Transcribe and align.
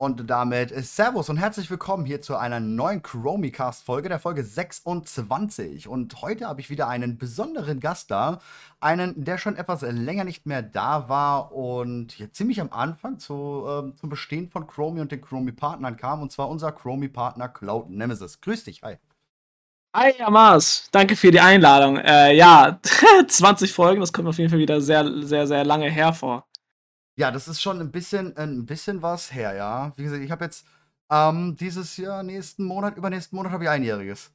Und 0.00 0.30
damit 0.30 0.70
ist 0.70 0.94
Servus 0.94 1.28
und 1.28 1.38
herzlich 1.38 1.70
willkommen 1.70 2.06
hier 2.06 2.22
zu 2.22 2.36
einer 2.36 2.60
neuen 2.60 3.02
Chromicast-Folge, 3.02 4.08
der 4.08 4.20
Folge 4.20 4.44
26. 4.44 5.88
Und 5.88 6.22
heute 6.22 6.46
habe 6.46 6.60
ich 6.60 6.70
wieder 6.70 6.86
einen 6.86 7.18
besonderen 7.18 7.80
Gast 7.80 8.12
da. 8.12 8.38
Einen, 8.78 9.24
der 9.24 9.38
schon 9.38 9.56
etwas 9.56 9.82
länger 9.82 10.22
nicht 10.22 10.46
mehr 10.46 10.62
da 10.62 11.08
war 11.08 11.50
und 11.50 12.12
hier 12.12 12.32
ziemlich 12.32 12.60
am 12.60 12.70
Anfang 12.70 13.18
zu, 13.18 13.64
äh, 13.66 13.96
zum 13.96 14.08
Bestehen 14.08 14.48
von 14.48 14.68
Chromie 14.68 15.00
und 15.00 15.10
den 15.10 15.20
Chromie-Partnern 15.20 15.96
kam. 15.96 16.22
Und 16.22 16.30
zwar 16.30 16.48
unser 16.48 16.70
Chromie-Partner 16.70 17.48
Cloud 17.48 17.90
Nemesis. 17.90 18.40
Grüß 18.40 18.62
dich, 18.62 18.84
hi. 18.84 18.98
Hi, 19.96 20.12
Amas. 20.22 20.88
Danke 20.92 21.16
für 21.16 21.32
die 21.32 21.40
Einladung. 21.40 21.96
Äh, 21.96 22.36
ja, 22.36 22.78
20 23.26 23.72
Folgen, 23.72 24.00
das 24.00 24.12
kommt 24.12 24.28
auf 24.28 24.38
jeden 24.38 24.50
Fall 24.50 24.60
wieder 24.60 24.80
sehr, 24.80 25.24
sehr, 25.24 25.48
sehr 25.48 25.64
lange 25.64 25.90
hervor. 25.90 26.47
Ja, 27.18 27.32
das 27.32 27.48
ist 27.48 27.60
schon 27.60 27.80
ein 27.80 27.90
bisschen, 27.90 28.36
ein 28.36 28.64
bisschen 28.64 29.02
was 29.02 29.34
her, 29.34 29.52
ja. 29.54 29.92
Wie 29.96 30.04
gesagt, 30.04 30.22
ich 30.22 30.30
habe 30.30 30.44
jetzt 30.44 30.64
ähm, 31.10 31.56
dieses 31.56 31.96
Jahr, 31.96 32.22
nächsten 32.22 32.62
Monat, 32.62 32.96
übernächsten 32.96 33.34
Monat 33.34 33.50
habe 33.50 33.64
ich 33.64 33.70
einjähriges. 33.70 34.32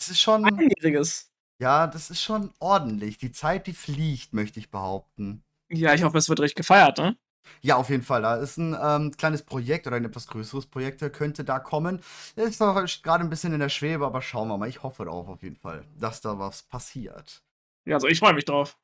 Das 0.00 0.08
ist 0.08 0.20
schon. 0.20 0.44
Einjähriges. 0.44 1.30
Ja, 1.60 1.86
das 1.86 2.10
ist 2.10 2.20
schon 2.20 2.52
ordentlich. 2.58 3.18
Die 3.18 3.30
Zeit, 3.30 3.68
die 3.68 3.72
fliegt, 3.72 4.32
möchte 4.32 4.58
ich 4.58 4.68
behaupten. 4.68 5.44
Ja, 5.70 5.94
ich 5.94 6.02
hoffe, 6.02 6.18
es 6.18 6.28
wird 6.28 6.40
richtig 6.40 6.56
gefeiert, 6.56 6.98
ne? 6.98 7.16
Ja, 7.60 7.76
auf 7.76 7.88
jeden 7.88 8.02
Fall. 8.02 8.22
Da 8.22 8.34
ist 8.34 8.56
ein 8.56 8.76
ähm, 8.82 9.16
kleines 9.16 9.44
Projekt 9.44 9.86
oder 9.86 9.94
ein 9.94 10.04
etwas 10.04 10.26
größeres 10.26 10.66
Projekt, 10.66 11.00
könnte 11.12 11.44
da 11.44 11.60
kommen. 11.60 12.00
Ist 12.34 12.60
noch 12.60 12.74
gerade 13.02 13.22
ein 13.22 13.30
bisschen 13.30 13.52
in 13.52 13.60
der 13.60 13.68
Schwebe, 13.68 14.04
aber 14.04 14.22
schauen 14.22 14.48
wir 14.48 14.58
mal. 14.58 14.68
Ich 14.68 14.82
hoffe 14.82 15.04
darauf 15.04 15.28
auf 15.28 15.44
jeden 15.44 15.56
Fall, 15.56 15.84
dass 15.96 16.20
da 16.20 16.36
was 16.36 16.64
passiert. 16.64 17.44
Ja, 17.84 17.94
also 17.94 18.08
ich 18.08 18.18
freue 18.18 18.34
mich 18.34 18.44
drauf. 18.44 18.76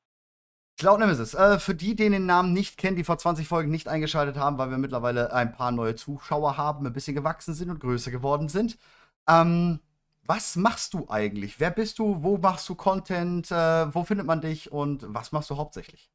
Cloud 0.79 1.01
Nemesis. 1.01 1.35
Äh, 1.35 1.59
für 1.59 1.75
die, 1.75 1.95
die 1.95 2.11
den 2.11 2.27
Namen 2.27 2.53
nicht 2.53 2.77
kennen, 2.79 2.97
die 2.97 3.05
vor 3.05 3.19
20 3.19 3.47
Folgen 3.47 3.71
nicht 3.71 3.89
eingeschaltet 3.89 4.37
haben, 4.37 4.59
weil 4.59 4.71
wir 4.71 4.79
mittlerweile 4.79 5.33
ein 5.33 5.53
paar 5.53 5.73
neue 5.73 5.95
Zuschauer 5.95 6.57
haben, 6.57 6.87
ein 6.87 6.93
bisschen 6.93 7.15
gewachsen 7.15 7.55
sind 7.55 7.71
und 7.71 7.81
größer 7.81 8.11
geworden 8.11 8.49
sind. 8.49 8.77
Ähm, 9.29 9.81
was 10.27 10.57
machst 10.57 10.95
du 10.95 11.09
eigentlich? 11.09 11.61
Wer 11.61 11.71
bist 11.71 11.99
du? 11.99 12.23
Wo 12.23 12.39
machst 12.39 12.69
du 12.69 12.75
Content? 12.75 13.51
Äh, 13.51 13.95
wo 13.95 14.05
findet 14.05 14.27
man 14.27 14.41
dich? 14.41 14.73
Und 14.73 15.05
was 15.07 15.33
machst 15.33 15.51
du 15.51 15.57
hauptsächlich? 15.57 16.11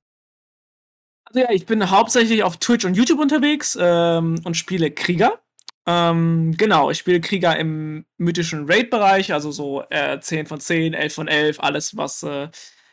Also 1.25 1.41
ja, 1.41 1.51
ich 1.51 1.65
bin 1.65 1.89
hauptsächlich 1.89 2.43
auf 2.43 2.57
Twitch 2.57 2.85
und 2.85 2.95
YouTube 2.95 3.19
unterwegs 3.19 3.77
ähm, 3.79 4.41
und 4.43 4.57
spiele 4.57 4.91
Krieger. 4.91 5.39
Ähm, 5.85 6.55
genau, 6.57 6.89
ich 6.89 6.97
spiele 6.97 7.21
Krieger 7.21 7.57
im 7.57 8.05
mythischen 8.17 8.69
Raid-Bereich, 8.69 9.31
also 9.33 9.51
so 9.51 9.83
äh, 9.89 10.19
10 10.19 10.47
von 10.47 10.59
10, 10.59 10.93
11 10.93 11.13
von 11.13 11.27
11, 11.27 11.59
alles, 11.59 11.95
was 11.95 12.23
äh, 12.23 12.49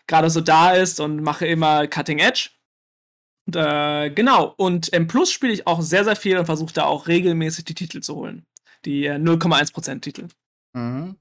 gerade 0.07 0.31
so 0.31 0.41
da 0.41 0.73
ist 0.73 1.01
und 1.01 1.23
mache 1.23 1.47
immer 1.47 1.87
Cutting 1.87 2.19
Edge. 2.19 2.51
Und, 3.47 3.57
äh, 3.57 4.11
genau, 4.11 4.55
und 4.57 4.89
im 4.89 5.07
Plus 5.07 5.31
spiele 5.31 5.53
ich 5.53 5.67
auch 5.67 5.81
sehr, 5.81 6.05
sehr 6.05 6.17
viel 6.17 6.39
und 6.39 6.47
versuche 6.47 6.75
da 6.75 6.85
auch 6.85 7.07
regelmäßig 7.07 7.65
die 7.65 7.75
Titel 7.75 8.01
zu 8.01 8.17
holen. 8.17 8.45
Die 8.85 9.07
äh, 9.07 9.17
0,1% 9.17 10.01
Titel. 10.01 10.29
Mhm. 10.73 11.17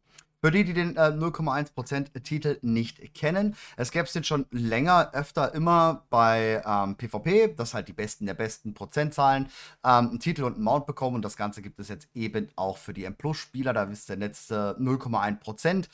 Für 0.45 0.51
die, 0.51 0.63
die 0.63 0.73
den 0.73 0.95
äh, 0.95 1.09
0,1% 1.09 2.21
Titel 2.21 2.59
nicht 2.61 3.15
kennen, 3.15 3.55
es 3.77 3.89
gäbe 3.89 4.05
es 4.05 4.13
den 4.13 4.23
schon 4.23 4.45
länger, 4.51 5.09
öfter 5.13 5.55
immer 5.55 6.05
bei 6.11 6.61
ähm, 6.63 6.97
PvP, 6.97 7.55
dass 7.55 7.73
halt 7.73 7.87
die 7.87 7.93
Besten 7.93 8.27
der 8.27 8.35
besten 8.35 8.75
Prozentzahlen 8.75 9.47
ähm, 9.83 10.09
einen 10.09 10.19
Titel 10.19 10.43
und 10.43 10.53
einen 10.53 10.63
Mount 10.63 10.85
bekommen 10.85 11.15
und 11.15 11.25
das 11.25 11.35
Ganze 11.35 11.63
gibt 11.63 11.79
es 11.79 11.87
jetzt 11.87 12.09
eben 12.13 12.49
auch 12.55 12.77
für 12.77 12.93
die 12.93 13.05
M-Plus-Spieler, 13.05 13.73
da 13.73 13.85
ist 13.85 14.07
der 14.07 14.17
letzte 14.17 14.77
0,1%. 14.79 15.85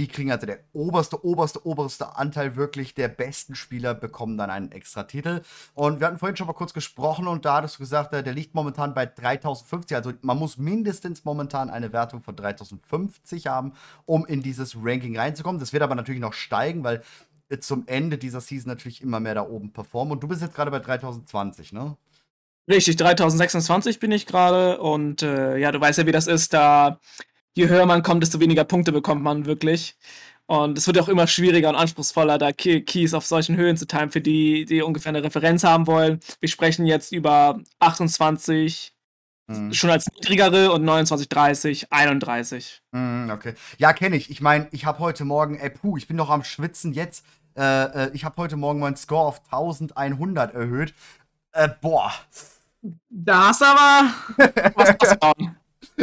Die 0.00 0.08
kriegen 0.08 0.32
also 0.32 0.46
der 0.46 0.60
oberste, 0.72 1.26
oberste, 1.26 1.66
oberste 1.66 2.16
Anteil 2.16 2.56
wirklich 2.56 2.94
der 2.94 3.08
besten 3.08 3.54
Spieler 3.54 3.92
bekommen 3.92 4.38
dann 4.38 4.48
einen 4.48 4.72
extra 4.72 5.02
Titel. 5.02 5.42
Und 5.74 6.00
wir 6.00 6.06
hatten 6.06 6.16
vorhin 6.16 6.38
schon 6.38 6.46
mal 6.46 6.54
kurz 6.54 6.72
gesprochen 6.72 7.26
und 7.28 7.44
da 7.44 7.56
hattest 7.56 7.74
du 7.74 7.80
gesagt, 7.80 8.14
der 8.14 8.22
liegt 8.32 8.54
momentan 8.54 8.94
bei 8.94 9.04
3050. 9.04 9.94
Also 9.94 10.14
man 10.22 10.38
muss 10.38 10.56
mindestens 10.56 11.26
momentan 11.26 11.68
eine 11.68 11.92
Wertung 11.92 12.22
von 12.22 12.34
3050 12.34 13.46
haben, 13.46 13.74
um 14.06 14.24
in 14.24 14.40
dieses 14.40 14.74
Ranking 14.74 15.18
reinzukommen. 15.18 15.60
Das 15.60 15.74
wird 15.74 15.82
aber 15.82 15.96
natürlich 15.96 16.22
noch 16.22 16.32
steigen, 16.32 16.82
weil 16.82 17.02
zum 17.58 17.86
Ende 17.86 18.16
dieser 18.16 18.40
Season 18.40 18.70
natürlich 18.70 19.02
immer 19.02 19.20
mehr 19.20 19.34
da 19.34 19.42
oben 19.42 19.70
performen. 19.70 20.12
Und 20.12 20.22
du 20.22 20.28
bist 20.28 20.40
jetzt 20.40 20.54
gerade 20.54 20.70
bei 20.70 20.78
3020, 20.78 21.74
ne? 21.74 21.98
Richtig, 22.70 22.96
3026 22.96 24.00
bin 24.00 24.12
ich 24.12 24.24
gerade 24.24 24.80
und 24.80 25.22
äh, 25.22 25.58
ja, 25.58 25.72
du 25.72 25.80
weißt 25.80 25.98
ja, 25.98 26.06
wie 26.06 26.12
das 26.12 26.26
ist. 26.26 26.54
Da 26.54 27.00
je 27.54 27.68
höher 27.68 27.86
man 27.86 28.02
kommt, 28.02 28.22
desto 28.22 28.40
weniger 28.40 28.64
Punkte 28.64 28.92
bekommt 28.92 29.22
man 29.22 29.46
wirklich. 29.46 29.96
Und 30.46 30.78
es 30.78 30.86
wird 30.88 30.98
auch 30.98 31.08
immer 31.08 31.28
schwieriger 31.28 31.68
und 31.68 31.76
anspruchsvoller, 31.76 32.36
da 32.36 32.50
Keys 32.52 33.14
auf 33.14 33.24
solchen 33.24 33.56
Höhen 33.56 33.76
zu 33.76 33.86
teilen, 33.86 34.10
für 34.10 34.20
die, 34.20 34.64
die 34.64 34.82
ungefähr 34.82 35.10
eine 35.10 35.22
Referenz 35.22 35.62
haben 35.62 35.86
wollen. 35.86 36.18
Wir 36.40 36.48
sprechen 36.48 36.86
jetzt 36.86 37.12
über 37.12 37.60
28, 37.78 38.92
mhm. 39.46 39.72
schon 39.72 39.90
als 39.90 40.06
niedrigere 40.12 40.72
und 40.72 40.84
29, 40.84 41.28
30, 41.28 41.92
31. 41.92 42.82
Mhm, 42.90 43.30
okay. 43.32 43.54
Ja, 43.78 43.92
kenne 43.92 44.16
ich. 44.16 44.28
Ich 44.28 44.40
meine, 44.40 44.66
ich 44.72 44.86
habe 44.86 44.98
heute 44.98 45.24
Morgen, 45.24 45.56
ey, 45.56 45.70
puh, 45.70 45.96
ich 45.96 46.08
bin 46.08 46.16
noch 46.16 46.30
am 46.30 46.42
Schwitzen 46.42 46.92
jetzt. 46.94 47.24
Äh, 47.56 48.06
äh, 48.06 48.10
ich 48.12 48.24
habe 48.24 48.36
heute 48.38 48.56
Morgen 48.56 48.80
meinen 48.80 48.96
Score 48.96 49.28
auf 49.28 49.42
1100 49.52 50.52
erhöht. 50.52 50.94
Äh, 51.52 51.68
boah. 51.80 52.12
Da 53.08 53.48
hast 53.48 53.60
du 53.60 53.66
aber 53.66 54.14
was 54.74 54.98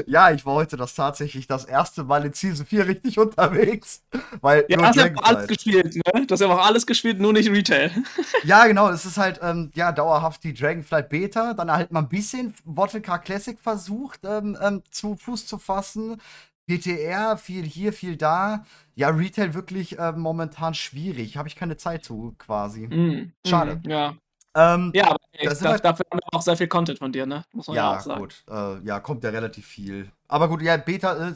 ja, 0.05 0.31
ich 0.31 0.45
war 0.45 0.55
heute 0.55 0.77
das 0.77 0.95
tatsächlich 0.95 1.47
das 1.47 1.65
erste 1.65 2.03
Mal 2.03 2.25
in 2.25 2.33
Season 2.33 2.65
4 2.65 2.87
richtig 2.87 3.19
unterwegs. 3.19 4.03
Weil 4.41 4.65
ja, 4.69 4.77
du 4.77 4.85
hast 4.85 4.95
ja 4.95 5.05
auch 5.15 5.23
alles 5.23 5.47
gespielt, 5.47 5.95
ne? 5.95 6.25
Du 6.25 6.33
hast 6.33 6.41
ja 6.41 6.47
auch 6.47 6.65
alles 6.65 6.85
gespielt, 6.85 7.19
nur 7.19 7.33
nicht 7.33 7.49
Retail. 7.49 7.91
ja, 8.43 8.65
genau. 8.67 8.89
Es 8.89 9.05
ist 9.05 9.17
halt, 9.17 9.39
ähm, 9.41 9.71
ja, 9.75 9.91
dauerhaft 9.91 10.43
die 10.43 10.53
Dragonflight 10.53 11.09
Beta. 11.09 11.53
Dann 11.53 11.71
halt 11.71 11.91
mal 11.91 12.01
ein 12.01 12.09
bisschen 12.09 12.53
Car 13.01 13.19
Classic 13.19 13.59
versucht, 13.59 14.21
ähm, 14.25 14.57
ähm, 14.61 14.83
zu 14.91 15.15
Fuß 15.15 15.45
zu 15.45 15.57
fassen. 15.57 16.21
GTR, 16.67 17.37
viel 17.37 17.63
hier, 17.63 17.93
viel 17.93 18.17
da. 18.17 18.65
Ja, 18.95 19.09
Retail 19.09 19.53
wirklich 19.53 19.97
äh, 19.97 20.11
momentan 20.11 20.73
schwierig. 20.73 21.37
Habe 21.37 21.47
ich 21.47 21.55
keine 21.55 21.77
Zeit 21.77 22.03
zu, 22.03 22.35
quasi. 22.37 22.87
Mm, 22.87 23.31
Schade. 23.45 23.79
Mm, 23.83 23.89
ja. 23.89 24.17
Ähm, 24.57 24.91
ja, 24.95 25.05
aber 25.09 25.17
ey, 25.33 25.47
das, 25.47 25.61
halt, 25.61 25.85
dafür 25.85 26.03
haben 26.09 26.19
wir 26.19 26.37
auch 26.37 26.41
sehr 26.41 26.57
viel 26.57 26.67
Content 26.67 26.97
von 26.97 27.11
dir, 27.11 27.27
ne? 27.27 27.45
Muss 27.51 27.67
man 27.67 27.75
ja, 27.75 27.91
ja 27.91 27.97
auch 27.97 28.01
sagen. 28.01 28.21
gut. 28.21 28.43
Äh, 28.49 28.79
ja, 28.87 28.99
kommt 28.99 29.23
ja 29.23 29.29
relativ 29.29 29.67
viel. 29.67 30.11
Aber 30.27 30.49
gut, 30.49 30.63
ja, 30.63 30.77
Beta, 30.77 31.29
äh, 31.29 31.33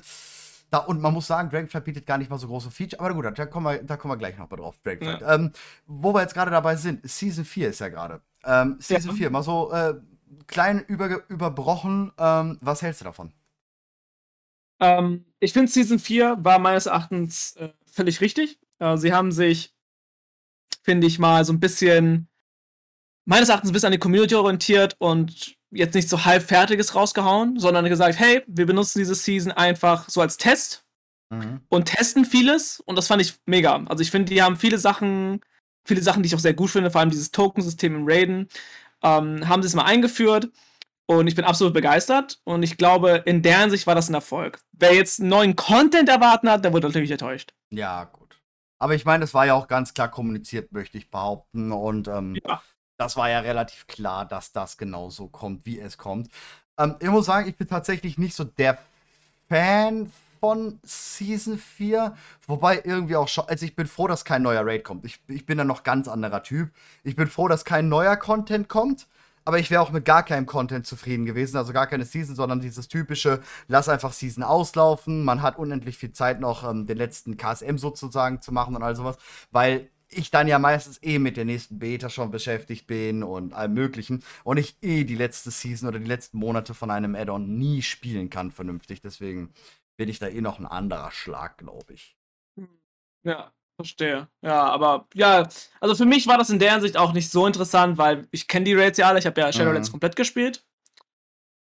da, 0.72 0.80
und 0.80 1.00
man 1.02 1.14
muss 1.14 1.28
sagen, 1.28 1.52
Dragonflight 1.52 1.86
bietet 1.86 2.06
gar 2.08 2.18
nicht 2.18 2.32
mal 2.32 2.40
so 2.40 2.48
große 2.48 2.72
Features. 2.72 3.00
Aber 3.00 3.14
gut, 3.14 3.38
da 3.38 3.46
kommen 3.46 3.68
wir, 3.68 3.84
da 3.84 3.96
kommen 3.96 4.14
wir 4.14 4.18
gleich 4.18 4.40
noch 4.40 4.50
mal 4.50 4.58
drauf, 4.58 4.80
Dragonflight. 4.84 5.22
Ja. 5.22 5.36
Ähm, 5.36 5.52
wo 5.86 6.16
wir 6.16 6.22
jetzt 6.22 6.34
gerade 6.34 6.50
dabei 6.50 6.76
sind, 6.76 7.08
Season 7.08 7.46
4 7.46 7.70
ist 7.70 7.80
ja 7.80 7.90
gerade. 7.90 8.22
Ähm, 8.44 8.78
Season 8.80 9.12
ja. 9.12 9.18
4, 9.18 9.30
mal 9.30 9.44
so 9.44 9.72
äh, 9.72 9.94
klein 10.48 10.84
über, 10.88 11.22
überbrochen. 11.30 12.12
Ähm, 12.18 12.58
was 12.62 12.82
hältst 12.82 13.02
du 13.02 13.06
davon? 13.06 13.34
Ähm, 14.80 15.26
ich 15.40 15.54
finde, 15.54 15.72
Season 15.72 16.00
4 16.00 16.38
war 16.40 16.58
meines 16.58 16.88
Erachtens 16.88 17.56
äh, 17.58 17.70
völlig 17.86 18.20
richtig. 18.20 18.60
Äh, 18.80 18.98
sie 18.98 19.14
haben 19.14 19.32
sich, 19.32 19.76
finde 20.82 21.06
ich 21.06 21.20
mal, 21.20 21.46
so 21.46 21.54
ein 21.54 21.60
bisschen 21.60 22.31
meines 23.26 23.50
Erachtens 23.50 23.70
ein 23.70 23.74
bisschen 23.74 23.88
an 23.88 23.94
die 23.94 24.00
Community 24.00 24.36
orientiert 24.36 24.96
und 25.00 25.56
jetzt 25.72 25.96
nicht 25.96 26.10
so 26.10 26.26
halbfertiges 26.26 26.96
rausgehauen, 26.96 27.58
sondern 27.60 27.86
gesagt, 27.86 28.20
hey, 28.20 28.44
wir 28.48 28.66
benutzen 28.66 29.00
diese 29.00 29.16
Season 29.16 29.52
einfach 29.52 30.10
so 30.10 30.22
als 30.22 30.38
Test 30.38 30.86
mhm. 31.30 31.62
und 31.70 31.86
testen 31.86 32.26
vieles 32.26 32.82
und 32.82 32.98
das 32.98 33.08
fand 33.08 33.22
ich 33.22 33.36
mega. 33.46 33.84
Also 33.88 34.02
ich 34.02 34.12
finde, 34.12 34.34
die 34.34 34.42
haben 34.42 34.58
viele 34.58 34.78
Sachen, 34.78 35.42
viele 35.86 36.02
Sachen, 36.02 36.24
die 36.24 36.28
ich 36.28 36.36
auch 36.36 36.40
sehr 36.40 36.54
gut 36.54 36.72
finde, 36.72 36.92
vor 36.92 37.02
allem 37.02 37.10
dieses 37.10 37.32
Token-System 37.32 37.96
im 37.96 38.06
Raiden, 38.06 38.50
ähm, 39.02 39.48
haben 39.48 39.62
sie 39.62 39.68
es 39.68 39.76
mal 39.76 39.86
eingeführt 39.86 40.50
und 41.06 41.28
ich 41.28 41.36
bin 41.36 41.46
absolut 41.46 41.74
begeistert 41.74 42.42
und 42.44 42.64
ich 42.64 42.78
glaube, 42.78 43.24
in 43.26 43.42
deren 43.42 43.70
Sicht 43.70 43.88
war 43.88 43.96
das 43.96 44.10
ein 44.10 44.14
Erfolg. 44.14 44.60
Wer 44.74 44.94
jetzt 44.94 45.20
neuen 45.20 45.56
Content 45.56 46.10
erwarten 46.10 46.50
hat, 46.50 46.66
der 46.66 46.74
wurde 46.74 46.88
natürlich 46.88 47.12
enttäuscht. 47.12 47.54
Ja, 47.70 48.04
gut. 48.06 48.42
Aber 48.78 48.96
ich 48.96 49.06
meine, 49.06 49.24
es 49.24 49.34
war 49.34 49.46
ja 49.46 49.54
auch 49.54 49.68
ganz 49.68 49.94
klar 49.94 50.10
kommuniziert, 50.10 50.72
möchte 50.72 50.98
ich 50.98 51.12
behaupten. 51.12 51.72
Und 51.72 52.08
ähm, 52.08 52.36
ja 52.44 52.62
das 53.02 53.18
war 53.18 53.30
ja 53.30 53.40
relativ 53.40 53.88
klar, 53.88 54.26
dass 54.26 54.52
das 54.52 54.78
genauso 54.78 55.28
kommt, 55.28 55.66
wie 55.66 55.80
es 55.80 55.98
kommt. 55.98 56.30
Ähm, 56.78 56.96
ich 57.00 57.10
muss 57.10 57.26
sagen, 57.26 57.50
ich 57.50 57.58
bin 57.58 57.68
tatsächlich 57.68 58.20
nicht 58.20 58.36
so 58.36 58.44
der 58.44 58.78
Fan 59.50 60.12
von 60.40 60.80
Season 60.84 61.58
4. 61.58 62.16
Wobei 62.48 62.82
irgendwie 62.84 63.16
auch 63.16 63.28
schon, 63.28 63.48
also 63.48 63.66
ich 63.66 63.76
bin 63.76 63.88
froh, 63.88 64.08
dass 64.08 64.24
kein 64.24 64.44
neuer 64.44 64.66
Raid 64.66 64.84
kommt. 64.84 65.04
Ich, 65.06 65.20
ich 65.28 65.48
bin 65.48 65.58
da 65.58 65.64
noch 65.64 65.82
ganz 65.84 66.08
anderer 66.08 66.44
Typ. 66.44 66.70
Ich 67.04 67.16
bin 67.16 67.28
froh, 67.28 67.48
dass 67.48 67.66
kein 67.66 67.90
neuer 67.90 68.18
Content 68.18 68.70
kommt. 68.70 69.08
Aber 69.44 69.58
ich 69.58 69.72
wäre 69.72 69.82
auch 69.82 69.90
mit 69.90 70.06
gar 70.06 70.22
keinem 70.22 70.46
Content 70.46 70.86
zufrieden 70.86 71.26
gewesen. 71.26 71.58
Also 71.58 71.74
gar 71.74 71.88
keine 71.88 72.06
Season, 72.06 72.36
sondern 72.36 72.60
dieses 72.60 72.88
typische, 72.88 73.42
lass 73.68 73.90
einfach 73.90 74.14
Season 74.14 74.44
auslaufen. 74.44 75.24
Man 75.24 75.42
hat 75.42 75.58
unendlich 75.58 75.98
viel 75.98 76.14
Zeit 76.14 76.40
noch, 76.40 76.70
ähm, 76.70 76.86
den 76.86 76.98
letzten 76.98 77.38
KSM 77.38 77.78
sozusagen 77.78 78.42
zu 78.42 78.52
machen 78.52 78.76
und 78.76 78.84
all 78.84 78.96
sowas. 78.96 79.18
Weil 79.50 79.90
ich 80.14 80.32
dann 80.32 80.48
ja 80.48 80.60
meistens 80.60 81.02
eh 81.02 81.20
mit 81.20 81.38
der 81.38 81.46
nächsten 81.46 81.80
Beta 81.80 82.10
schon 82.10 82.32
beschäftigt 82.32 82.88
bin 82.88 83.24
und 83.24 83.54
allem 83.54 83.74
Möglichen 83.74 84.24
und 84.44 84.58
ich 84.58 84.78
eh 84.82 85.04
die 85.04 85.16
letzte 85.16 85.52
Season 85.52 85.90
oder 85.90 86.00
die 86.00 86.08
letzten 86.08 86.38
Monate 86.38 86.74
von 86.74 86.92
einem 86.92 87.16
Add-on 87.16 87.58
nie 87.58 87.82
spielen 87.82 88.30
kann 88.30 88.52
vernünftig. 88.52 89.02
Deswegen 89.02 89.54
bin 89.98 90.10
ich 90.10 90.20
da 90.20 90.28
eh 90.28 90.42
noch 90.42 90.60
ein 90.60 90.66
anderer 90.66 91.12
Schlag, 91.12 91.58
glaube 91.58 91.94
ich. 91.94 92.18
Ja, 93.24 93.52
verstehe. 93.76 94.28
Ja, 94.42 94.64
aber 94.66 95.08
ja, 95.14 95.48
also 95.80 95.96
für 95.96 96.06
mich 96.06 96.28
war 96.28 96.38
das 96.38 96.50
in 96.50 96.60
der 96.60 96.74
Hinsicht 96.74 96.98
auch 96.98 97.14
nicht 97.14 97.30
so 97.30 97.46
interessant, 97.48 97.98
weil 97.98 98.28
ich 98.32 98.48
kenne 98.48 98.66
die 98.66 98.74
Raids 98.74 98.98
ja 98.98 99.08
alle. 99.08 99.20
Ich 99.20 99.26
habe 99.26 99.40
ja 99.40 99.52
Shadowlands 99.52 99.90
mhm. 99.90 99.94
komplett 99.94 100.16
gespielt. 100.16 100.66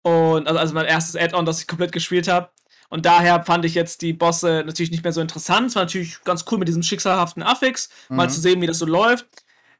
Und 0.03 0.47
also, 0.47 0.59
also 0.59 0.73
mein 0.73 0.85
erstes 0.85 1.15
Add-on, 1.15 1.45
das 1.45 1.61
ich 1.61 1.67
komplett 1.67 1.91
gespielt 1.91 2.27
habe. 2.27 2.49
Und 2.91 3.05
daher 3.05 3.43
fand 3.43 3.63
ich 3.63 3.73
jetzt 3.73 4.01
die 4.01 4.11
Bosse 4.11 4.63
natürlich 4.65 4.91
nicht 4.91 5.03
mehr 5.03 5.13
so 5.13 5.21
interessant. 5.21 5.69
Es 5.69 5.75
war 5.75 5.83
natürlich 5.83 6.21
ganz 6.25 6.43
cool 6.51 6.59
mit 6.59 6.67
diesem 6.67 6.83
schicksalhaften 6.83 7.41
Affix, 7.41 7.89
mhm. 8.09 8.17
mal 8.17 8.29
zu 8.29 8.41
sehen, 8.41 8.61
wie 8.61 8.67
das 8.67 8.79
so 8.79 8.85
läuft. 8.85 9.27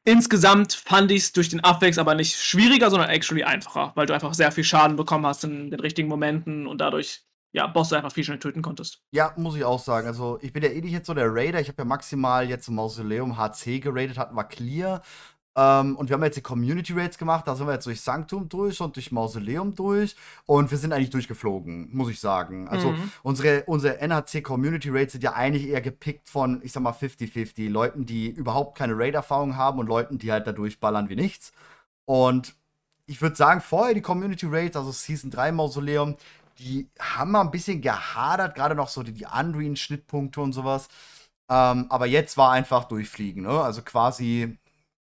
Insgesamt 0.06 0.74
fand 0.74 1.12
ich 1.12 1.24
es 1.24 1.34
durch 1.34 1.50
den 1.50 1.63
Affix 1.63 1.98
aber 1.98 2.16
nicht 2.16 2.38
schwieriger, 2.38 2.90
sondern 2.90 3.10
actually 3.10 3.44
einfacher, 3.44 3.92
weil 3.96 4.08
du 4.08 4.13
einfach 4.13 4.34
sehr 4.34 4.52
viel 4.52 4.63
Schaden 4.63 4.96
bekommen 4.96 5.25
hast 5.25 5.44
in 5.44 5.69
den 5.69 5.80
richtigen 5.81 6.08
Momenten 6.08 6.66
und 6.66 6.80
dadurch 6.80 7.24
ja, 7.54 7.68
Bosse 7.68 7.98
einfach 7.98 8.13
viel 8.13 8.24
schneller 8.24 8.40
töten 8.40 8.62
konntest. 8.62 9.02
Ja, 9.12 9.34
muss 9.36 9.58
ich 9.58 9.66
auch 9.66 9.80
sagen. 9.80 10.08
Also, 10.08 10.40
ich 10.42 10.54
bin 10.54 10.63
ja 10.63 10.69
eh 10.69 10.80
nicht 10.80 10.94
jetzt 10.94 11.08
so 11.08 11.13
der 11.13 11.34
Raider. 11.34 11.60
Ich 11.60 11.68
habe 11.68 11.80
ja 11.80 11.86
maximal 11.86 12.48
jetzt 12.48 12.69
im 12.69 12.75
Mausoleum 12.75 13.38
HC 13.38 13.80
geradet, 13.80 14.18
hatten 14.18 14.36
wir 14.36 14.46
clear. 14.46 15.02
Ähm, 15.56 15.98
und 15.98 16.07
wir 16.09 16.13
haben 16.13 16.24
jetzt 16.24 16.38
die 16.38 16.42
Community 16.42 16.94
Raids 16.94 17.18
gemacht, 17.18 17.45
da 17.45 17.56
sind 17.56 17.68
wir 17.68 17.74
jetzt 17.74 17.86
durch 17.86 18.00
Sanctum 18.00 18.48
durch 18.48 18.80
und 18.80 18.95
durch 18.95 19.12
Mausoleum 19.12 19.75
durch 19.75 20.15
und 20.45 20.71
wir 20.71 20.77
sind 20.77 20.94
eigentlich 20.94 21.09
durchgeflogen, 21.09 21.89
muss 21.92 22.09
ich 22.09 22.21
sagen. 22.21 22.69
Also 22.69 22.92
mhm. 22.92 23.12
unsere, 23.21 23.63
unsere 23.65 24.00
NHC 24.00 24.42
Community 24.42 24.89
Raids 24.89 25.12
sind 25.12 25.24
ja 25.24 25.33
eigentlich 25.33 25.68
eher 25.68 25.81
gepickt 25.81 26.30
von, 26.30 26.62
ich 26.63 26.71
sag 26.71 26.83
mal, 26.83 26.94
50-50. 26.94 27.69
Leuten, 27.69 28.06
die 28.06 28.30
überhaupt 28.30 28.77
keine 28.77 28.98
Raid-Erfahrung 28.98 29.57
haben 29.57 29.80
und 29.80 29.88
Leuten, 29.88 30.18
die 30.18 30.31
halt 30.31 30.48
da 30.48 30.53
durchballern 30.53 31.09
wie 31.09 31.15
nichts. 31.18 31.51
Und 32.06 32.56
ich 33.06 33.21
würde 33.21 33.36
sagen, 33.36 33.59
vorher 33.59 33.94
die 33.94 34.01
Community 34.01 34.45
Raids, 34.45 34.77
also 34.77 34.92
Season 34.92 35.31
3 35.31 35.51
Mausoleum, 35.51 36.15
die 36.59 36.89
haben 37.00 37.31
mal 37.31 37.42
ein 37.42 37.51
bisschen 37.51 37.81
gehadert, 37.81 38.56
gerade 38.56 38.75
noch 38.75 38.88
so 38.88 39.03
die, 39.03 39.12
die 39.13 39.25
Unreal-Schnittpunkte 39.25 40.39
und 40.39 40.53
sowas. 40.53 40.88
Ähm, 41.50 41.88
aber 41.89 42.06
jetzt 42.06 42.38
war 42.38 42.51
einfach 42.51 42.86
durchfliegen, 42.86 43.44
ne? 43.44 43.62
Also 43.62 43.81
quasi 43.81 44.57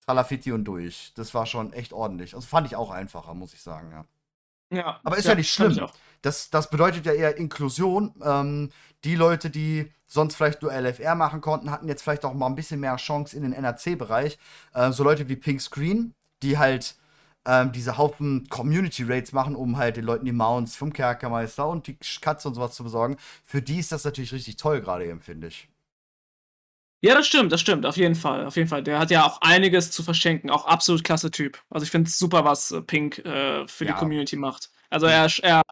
Salafiti 0.07 0.53
und 0.53 0.65
durch. 0.65 1.13
Das 1.17 1.35
war 1.35 1.47
schon 1.47 1.73
echt 1.73 1.93
ordentlich. 1.93 2.35
Also 2.35 2.47
fand 2.47 2.67
ich 2.67 2.77
auch 2.77 2.91
einfacher, 2.91 3.35
muss 3.35 3.55
ich 3.55 3.63
sagen, 3.63 3.91
ja. 3.91 4.05
Ja. 4.71 5.01
Aber 5.05 5.17
ist 5.17 5.25
ja, 5.25 5.33
ja 5.33 5.37
nicht 5.37 5.51
schlimm. 5.51 5.89
Das, 6.23 6.51
das 6.51 6.71
bedeutet 6.71 7.07
ja 7.07 7.13
eher 7.13 7.37
Inklusion. 7.37 8.15
Ähm, 8.23 8.71
die 9.05 9.15
Leute, 9.15 9.51
die 9.51 9.93
sonst 10.05 10.37
vielleicht 10.37 10.63
nur 10.63 10.73
LFR 10.73 11.15
machen 11.15 11.41
konnten, 11.41 11.71
hatten 11.71 11.89
jetzt 11.89 12.03
vielleicht 12.03 12.25
auch 12.25 12.35
mal 12.35 12.47
ein 12.47 12.57
bisschen 12.57 12.81
mehr 12.81 12.97
Chance 12.97 13.37
in 13.37 13.43
den 13.43 13.53
NRC-Bereich. 13.53 14.39
Äh, 14.75 14.93
so 14.93 15.05
Leute 15.05 15.29
wie 15.29 15.37
Pink 15.37 15.61
Screen, 15.61 16.15
die 16.43 16.59
halt 16.59 16.97
ähm, 17.45 17.73
diese 17.73 17.97
Haufen 17.97 18.49
Community 18.49 19.05
Raids 19.05 19.33
machen, 19.33 19.55
um 19.55 19.77
halt 19.77 19.97
den 19.97 20.05
Leuten 20.05 20.25
die 20.25 20.33
Mounts 20.33 20.75
vom 20.77 20.93
Kerkermeister 20.93 21.69
und 21.69 21.87
die 21.87 21.97
Katze 22.21 22.49
und 22.49 22.55
sowas 22.55 22.75
zu 22.75 22.83
besorgen. 22.83 23.17
Für 23.45 23.63
die 23.63 23.79
ist 23.79 23.93
das 23.93 24.05
natürlich 24.05 24.33
richtig 24.33 24.57
toll, 24.57 24.81
gerade 24.81 25.07
eben, 25.07 25.21
finde 25.21 25.49
ich. 25.49 25.69
Ja, 27.03 27.15
das 27.15 27.27
stimmt, 27.27 27.53
das 27.53 27.61
stimmt, 27.61 27.85
auf 27.85 27.97
jeden 27.97 28.15
Fall, 28.15 28.47
auf 28.47 28.57
jeden 28.57 28.69
Fall. 28.69 28.83
Der 28.83 28.99
hat 28.99 29.11
ja 29.11 29.25
auch 29.25 29.41
einiges 29.43 29.91
zu 29.91 30.03
verschenken, 30.03 30.51
auch 30.51 30.67
absolut 30.67 31.05
klasse 31.05 31.31
Typ. 31.31 31.59
Also 31.71 31.85
ich 31.85 31.91
finde 31.91 32.09
es 32.09 32.19
super, 32.19 32.45
was 32.45 32.73
äh, 32.73 32.81
Pink 32.81 33.19
äh, 33.19 33.67
für 33.69 33.85
ja. 33.85 33.93
die 33.93 33.99
Community 33.99 34.37
macht. 34.37 34.71
Also 34.89 35.07
er, 35.07 35.29
er, 35.43 35.63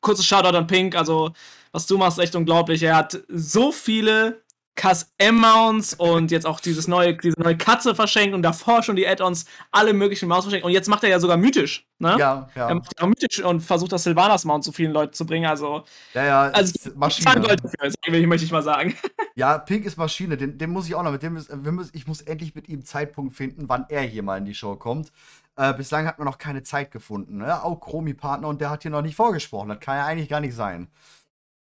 kurzes 0.00 0.26
Shoutout 0.26 0.56
an 0.56 0.66
Pink, 0.66 0.96
also 0.96 1.32
was 1.72 1.86
du 1.86 1.96
machst, 1.96 2.18
echt 2.18 2.34
unglaublich. 2.34 2.82
Er 2.82 2.96
hat 2.96 3.22
so 3.28 3.72
viele 3.72 4.41
KSM-Mounts 4.74 5.94
und 5.94 6.30
jetzt 6.30 6.46
auch 6.46 6.58
dieses 6.58 6.88
neue, 6.88 7.14
diese 7.16 7.38
neue 7.38 7.56
Katze 7.56 7.94
verschenkt 7.94 8.34
und 8.34 8.42
davor 8.42 8.82
schon 8.82 8.96
die 8.96 9.06
Add-ons, 9.06 9.44
alle 9.70 9.92
möglichen 9.92 10.28
Mounts 10.28 10.44
verschenkt. 10.44 10.64
Und 10.64 10.72
jetzt 10.72 10.88
macht 10.88 11.04
er 11.04 11.10
ja 11.10 11.20
sogar 11.20 11.36
mythisch, 11.36 11.86
ne? 11.98 12.16
Ja, 12.18 12.48
ja. 12.54 12.68
Er 12.68 12.74
macht 12.74 12.92
ja 12.96 13.04
auch 13.04 13.08
mythisch 13.08 13.40
und 13.44 13.60
versucht 13.60 13.92
das 13.92 14.04
Sylvanas-Mount 14.04 14.64
zu 14.64 14.72
vielen 14.72 14.92
Leuten 14.92 15.12
zu 15.12 15.26
bringen. 15.26 15.46
Also, 15.46 15.84
ja, 16.14 16.24
ja, 16.24 16.42
also 16.50 16.90
Maschine. 16.94 17.40
Gold 17.40 17.60
dafür, 17.62 18.26
möchte 18.26 18.44
ich 18.44 18.52
mal 18.52 18.62
sagen. 18.62 18.94
Ja, 19.34 19.56
Pink 19.56 19.86
ist 19.86 19.96
Maschine, 19.96 20.36
den, 20.36 20.58
den 20.58 20.68
muss 20.68 20.86
ich 20.86 20.94
auch 20.94 21.02
noch, 21.02 21.10
mit 21.10 21.22
dem 21.22 21.38
ist, 21.38 21.50
ich 21.94 22.06
muss 22.06 22.20
endlich 22.20 22.54
mit 22.54 22.68
ihm 22.68 22.84
Zeitpunkt 22.84 23.34
finden, 23.34 23.66
wann 23.66 23.86
er 23.88 24.02
hier 24.02 24.22
mal 24.22 24.36
in 24.36 24.44
die 24.44 24.54
Show 24.54 24.76
kommt. 24.76 25.10
Äh, 25.56 25.72
bislang 25.72 26.06
hat 26.06 26.18
man 26.18 26.26
noch 26.26 26.36
keine 26.36 26.62
Zeit 26.62 26.90
gefunden. 26.90 27.38
Ne? 27.38 27.62
Auch 27.64 27.80
Chromi-Partner 27.80 28.46
und 28.46 28.60
der 28.60 28.68
hat 28.68 28.82
hier 28.82 28.90
noch 28.90 29.00
nicht 29.00 29.16
vorgesprochen. 29.16 29.70
Das 29.70 29.80
kann 29.80 29.96
ja 29.96 30.04
eigentlich 30.04 30.28
gar 30.28 30.40
nicht 30.40 30.54
sein. 30.54 30.88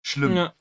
Schlimm. 0.03 0.35
Ja. 0.35 0.53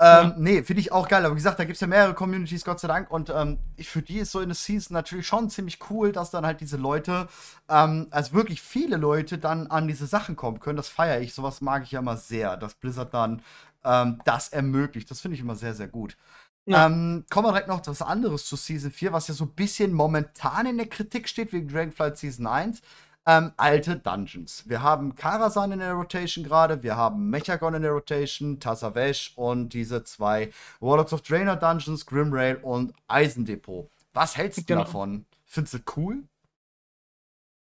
Ähm, 0.00 0.28
ja. 0.28 0.34
Nee, 0.36 0.62
finde 0.62 0.80
ich 0.80 0.92
auch 0.92 1.08
geil. 1.08 1.24
Aber 1.24 1.34
wie 1.34 1.38
gesagt, 1.38 1.58
da 1.58 1.64
gibt 1.64 1.74
es 1.74 1.80
ja 1.80 1.86
mehrere 1.86 2.14
Communities, 2.14 2.64
Gott 2.64 2.78
sei 2.78 2.88
Dank. 2.88 3.10
Und 3.10 3.30
ähm, 3.30 3.58
für 3.80 4.02
die 4.02 4.18
ist 4.18 4.30
so 4.30 4.40
in 4.40 4.48
der 4.48 4.54
Season 4.54 4.94
natürlich 4.94 5.26
schon 5.26 5.50
ziemlich 5.50 5.78
cool, 5.90 6.12
dass 6.12 6.30
dann 6.30 6.46
halt 6.46 6.60
diese 6.60 6.76
Leute, 6.76 7.28
ähm, 7.68 8.06
also 8.10 8.32
wirklich 8.32 8.62
viele 8.62 8.96
Leute 8.96 9.38
dann 9.38 9.66
an 9.66 9.88
diese 9.88 10.06
Sachen 10.06 10.36
kommen 10.36 10.60
können. 10.60 10.76
Das 10.76 10.88
feiere 10.88 11.20
ich. 11.20 11.34
Sowas 11.34 11.60
mag 11.60 11.82
ich 11.82 11.92
ja 11.92 12.00
immer 12.00 12.16
sehr, 12.16 12.56
dass 12.56 12.74
Blizzard 12.74 13.12
dann 13.12 13.42
ähm, 13.84 14.20
das 14.24 14.48
ermöglicht. 14.50 15.10
Das 15.10 15.20
finde 15.20 15.34
ich 15.34 15.40
immer 15.40 15.56
sehr, 15.56 15.74
sehr 15.74 15.88
gut. 15.88 16.16
Ja. 16.66 16.86
Ähm, 16.86 17.24
kommen 17.30 17.46
wir 17.46 17.52
direkt 17.52 17.68
noch 17.68 17.80
zu 17.80 17.90
was 17.90 18.02
anderes 18.02 18.44
zu 18.44 18.54
Season 18.54 18.90
4, 18.90 19.12
was 19.12 19.26
ja 19.26 19.34
so 19.34 19.44
ein 19.44 19.54
bisschen 19.54 19.92
momentan 19.92 20.66
in 20.66 20.76
der 20.76 20.86
Kritik 20.86 21.26
steht 21.26 21.52
wegen 21.52 21.66
Dragonflight 21.66 22.18
Season 22.18 22.46
1 22.46 22.82
ähm, 23.28 23.52
alte 23.58 23.96
Dungeons. 23.96 24.64
Wir 24.66 24.82
haben 24.82 25.14
Karasan 25.14 25.72
in 25.72 25.80
der 25.80 25.92
Rotation 25.92 26.42
gerade, 26.42 26.82
wir 26.82 26.96
haben 26.96 27.28
Mechagon 27.28 27.74
in 27.74 27.82
der 27.82 27.90
Rotation, 27.90 28.58
Tazavesh 28.58 29.34
und 29.36 29.68
diese 29.74 30.02
zwei 30.02 30.50
Warlords 30.80 31.12
of 31.12 31.20
Draenor 31.20 31.56
Dungeons, 31.56 32.06
Grimrail 32.06 32.56
und 32.56 32.94
Eisendepot. 33.06 33.90
Was 34.14 34.38
hältst 34.38 34.60
du 34.60 34.64
genau. 34.64 34.84
davon? 34.84 35.26
Findest 35.44 35.74
du 35.74 35.78
cool? 35.96 36.24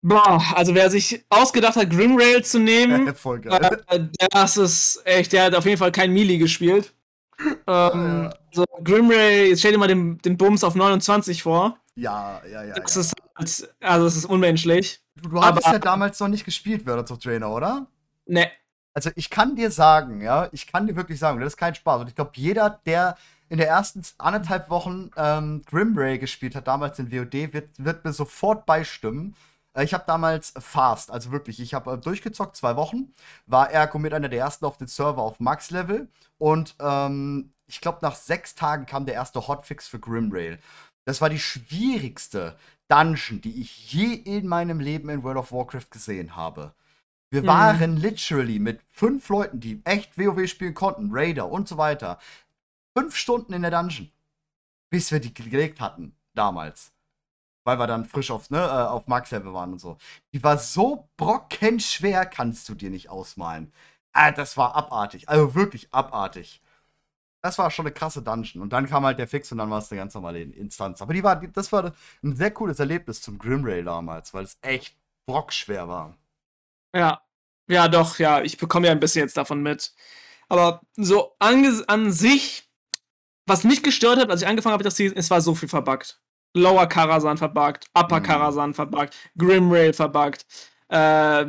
Boah, 0.01 0.41
also 0.55 0.77
wer 0.77 0.91
sich 0.91 1.25
ausgedacht 1.29 1.75
hat, 1.75 1.91
Grimrail 1.91 2.45
zu 2.45 2.61
nehmen, 2.61 3.13
Voll 3.17 3.41
geil. 3.41 3.83
Äh, 3.89 4.05
das 4.31 4.57
ist 4.57 5.03
echt, 5.05 5.33
der 5.33 5.47
hat 5.47 5.57
auf 5.57 5.65
jeden 5.65 5.79
Fall 5.79 5.91
kein 5.91 6.13
Melee 6.13 6.39
gespielt. 6.39 6.95
Ähm, 7.67 8.31
so 8.53 8.65
Grimrail, 8.83 9.49
jetzt 9.49 9.61
stell 9.61 9.73
dir 9.73 9.79
mal 9.79 9.89
den, 9.89 10.19
den 10.19 10.37
Bums 10.37 10.65
auf 10.65 10.75
29 10.75 11.43
vor. 11.43 11.79
Ja, 11.95 12.41
ja, 12.51 12.63
ja. 12.65 12.75
Das 12.75 12.95
ja. 12.95 13.01
ist 13.01 13.15
halt, 13.37 13.75
also 13.81 14.07
es 14.07 14.17
ist 14.17 14.25
unmenschlich. 14.25 15.01
Du, 15.17 15.31
du 15.31 15.43
hattest 15.43 15.67
ja 15.67 15.79
damals 15.79 16.21
noch 16.21 16.29
nicht 16.29 16.45
gespielt, 16.45 16.87
World 16.87 17.11
of 17.11 17.19
Trainer, 17.19 17.51
oder? 17.51 17.87
Ne. 18.27 18.51
Also 18.95 19.11
ich 19.15 19.31
kann 19.31 19.57
dir 19.57 19.71
sagen, 19.71 20.21
ja, 20.21 20.49
ich 20.53 20.67
kann 20.67 20.87
dir 20.87 20.97
wirklich 20.97 21.19
sagen, 21.19 21.41
das 21.41 21.55
ist 21.55 21.57
kein 21.57 21.75
Spaß. 21.75 22.01
Und 22.01 22.09
ich 22.09 22.15
glaube, 22.15 22.33
jeder, 22.35 22.81
der 22.85 23.17
in 23.49 23.59
der 23.59 23.69
ersten 23.69 24.03
anderthalb 24.19 24.71
Wochen 24.71 25.11
ähm, 25.17 25.63
Grimray 25.67 26.19
gespielt 26.19 26.55
hat, 26.55 26.67
damals 26.67 26.99
in 26.99 27.11
WOD, 27.13 27.53
wird, 27.53 27.71
wird 27.79 28.05
mir 28.05 28.13
sofort 28.13 28.67
beistimmen. 28.67 29.35
Äh, 29.79 29.85
ich 29.85 29.95
habe 29.95 30.05
damals 30.07 30.53
Fast, 30.59 31.11
also 31.11 31.31
wirklich, 31.31 31.61
ich 31.61 31.75
habe 31.75 31.93
äh, 31.93 31.99
durchgezockt, 31.99 32.57
zwei 32.57 32.77
Wochen, 32.77 33.13
war 33.47 33.71
Ergo 33.71 33.99
mit 33.99 34.13
einer 34.13 34.29
der 34.29 34.41
ersten 34.41 34.65
auf 34.65 34.77
den 34.77 34.89
Server 34.89 35.23
auf 35.23 35.41
Max-Level 35.41 36.09
und 36.39 36.75
ähm, 36.81 37.53
ich 37.67 37.81
glaube, 37.81 37.99
nach 38.03 38.15
sechs 38.15 38.55
Tagen 38.55 38.87
kam 38.87 39.07
der 39.07 39.15
erste 39.15 39.47
Hotfix 39.47 39.87
für 39.89 39.99
Grimrail. 39.99 40.59
Das 41.05 41.21
war 41.21 41.31
die 41.31 41.39
schwierigste 41.39 42.57
Dungeon, 42.89 43.41
die 43.41 43.61
ich 43.61 43.93
je 43.93 44.15
in 44.15 44.47
meinem 44.47 44.81
Leben 44.81 45.11
in 45.11 45.23
World 45.23 45.39
of 45.39 45.53
Warcraft 45.53 45.91
gesehen 45.91 46.35
habe. 46.35 46.75
Wir 47.31 47.43
mhm. 47.43 47.47
waren 47.47 47.97
literally 47.99 48.59
mit 48.59 48.81
fünf 48.91 49.29
Leuten, 49.29 49.61
die 49.61 49.83
echt 49.85 50.17
WoW 50.19 50.47
spielen 50.49 50.75
konnten, 50.75 51.11
Raider 51.13 51.51
und 51.51 51.69
so 51.69 51.77
weiter, 51.77 52.19
fünf 52.97 53.15
Stunden 53.17 53.53
in 53.53 53.63
der 53.63 53.71
Dungeon, 53.71 54.11
bis 54.91 55.13
wir 55.13 55.21
die 55.21 55.35
gelegt 55.35 55.81
hatten, 55.81 56.17
damals. 56.35 56.93
Weil 57.69 57.79
wir 57.79 57.87
dann 57.87 58.05
frisch 58.07 58.31
auf, 58.31 58.51
ne, 58.51 58.59
äh, 58.59 58.63
auf 58.63 59.07
Max-Level 59.07 59.53
waren 59.53 59.73
und 59.73 59.79
so. 59.79 59.99
Die 60.33 60.43
war 60.43 60.59
so 60.59 61.09
brockenschwer, 61.17 62.27
kannst 62.27 62.69
du 62.69 62.75
dir 62.75 62.91
nicht 62.91 63.11
ausmalen. 63.11 63.73
Ah, 64.13 64.33
das 64.33 64.57
war 64.57 64.75
abartig. 64.75 65.29
Also 65.29 65.55
wirklich 65.55 65.89
abartig 65.93 66.63
das 67.43 67.59
war 67.59 67.71
schon 67.71 67.87
eine 67.87 67.95
krasse 67.95 68.23
Dungeon. 68.23 68.63
Und 68.63 68.73
dann 68.73 68.89
kam 68.89 69.05
halt 69.05 69.19
der 69.19 69.29
Fix 69.29 69.53
und 69.53 69.59
dann 69.59 69.71
war 69.71 69.79
es 69.79 69.91
eine 69.91 70.01
ganz 70.01 70.15
normale 70.15 70.43
Instanz. 70.43 71.01
Aber 71.03 71.15
die 71.15 71.23
war, 71.23 71.37
das 71.37 71.73
war 71.73 71.93
ein 72.23 72.37
sehr 72.37 72.51
cooles 72.51 72.79
Erlebnis 72.79 73.23
zum 73.23 73.39
Grimrail 73.39 73.85
damals, 73.85 74.35
weil 74.35 74.45
es 74.45 74.59
echt 74.63 74.97
brockschwer 75.27 75.89
war. 75.89 76.17
Ja. 76.95 77.23
Ja, 77.71 77.89
doch, 77.89 78.19
ja, 78.19 78.41
ich 78.43 78.57
bekomme 78.57 78.87
ja 78.87 78.93
ein 78.93 79.01
bisschen 79.01 79.23
jetzt 79.23 79.37
davon 79.37 79.63
mit. 79.63 79.93
Aber 80.49 80.81
so 80.97 81.37
an, 81.39 82.11
sich, 82.11 82.67
was 83.47 83.65
mich 83.65 83.83
gestört 83.83 84.19
hat, 84.19 84.31
als 84.31 84.41
ich 84.41 84.49
angefangen 84.49 84.73
habe, 84.73 84.85
das 84.85 84.97
Season, 84.97 85.19
es 85.19 85.31
war 85.31 85.43
so 85.43 85.55
viel 85.55 85.69
verbuggt. 85.69 86.19
Lower 86.59 86.87
Karasan 86.87 87.39
verbuggt, 87.39 87.87
Upper 87.95 88.21
mhm. 88.21 88.25
Karasan 88.25 88.75
verbuggt, 88.75 89.15
Grimrail 89.37 89.93
verbuggt. 89.93 90.47
Äh, 90.89 91.47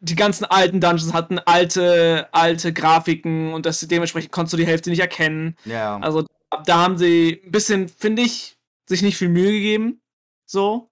die 0.00 0.14
ganzen 0.14 0.44
alten 0.44 0.80
Dungeons 0.80 1.12
hatten 1.12 1.40
alte, 1.40 2.28
alte 2.30 2.72
Grafiken 2.72 3.52
und 3.52 3.66
das 3.66 3.80
dementsprechend 3.80 4.30
konntest 4.30 4.52
du 4.52 4.56
die 4.56 4.66
Hälfte 4.66 4.90
nicht 4.90 5.00
erkennen. 5.00 5.56
Ja. 5.64 5.98
Also 5.98 6.24
da 6.64 6.78
haben 6.78 6.96
sie 6.96 7.42
ein 7.44 7.50
bisschen, 7.50 7.88
finde 7.88 8.22
ich, 8.22 8.56
sich 8.86 9.02
nicht 9.02 9.16
viel 9.16 9.28
Mühe 9.28 9.50
gegeben. 9.50 10.00
So. 10.46 10.90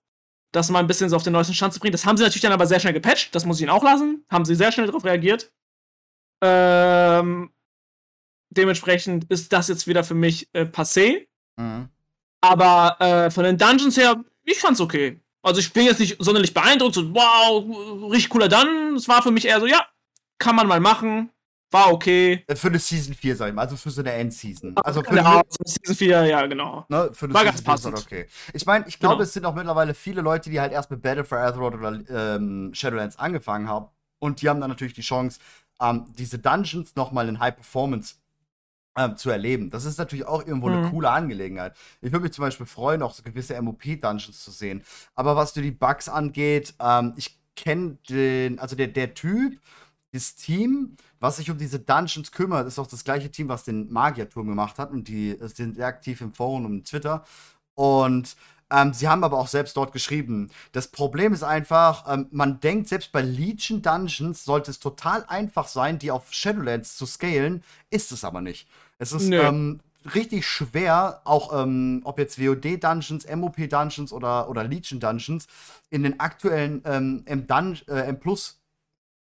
Das 0.50 0.70
mal 0.70 0.80
ein 0.80 0.86
bisschen 0.86 1.08
so 1.08 1.16
auf 1.16 1.22
den 1.22 1.32
neuesten 1.32 1.54
Stand 1.54 1.72
zu 1.72 1.80
bringen. 1.80 1.92
Das 1.92 2.04
haben 2.04 2.16
sie 2.16 2.24
natürlich 2.24 2.42
dann 2.42 2.52
aber 2.52 2.66
sehr 2.66 2.80
schnell 2.80 2.92
gepatcht. 2.92 3.34
Das 3.34 3.46
muss 3.46 3.56
ich 3.58 3.62
ihnen 3.62 3.70
auch 3.70 3.84
lassen. 3.84 4.24
Haben 4.28 4.44
sie 4.44 4.54
sehr 4.54 4.70
schnell 4.72 4.86
darauf 4.86 5.04
reagiert. 5.04 5.50
Ähm, 6.42 7.50
dementsprechend 8.50 9.24
ist 9.30 9.52
das 9.52 9.68
jetzt 9.68 9.86
wieder 9.86 10.04
für 10.04 10.14
mich 10.14 10.48
äh, 10.52 10.64
passé. 10.64 11.26
Mhm. 11.56 11.88
Aber 12.42 13.00
äh, 13.00 13.30
von 13.30 13.44
den 13.44 13.56
Dungeons 13.56 13.96
her, 13.96 14.22
ich 14.44 14.58
fand's 14.58 14.80
okay. 14.80 15.20
Also 15.42 15.60
ich 15.60 15.72
bin 15.72 15.86
jetzt 15.86 16.00
nicht 16.00 16.16
sonderlich 16.18 16.52
beeindruckt, 16.52 16.94
so 16.94 17.14
wow, 17.14 18.10
richtig 18.10 18.30
cooler 18.30 18.48
dann. 18.48 18.96
Es 18.96 19.08
war 19.08 19.22
für 19.22 19.30
mich 19.30 19.46
eher 19.46 19.60
so, 19.60 19.66
ja, 19.66 19.86
kann 20.38 20.54
man 20.54 20.66
mal 20.66 20.80
machen. 20.80 21.30
War 21.70 21.90
okay. 21.90 22.44
Für 22.54 22.68
eine 22.68 22.78
Season 22.78 23.14
4, 23.14 23.34
sag 23.34 23.48
ich 23.48 23.54
mal, 23.54 23.62
also 23.62 23.76
für 23.76 23.90
so 23.90 24.02
eine 24.02 24.12
Endseason. 24.12 24.76
Also 24.76 25.02
für 25.02 25.14
genau, 25.14 25.40
Season 25.64 25.96
4, 25.96 26.24
ja, 26.26 26.46
genau. 26.46 26.84
Ne, 26.88 27.10
für 27.14 27.24
eine 27.24 27.34
war 27.34 27.40
Season 27.40 27.44
ganz 27.44 27.62
passend. 27.64 27.98
okay. 27.98 28.26
Ich 28.52 28.66
meine, 28.66 28.86
ich 28.86 28.98
glaube, 28.98 29.14
genau. 29.14 29.24
es 29.24 29.32
sind 29.32 29.46
auch 29.46 29.54
mittlerweile 29.54 29.94
viele 29.94 30.20
Leute, 30.20 30.50
die 30.50 30.60
halt 30.60 30.72
erst 30.72 30.90
mit 30.90 31.00
Battle 31.00 31.24
for 31.24 31.38
Azeroth 31.38 31.74
oder 31.74 31.98
ähm, 32.10 32.72
Shadowlands 32.74 33.18
angefangen 33.18 33.68
haben 33.68 33.86
Und 34.18 34.42
die 34.42 34.50
haben 34.50 34.60
dann 34.60 34.68
natürlich 34.68 34.92
die 34.92 35.00
Chance, 35.00 35.40
ähm, 35.80 36.04
diese 36.18 36.38
Dungeons 36.38 36.94
nochmal 36.94 37.28
in 37.28 37.40
High 37.40 37.56
Performance 37.56 38.16
ähm, 38.96 39.16
zu 39.16 39.30
erleben. 39.30 39.70
Das 39.70 39.84
ist 39.84 39.98
natürlich 39.98 40.26
auch 40.26 40.46
irgendwo 40.46 40.68
mhm. 40.68 40.74
eine 40.74 40.90
coole 40.90 41.10
Angelegenheit. 41.10 41.74
Ich 42.00 42.12
würde 42.12 42.24
mich 42.24 42.32
zum 42.32 42.42
Beispiel 42.42 42.66
freuen, 42.66 43.02
auch 43.02 43.14
so 43.14 43.22
gewisse 43.22 43.60
MOP-Dungeons 43.60 44.42
zu 44.42 44.50
sehen. 44.50 44.82
Aber 45.14 45.36
was 45.36 45.52
die 45.52 45.70
Bugs 45.70 46.08
angeht, 46.08 46.74
ähm, 46.80 47.14
ich 47.16 47.38
kenne 47.56 47.98
den, 48.08 48.58
also 48.58 48.76
der, 48.76 48.88
der 48.88 49.14
Typ, 49.14 49.60
das 50.12 50.34
Team, 50.34 50.96
was 51.20 51.38
sich 51.38 51.50
um 51.50 51.56
diese 51.56 51.78
Dungeons 51.80 52.32
kümmert, 52.32 52.66
ist 52.66 52.78
auch 52.78 52.86
das 52.86 53.04
gleiche 53.04 53.30
Team, 53.30 53.48
was 53.48 53.64
den 53.64 53.90
Magierturm 53.90 54.46
gemacht 54.46 54.78
hat. 54.78 54.90
Und 54.90 55.08
die 55.08 55.36
sind 55.40 55.76
sehr 55.76 55.86
aktiv 55.86 56.20
im 56.20 56.34
Forum 56.34 56.66
und 56.66 56.86
Twitter. 56.86 57.24
Und 57.74 58.36
ähm, 58.72 58.92
sie 58.92 59.08
haben 59.08 59.22
aber 59.24 59.38
auch 59.38 59.48
selbst 59.48 59.76
dort 59.76 59.92
geschrieben. 59.92 60.50
Das 60.72 60.88
Problem 60.88 61.32
ist 61.32 61.42
einfach, 61.42 62.12
ähm, 62.12 62.26
man 62.30 62.60
denkt, 62.60 62.88
selbst 62.88 63.12
bei 63.12 63.20
Legion 63.20 63.82
Dungeons 63.82 64.44
sollte 64.44 64.70
es 64.70 64.80
total 64.80 65.24
einfach 65.28 65.68
sein, 65.68 65.98
die 65.98 66.10
auf 66.10 66.32
Shadowlands 66.32 66.96
zu 66.96 67.06
scalen. 67.06 67.62
Ist 67.90 68.12
es 68.12 68.24
aber 68.24 68.40
nicht. 68.40 68.66
Es 68.98 69.12
ist 69.12 69.30
ähm, 69.30 69.80
richtig 70.14 70.46
schwer, 70.46 71.20
auch 71.24 71.62
ähm, 71.62 72.00
ob 72.04 72.18
jetzt 72.18 72.40
WOD 72.40 72.82
Dungeons, 72.82 73.26
MOP 73.28 73.68
Dungeons 73.68 74.12
oder, 74.12 74.48
oder 74.48 74.64
Legion 74.64 75.00
Dungeons 75.00 75.46
in 75.90 76.02
den 76.02 76.20
aktuellen 76.20 76.82
ähm, 76.84 77.22
M, 77.26 77.46
Dun 77.46 77.78
äh, 77.88 78.06
M 78.06 78.18
Plus 78.18 78.58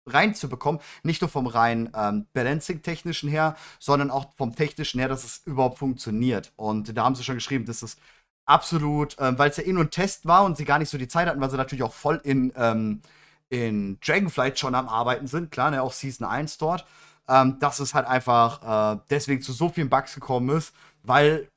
reinzubekommen. 0.05 0.81
Nicht 1.03 1.21
nur 1.21 1.29
vom 1.29 1.47
rein 1.47 1.89
ähm, 1.95 2.25
Balancing-technischen 2.33 3.29
her, 3.29 3.55
sondern 3.79 4.11
auch 4.11 4.33
vom 4.35 4.55
technischen 4.55 4.99
her, 4.99 5.09
dass 5.09 5.23
es 5.23 5.41
überhaupt 5.45 5.77
funktioniert. 5.77 6.51
Und 6.55 6.95
da 6.97 7.03
haben 7.03 7.15
sie 7.15 7.23
schon 7.23 7.35
geschrieben, 7.35 7.65
dass 7.65 7.81
es 7.81 7.97
absolut, 8.49 9.15
ähm, 9.19 9.37
weil 9.37 9.51
es 9.51 9.57
ja 9.57 9.63
eh 9.63 9.73
nur 9.73 9.83
ein 9.83 9.91
Test 9.91 10.25
war 10.25 10.43
und 10.43 10.57
sie 10.57 10.65
gar 10.65 10.79
nicht 10.79 10.89
so 10.89 10.97
die 10.97 11.07
Zeit 11.07 11.27
hatten, 11.27 11.39
weil 11.39 11.51
sie 11.51 11.57
natürlich 11.57 11.83
auch 11.83 11.93
voll 11.93 12.19
in, 12.23 12.51
ähm, 12.55 13.01
in 13.49 13.99
Dragonflight 14.01 14.57
schon 14.57 14.75
am 14.75 14.89
Arbeiten 14.89 15.27
sind, 15.27 15.51
klar, 15.51 15.71
ne, 15.71 15.81
auch 15.81 15.93
Season 15.93 16.27
1 16.27 16.57
dort, 16.57 16.85
ähm, 17.27 17.59
dass 17.59 17.79
es 17.79 17.93
halt 17.93 18.07
einfach 18.07 18.95
äh, 18.95 18.99
deswegen 19.09 19.41
zu 19.41 19.53
so 19.53 19.69
vielen 19.69 19.89
Bugs 19.89 20.15
gekommen 20.15 20.49
ist, 20.57 20.73
weil 21.03 21.47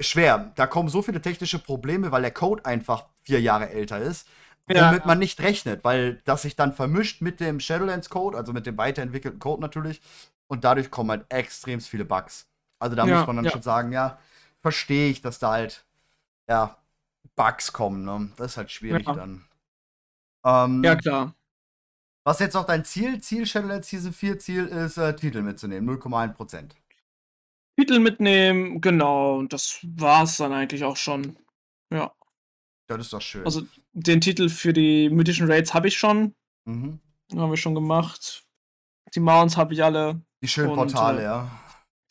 schwer, 0.00 0.52
da 0.56 0.66
kommen 0.66 0.88
so 0.88 1.02
viele 1.02 1.22
technische 1.22 1.60
Probleme, 1.60 2.10
weil 2.10 2.22
der 2.22 2.32
Code 2.32 2.64
einfach 2.64 3.06
vier 3.22 3.40
Jahre 3.40 3.70
älter 3.70 3.98
ist, 3.98 4.26
womit 4.66 4.82
ja. 4.82 5.02
man 5.04 5.20
nicht 5.20 5.40
rechnet, 5.40 5.84
weil 5.84 6.20
das 6.24 6.42
sich 6.42 6.56
dann 6.56 6.72
vermischt 6.72 7.22
mit 7.22 7.38
dem 7.38 7.60
Shadowlands 7.60 8.10
Code, 8.10 8.36
also 8.36 8.52
mit 8.52 8.66
dem 8.66 8.76
weiterentwickelten 8.76 9.38
Code 9.38 9.62
natürlich, 9.62 10.00
und 10.48 10.64
dadurch 10.64 10.90
kommen 10.90 11.10
halt 11.10 11.26
extrem 11.28 11.80
viele 11.80 12.04
Bugs. 12.04 12.46
Also 12.80 12.96
da 12.96 13.06
ja, 13.06 13.18
muss 13.18 13.26
man 13.26 13.36
dann 13.36 13.44
ja. 13.46 13.50
schon 13.52 13.62
sagen, 13.62 13.92
ja, 13.92 14.18
verstehe 14.66 15.10
ich, 15.10 15.22
dass 15.22 15.38
da 15.38 15.52
halt, 15.52 15.86
ja, 16.48 16.76
Bugs 17.36 17.72
kommen, 17.72 18.04
ne? 18.04 18.32
Das 18.36 18.50
ist 18.52 18.56
halt 18.56 18.72
schwierig 18.72 19.06
ja. 19.06 19.14
dann. 19.14 19.44
Ähm, 20.44 20.82
ja, 20.82 20.96
klar. 20.96 21.36
Was 22.24 22.40
jetzt 22.40 22.54
noch 22.54 22.66
dein 22.66 22.84
Ziel, 22.84 23.20
Ziel 23.20 23.46
Shadowlands 23.46 23.88
Season 23.88 24.12
4 24.12 24.40
Ziel 24.40 24.66
ist, 24.66 24.96
äh, 24.96 25.14
Titel 25.14 25.42
mitzunehmen, 25.42 25.88
0,1%. 25.88 26.72
Titel 27.78 28.00
mitnehmen, 28.00 28.80
genau, 28.80 29.44
das 29.44 29.78
war's 29.84 30.38
dann 30.38 30.52
eigentlich 30.52 30.82
auch 30.82 30.96
schon. 30.96 31.36
Ja. 31.92 32.12
Das 32.88 32.98
ist 32.98 33.12
doch 33.12 33.22
schön. 33.22 33.44
Also 33.44 33.62
den 33.92 34.20
Titel 34.20 34.48
für 34.48 34.72
die 34.72 35.10
mythischen 35.10 35.48
Raids 35.48 35.74
habe 35.74 35.86
ich 35.86 35.96
schon. 35.96 36.34
Mhm. 36.64 36.98
Haben 37.32 37.50
wir 37.50 37.56
schon 37.56 37.76
gemacht. 37.76 38.44
Die 39.14 39.20
Mounts 39.20 39.56
habe 39.56 39.74
ich 39.74 39.84
alle. 39.84 40.22
Die 40.42 40.48
schönen 40.48 40.70
und, 40.70 40.76
Portale, 40.76 41.20
äh, 41.20 41.24
ja. 41.24 41.50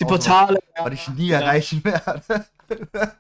Die 0.02 0.06
Portale. 0.06 0.60
Was 0.78 0.94
ich 0.94 1.08
nie 1.10 1.28
ja. 1.28 1.40
erreichen 1.40 1.84
werde. 1.84 2.46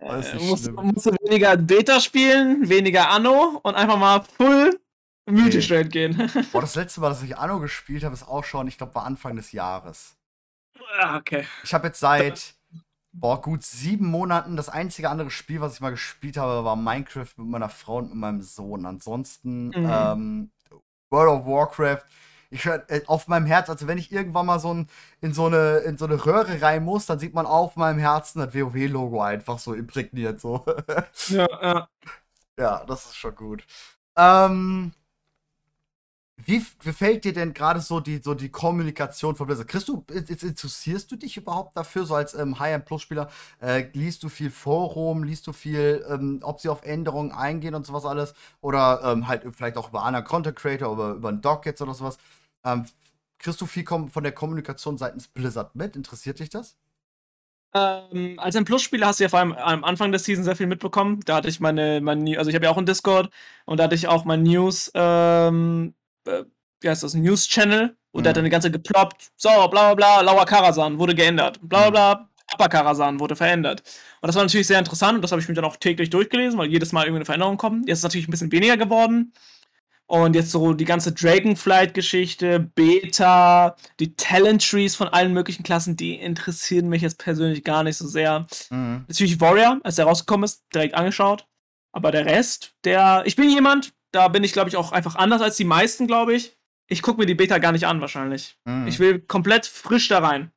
äh, 0.00 0.38
musst, 0.38 0.72
musst 0.72 1.06
du 1.06 1.10
weniger 1.22 1.56
Beta 1.56 2.00
spielen, 2.00 2.68
weniger 2.68 3.10
Anno 3.10 3.60
und 3.62 3.74
einfach 3.74 3.98
mal 3.98 4.22
full 4.22 4.80
mythisch 5.26 5.70
okay. 5.70 5.84
gehen. 5.84 6.30
Boah, 6.52 6.60
das 6.60 6.74
letzte 6.74 7.00
Mal, 7.00 7.10
dass 7.10 7.22
ich 7.22 7.36
Anno 7.36 7.60
gespielt 7.60 8.04
habe, 8.04 8.14
ist 8.14 8.26
auch 8.26 8.44
schon, 8.44 8.68
ich 8.68 8.78
glaube, 8.78 8.94
war 8.94 9.04
Anfang 9.04 9.36
des 9.36 9.52
Jahres. 9.52 10.16
Ah, 10.98 11.16
okay. 11.16 11.46
Ich 11.64 11.74
habe 11.74 11.88
jetzt 11.88 12.00
seit 12.00 12.54
boah, 13.12 13.40
gut 13.40 13.62
sieben 13.62 14.06
Monaten 14.06 14.56
das 14.56 14.68
einzige 14.68 15.10
andere 15.10 15.30
Spiel, 15.30 15.60
was 15.60 15.74
ich 15.74 15.80
mal 15.80 15.90
gespielt 15.90 16.36
habe, 16.36 16.64
war 16.64 16.76
Minecraft 16.76 17.32
mit 17.36 17.48
meiner 17.48 17.68
Frau 17.68 17.98
und 17.98 18.08
mit 18.10 18.16
meinem 18.16 18.42
Sohn. 18.42 18.86
Ansonsten 18.86 19.68
mhm. 19.68 19.90
ähm, 19.90 20.50
World 21.10 21.40
of 21.40 21.46
Warcraft 21.46 22.04
ich 22.50 22.64
höre 22.64 22.84
äh, 22.90 23.02
auf 23.06 23.28
meinem 23.28 23.46
Herz, 23.46 23.68
also 23.70 23.86
wenn 23.86 23.98
ich 23.98 24.12
irgendwann 24.12 24.46
mal 24.46 24.58
so 24.60 24.72
ein, 24.74 24.88
in, 25.20 25.32
so 25.34 25.46
eine, 25.46 25.78
in 25.78 25.98
so 25.98 26.04
eine 26.06 26.24
Röhre 26.24 26.60
rein 26.62 26.84
muss, 26.84 27.06
dann 27.06 27.18
sieht 27.18 27.34
man 27.34 27.46
auf 27.46 27.76
meinem 27.76 27.98
Herzen 27.98 28.40
das 28.40 28.54
WoW-Logo 28.54 29.20
einfach 29.22 29.58
so 29.58 29.74
imprägniert. 29.74 30.40
So. 30.40 30.64
Ja, 31.28 31.46
ja. 31.62 31.88
Ja, 32.58 32.84
das 32.86 33.06
ist 33.06 33.16
schon 33.16 33.34
gut. 33.34 33.64
Ähm, 34.16 34.92
wie 36.44 36.64
gefällt 36.84 37.24
dir 37.24 37.32
denn 37.32 37.54
gerade 37.54 37.80
so 37.80 37.98
die, 37.98 38.20
so 38.22 38.34
die 38.34 38.50
Kommunikation 38.50 39.34
von 39.36 39.46
Blizzard? 39.46 39.68
Kriegst 39.68 39.88
du, 39.88 40.04
interessierst 40.10 41.10
du 41.10 41.16
dich 41.16 41.36
überhaupt 41.38 41.76
dafür, 41.76 42.04
so 42.04 42.14
als 42.14 42.34
ähm, 42.34 42.58
High-End-Plus-Spieler? 42.58 43.30
Äh, 43.60 43.88
liest 43.94 44.22
du 44.22 44.28
viel 44.28 44.50
Forum, 44.50 45.24
liest 45.24 45.46
du 45.46 45.52
viel, 45.54 46.04
ähm, 46.08 46.40
ob 46.42 46.60
sie 46.60 46.68
auf 46.68 46.82
Änderungen 46.84 47.32
eingehen 47.32 47.74
und 47.74 47.86
sowas 47.86 48.04
alles? 48.04 48.34
Oder 48.60 49.00
ähm, 49.04 49.26
halt 49.26 49.44
vielleicht 49.56 49.76
auch 49.78 49.88
über 49.88 50.02
anderen 50.04 50.26
Content 50.26 50.56
Creator, 50.56 50.92
oder 50.92 51.12
über 51.14 51.30
einen 51.30 51.40
Doc 51.40 51.64
jetzt 51.66 51.80
oder 51.80 51.94
sowas? 51.94 52.18
Ähm, 52.66 52.84
kriegst 53.38 53.60
du 53.60 53.66
viel 53.66 53.84
von 53.86 54.22
der 54.22 54.32
Kommunikation 54.32 54.98
seitens 54.98 55.28
Blizzard 55.28 55.74
mit? 55.76 55.96
Interessiert 55.96 56.40
dich 56.40 56.50
das? 56.50 56.76
Ähm, 57.74 58.38
als 58.38 58.56
ein 58.56 58.64
Plus-Spieler 58.64 59.06
hast 59.06 59.20
du 59.20 59.24
ja 59.24 59.28
vor 59.28 59.38
allem 59.38 59.52
am 59.52 59.84
Anfang 59.84 60.10
der 60.10 60.18
Season 60.18 60.44
sehr 60.44 60.56
viel 60.56 60.66
mitbekommen. 60.66 61.20
Da 61.26 61.36
hatte 61.36 61.48
ich 61.48 61.60
meine, 61.60 62.00
meine 62.00 62.38
also 62.38 62.48
ich 62.48 62.54
habe 62.54 62.64
ja 62.64 62.70
auch 62.70 62.76
einen 62.76 62.86
Discord 62.86 63.30
und 63.66 63.78
da 63.78 63.84
hatte 63.84 63.94
ich 63.94 64.08
auch 64.08 64.24
mein 64.24 64.42
News, 64.42 64.90
ähm, 64.94 65.94
äh, 66.26 66.44
wie 66.80 66.88
heißt 66.88 67.02
das, 67.02 67.14
News-Channel 67.14 67.96
und 68.12 68.20
mhm. 68.20 68.22
der 68.22 68.30
hat 68.30 68.36
dann 68.38 68.44
die 68.44 68.50
ganze 68.50 68.70
geploppt, 68.70 69.30
so, 69.36 69.48
bla 69.48 69.68
bla 69.68 69.94
bla, 69.94 70.20
Lauer 70.22 70.46
Karasan 70.46 70.98
wurde 70.98 71.14
geändert, 71.14 71.58
bla 71.60 71.90
bla 71.90 72.14
bla, 72.14 72.28
Papa 72.48 72.68
Karasan 72.68 73.20
wurde 73.20 73.36
verändert. 73.36 73.82
Und 74.20 74.28
das 74.28 74.36
war 74.36 74.44
natürlich 74.44 74.66
sehr 74.66 74.78
interessant 74.78 75.16
und 75.16 75.22
das 75.22 75.32
habe 75.32 75.42
ich 75.42 75.48
mir 75.48 75.54
dann 75.54 75.64
auch 75.64 75.76
täglich 75.76 76.08
durchgelesen, 76.08 76.58
weil 76.58 76.70
jedes 76.70 76.92
Mal 76.92 77.02
irgendwie 77.02 77.18
eine 77.18 77.24
Veränderung 77.26 77.58
kommt. 77.58 77.88
Jetzt 77.88 77.98
ist 77.98 78.00
es 78.00 78.04
natürlich 78.04 78.28
ein 78.28 78.30
bisschen 78.30 78.52
weniger 78.52 78.76
geworden. 78.76 79.32
Und 80.08 80.36
jetzt 80.36 80.52
so 80.52 80.72
die 80.72 80.84
ganze 80.84 81.12
Dragonflight-Geschichte, 81.12 82.60
Beta, 82.60 83.74
die 83.98 84.14
Talent 84.14 84.68
Trees 84.68 84.94
von 84.94 85.08
allen 85.08 85.32
möglichen 85.32 85.64
Klassen, 85.64 85.96
die 85.96 86.14
interessieren 86.14 86.88
mich 86.88 87.02
jetzt 87.02 87.18
persönlich 87.18 87.64
gar 87.64 87.82
nicht 87.82 87.96
so 87.96 88.06
sehr. 88.06 88.46
Mhm. 88.70 89.04
Natürlich 89.08 89.40
Warrior, 89.40 89.80
als 89.82 89.96
der 89.96 90.04
rausgekommen 90.04 90.44
ist, 90.44 90.64
direkt 90.72 90.94
angeschaut. 90.94 91.48
Aber 91.92 92.12
der 92.12 92.26
Rest, 92.26 92.74
der. 92.84 93.22
Ich 93.26 93.34
bin 93.34 93.50
jemand, 93.50 93.94
da 94.12 94.28
bin 94.28 94.44
ich, 94.44 94.52
glaube 94.52 94.68
ich, 94.68 94.76
auch 94.76 94.92
einfach 94.92 95.16
anders 95.16 95.42
als 95.42 95.56
die 95.56 95.64
meisten, 95.64 96.06
glaube 96.06 96.34
ich. 96.34 96.56
Ich 96.88 97.02
gucke 97.02 97.18
mir 97.18 97.26
die 97.26 97.34
Beta 97.34 97.58
gar 97.58 97.72
nicht 97.72 97.86
an, 97.86 98.00
wahrscheinlich. 98.00 98.58
Mhm. 98.64 98.86
Ich 98.86 99.00
will 99.00 99.18
komplett 99.18 99.66
frisch 99.66 100.06
da 100.08 100.20
rein. 100.20 100.52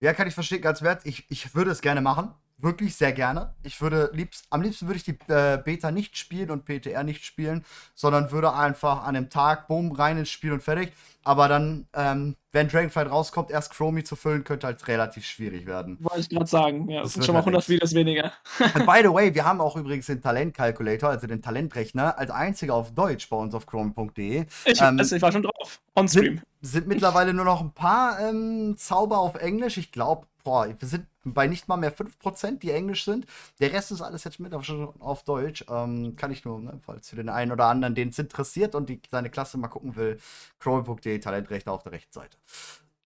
Ja, 0.00 0.14
kann 0.14 0.28
ich 0.28 0.34
verstehen, 0.34 0.62
ganz 0.62 0.80
wert. 0.80 1.02
Ich, 1.04 1.26
ich 1.30 1.54
würde 1.54 1.72
es 1.72 1.82
gerne 1.82 2.00
machen. 2.00 2.32
Wirklich 2.60 2.96
sehr 2.96 3.12
gerne. 3.12 3.54
Ich 3.62 3.80
würde 3.80 4.10
liebst, 4.12 4.46
am 4.50 4.62
liebsten 4.62 4.88
würde 4.88 4.96
ich 4.96 5.04
die 5.04 5.16
äh, 5.28 5.62
Beta 5.64 5.92
nicht 5.92 6.18
spielen 6.18 6.50
und 6.50 6.64
PTR 6.64 7.04
nicht 7.04 7.24
spielen, 7.24 7.64
sondern 7.94 8.32
würde 8.32 8.52
einfach 8.52 9.04
an 9.04 9.14
dem 9.14 9.30
Tag, 9.30 9.68
boom, 9.68 9.92
rein 9.92 10.18
ins 10.18 10.30
Spiel 10.30 10.52
und 10.52 10.60
fertig. 10.60 10.92
Aber 11.22 11.46
dann, 11.46 11.86
ähm, 11.94 12.36
wenn 12.52 12.68
Dragonflight 12.68 13.10
rauskommt, 13.10 13.50
erst 13.50 13.74
Chromie 13.74 14.02
zu 14.02 14.16
füllen, 14.16 14.42
könnte 14.42 14.66
halt 14.66 14.88
relativ 14.88 15.24
schwierig 15.24 15.66
werden. 15.66 15.98
Wollte 16.00 16.20
ich 16.20 16.28
gerade 16.30 16.46
sagen. 16.46 16.88
Ja, 16.88 17.02
das, 17.02 17.08
das 17.08 17.12
sind 17.14 17.26
schon 17.26 17.34
mal 17.34 17.40
100 17.40 17.62
halt 17.62 17.68
Videos 17.68 17.94
weniger. 17.94 18.32
And 18.74 18.74
by 18.86 19.02
the 19.02 19.12
way, 19.12 19.32
wir 19.32 19.44
haben 19.44 19.60
auch 19.60 19.76
übrigens 19.76 20.06
den 20.06 20.20
Talentkalkulator, 20.20 21.10
also 21.10 21.26
den 21.26 21.42
Talentrechner, 21.42 22.18
als 22.18 22.30
einziger 22.30 22.74
auf 22.74 22.92
Deutsch 22.92 23.28
bei 23.28 23.36
uns 23.36 23.54
auf 23.54 23.66
chromie.de. 23.66 24.46
Ich, 24.64 24.80
ähm, 24.80 24.98
also 24.98 25.14
ich 25.14 25.22
war 25.22 25.30
schon 25.30 25.42
drauf. 25.42 25.80
On 25.94 26.08
Stream. 26.08 26.40
Sind, 26.60 26.72
sind 26.72 26.88
mittlerweile 26.88 27.34
nur 27.34 27.44
noch 27.44 27.60
ein 27.60 27.72
paar 27.72 28.18
ähm, 28.20 28.76
Zauber 28.78 29.18
auf 29.18 29.34
Englisch. 29.34 29.76
Ich 29.76 29.92
glaube, 29.92 30.26
boah, 30.48 30.66
wir 30.66 30.88
sind 30.88 31.06
bei 31.24 31.46
nicht 31.46 31.68
mal 31.68 31.76
mehr 31.76 31.94
5%, 31.94 32.60
die 32.60 32.70
Englisch 32.70 33.04
sind. 33.04 33.26
Der 33.60 33.70
Rest 33.70 33.92
ist 33.92 34.00
alles 34.00 34.24
jetzt 34.24 34.40
mit 34.40 34.54
auf, 34.54 34.66
auf 34.98 35.22
Deutsch. 35.24 35.62
Ähm, 35.68 36.16
kann 36.16 36.30
ich 36.30 36.42
nur, 36.46 36.58
ne, 36.58 36.80
falls 36.86 37.10
für 37.10 37.16
den 37.16 37.28
einen 37.28 37.52
oder 37.52 37.66
anderen, 37.66 37.94
den 37.94 38.08
es 38.08 38.18
interessiert 38.18 38.74
und 38.74 38.88
die, 38.88 38.98
seine 39.10 39.28
Klasse 39.28 39.58
mal 39.58 39.68
gucken 39.68 39.94
will, 39.96 40.18
chrome.de, 40.58 41.18
Talentrechte 41.18 41.70
auf 41.70 41.82
der 41.82 41.92
rechten 41.92 42.14
Seite. 42.14 42.38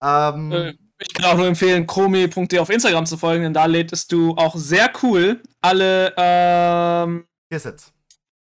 Ähm, 0.01 0.53
äh, 0.53 0.75
ich 1.01 1.15
kann 1.15 1.33
auch 1.33 1.37
nur 1.37 1.49
empfehlen, 1.49 1.85
chrome.de 1.85 2.61
auf 2.61 2.71
Instagram 2.71 3.07
zu 3.07 3.17
folgen, 3.17 3.43
denn 3.43 3.55
da 3.55 3.67
lädst 3.67 4.13
du 4.13 4.37
auch 4.37 4.55
sehr 4.55 4.93
cool 5.03 5.43
alle 5.61 6.15
ähm, 6.17 7.27
Tiersets. 7.51 7.93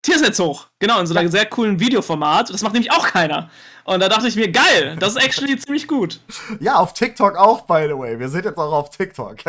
Tiersets 0.03 0.39
hoch. 0.41 0.67
Genau, 0.81 1.01
in 1.01 1.07
so 1.07 1.15
einem 1.15 1.27
ja. 1.27 1.31
sehr 1.31 1.47
coolen 1.47 1.79
Videoformat. 1.79 2.51
Das 2.51 2.63
macht 2.63 2.75
nämlich 2.75 2.93
auch 2.93 3.07
keiner. 3.07 3.51
Und 3.85 4.01
da 4.01 4.09
dachte 4.09 4.29
ich 4.29 4.37
mir, 4.37 4.51
geil, 4.51 4.97
das 4.99 5.17
ist 5.17 5.25
actually 5.25 5.57
ziemlich 5.57 5.87
gut. 5.87 6.21
Ja, 6.61 6.77
auf 6.77 6.93
TikTok 6.93 7.37
auch, 7.37 7.63
by 7.63 7.87
the 7.89 7.97
way. 7.97 8.19
Wir 8.19 8.29
sind 8.29 8.45
jetzt 8.45 8.59
auch 8.59 8.73
auf 8.73 8.91
TikTok. 8.91 9.37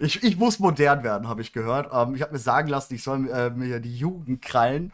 ich, 0.00 0.22
ich 0.22 0.36
muss 0.36 0.58
modern 0.58 1.02
werden, 1.02 1.28
habe 1.28 1.42
ich 1.42 1.52
gehört. 1.52 1.90
Ähm, 1.92 2.14
ich 2.14 2.22
habe 2.22 2.32
mir 2.32 2.38
sagen 2.38 2.68
lassen, 2.68 2.94
ich 2.94 3.02
soll 3.02 3.28
äh, 3.28 3.50
mir 3.50 3.80
die 3.80 3.96
Jugend 3.96 4.42
krallen 4.42 4.92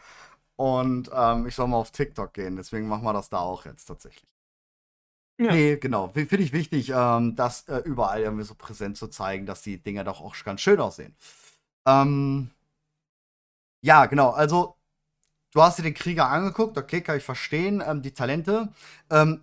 und 0.57 1.09
ähm, 1.13 1.47
ich 1.47 1.55
soll 1.55 1.67
mal 1.67 1.77
auf 1.77 1.91
TikTok 1.91 2.33
gehen. 2.33 2.57
Deswegen 2.57 2.87
machen 2.87 3.03
wir 3.03 3.13
das 3.13 3.29
da 3.29 3.39
auch 3.39 3.65
jetzt 3.65 3.85
tatsächlich. 3.85 4.27
Ja. 5.39 5.51
Nee, 5.51 5.77
genau. 5.77 6.09
Finde 6.09 6.43
ich 6.43 6.53
wichtig, 6.53 6.91
ähm, 6.95 7.35
das 7.35 7.67
äh, 7.67 7.77
überall 7.79 8.21
irgendwie 8.21 8.45
so 8.45 8.55
präsent 8.55 8.97
zu 8.97 9.07
zeigen, 9.07 9.45
dass 9.45 9.61
die 9.61 9.77
Dinger 9.77 10.03
doch 10.03 10.21
auch 10.21 10.35
ganz 10.43 10.61
schön 10.61 10.79
aussehen. 10.79 11.15
Ähm, 11.87 12.51
ja, 13.83 14.05
genau. 14.07 14.31
Also 14.31 14.75
du 15.53 15.61
hast 15.61 15.77
dir 15.77 15.83
den 15.83 15.93
Krieger 15.93 16.29
angeguckt, 16.29 16.77
okay, 16.77 17.01
kann 17.01 17.17
ich 17.17 17.23
verstehen, 17.23 17.83
ähm, 17.85 18.01
die 18.01 18.13
Talente. 18.13 18.69
Ähm, 19.11 19.41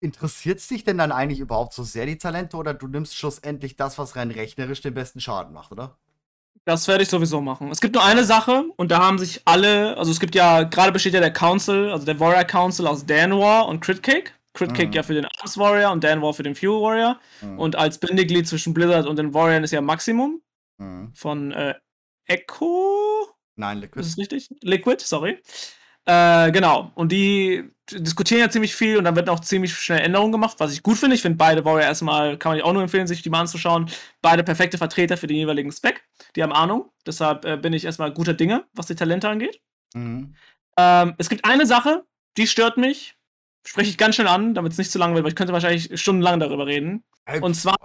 interessiert 0.00 0.58
es 0.58 0.68
dich 0.68 0.84
denn 0.84 0.98
dann 0.98 1.12
eigentlich 1.12 1.40
überhaupt 1.40 1.74
so 1.74 1.82
sehr 1.82 2.06
die 2.06 2.18
Talente 2.18 2.56
oder 2.56 2.72
du 2.74 2.86
nimmst 2.86 3.16
schlussendlich 3.16 3.76
das, 3.76 3.98
was 3.98 4.16
rein 4.16 4.30
rechnerisch 4.30 4.80
den 4.80 4.94
besten 4.94 5.20
Schaden 5.20 5.52
macht, 5.52 5.72
oder? 5.72 5.98
Das 6.64 6.88
werde 6.88 7.02
ich 7.02 7.08
sowieso 7.08 7.40
machen. 7.40 7.70
Es 7.70 7.80
gibt 7.80 7.94
nur 7.94 8.04
eine 8.04 8.24
Sache 8.24 8.64
und 8.76 8.90
da 8.90 8.98
haben 8.98 9.18
sich 9.18 9.42
alle, 9.46 9.96
also 9.96 10.10
es 10.10 10.20
gibt 10.20 10.34
ja, 10.34 10.62
gerade 10.62 10.92
besteht 10.92 11.14
ja 11.14 11.20
der 11.20 11.32
Council, 11.32 11.90
also 11.90 12.04
der 12.04 12.20
Warrior 12.20 12.44
Council 12.44 12.86
aus 12.86 13.06
Danwar 13.06 13.66
und 13.66 13.80
Critcake. 13.80 14.32
Critcake 14.52 14.88
mhm. 14.88 14.94
ja 14.94 15.02
für 15.02 15.14
den 15.14 15.26
Arms 15.26 15.56
Warrior 15.56 15.92
und 15.92 16.04
Danwar 16.04 16.34
für 16.34 16.42
den 16.42 16.54
Fuel 16.54 16.82
Warrior. 16.82 17.20
Mhm. 17.40 17.58
Und 17.58 17.76
als 17.76 17.98
Bindeglied 17.98 18.46
zwischen 18.46 18.74
Blizzard 18.74 19.06
und 19.06 19.16
den 19.16 19.32
Warriors 19.32 19.64
ist 19.64 19.70
ja 19.70 19.80
Maximum 19.80 20.42
mhm. 20.78 21.12
von 21.14 21.52
äh, 21.52 21.74
Echo. 22.30 23.28
Nein, 23.56 23.78
Liquid. 23.78 24.00
Ist 24.00 24.12
das 24.12 24.18
richtig? 24.18 24.48
Liquid, 24.62 25.02
sorry. 25.04 25.42
Äh, 26.06 26.50
genau. 26.52 26.92
Und 26.94 27.12
die 27.12 27.68
diskutieren 27.90 28.40
ja 28.40 28.48
ziemlich 28.48 28.74
viel 28.74 28.96
und 28.96 29.04
dann 29.04 29.16
wird 29.16 29.28
auch 29.28 29.40
ziemlich 29.40 29.74
schnell 29.74 30.00
Änderungen 30.00 30.32
gemacht, 30.32 30.56
was 30.58 30.72
ich 30.72 30.82
gut 30.82 30.96
finde. 30.96 31.16
Ich 31.16 31.22
finde 31.22 31.36
beide 31.36 31.64
Warrior 31.64 31.82
erstmal, 31.82 32.38
kann 32.38 32.52
man 32.52 32.62
auch 32.62 32.72
nur 32.72 32.82
empfehlen, 32.82 33.06
sich 33.06 33.22
die 33.22 33.30
mal 33.30 33.40
anzuschauen. 33.40 33.90
Beide 34.22 34.44
perfekte 34.44 34.78
Vertreter 34.78 35.16
für 35.16 35.26
den 35.26 35.36
jeweiligen 35.36 35.72
Spec. 35.72 36.02
Die 36.36 36.42
haben 36.42 36.52
Ahnung. 36.52 36.90
Deshalb 37.04 37.44
äh, 37.44 37.56
bin 37.56 37.72
ich 37.72 37.84
erstmal 37.84 38.12
guter 38.12 38.34
Dinge, 38.34 38.64
was 38.74 38.86
die 38.86 38.94
Talente 38.94 39.28
angeht. 39.28 39.60
Mhm. 39.94 40.34
Ähm, 40.76 41.14
es 41.18 41.28
gibt 41.28 41.44
eine 41.44 41.66
Sache, 41.66 42.04
die 42.36 42.46
stört 42.46 42.76
mich. 42.76 43.16
Spreche 43.66 43.90
ich 43.90 43.98
ganz 43.98 44.14
schnell 44.14 44.28
an, 44.28 44.54
damit 44.54 44.72
es 44.72 44.78
nicht 44.78 44.90
zu 44.90 44.98
lang 44.98 45.14
wird, 45.14 45.24
weil 45.24 45.30
ich 45.30 45.36
könnte 45.36 45.52
wahrscheinlich 45.52 46.00
stundenlang 46.00 46.40
darüber 46.40 46.66
reden. 46.66 47.04
Hey, 47.26 47.40
und 47.40 47.54
zwar, 47.54 47.76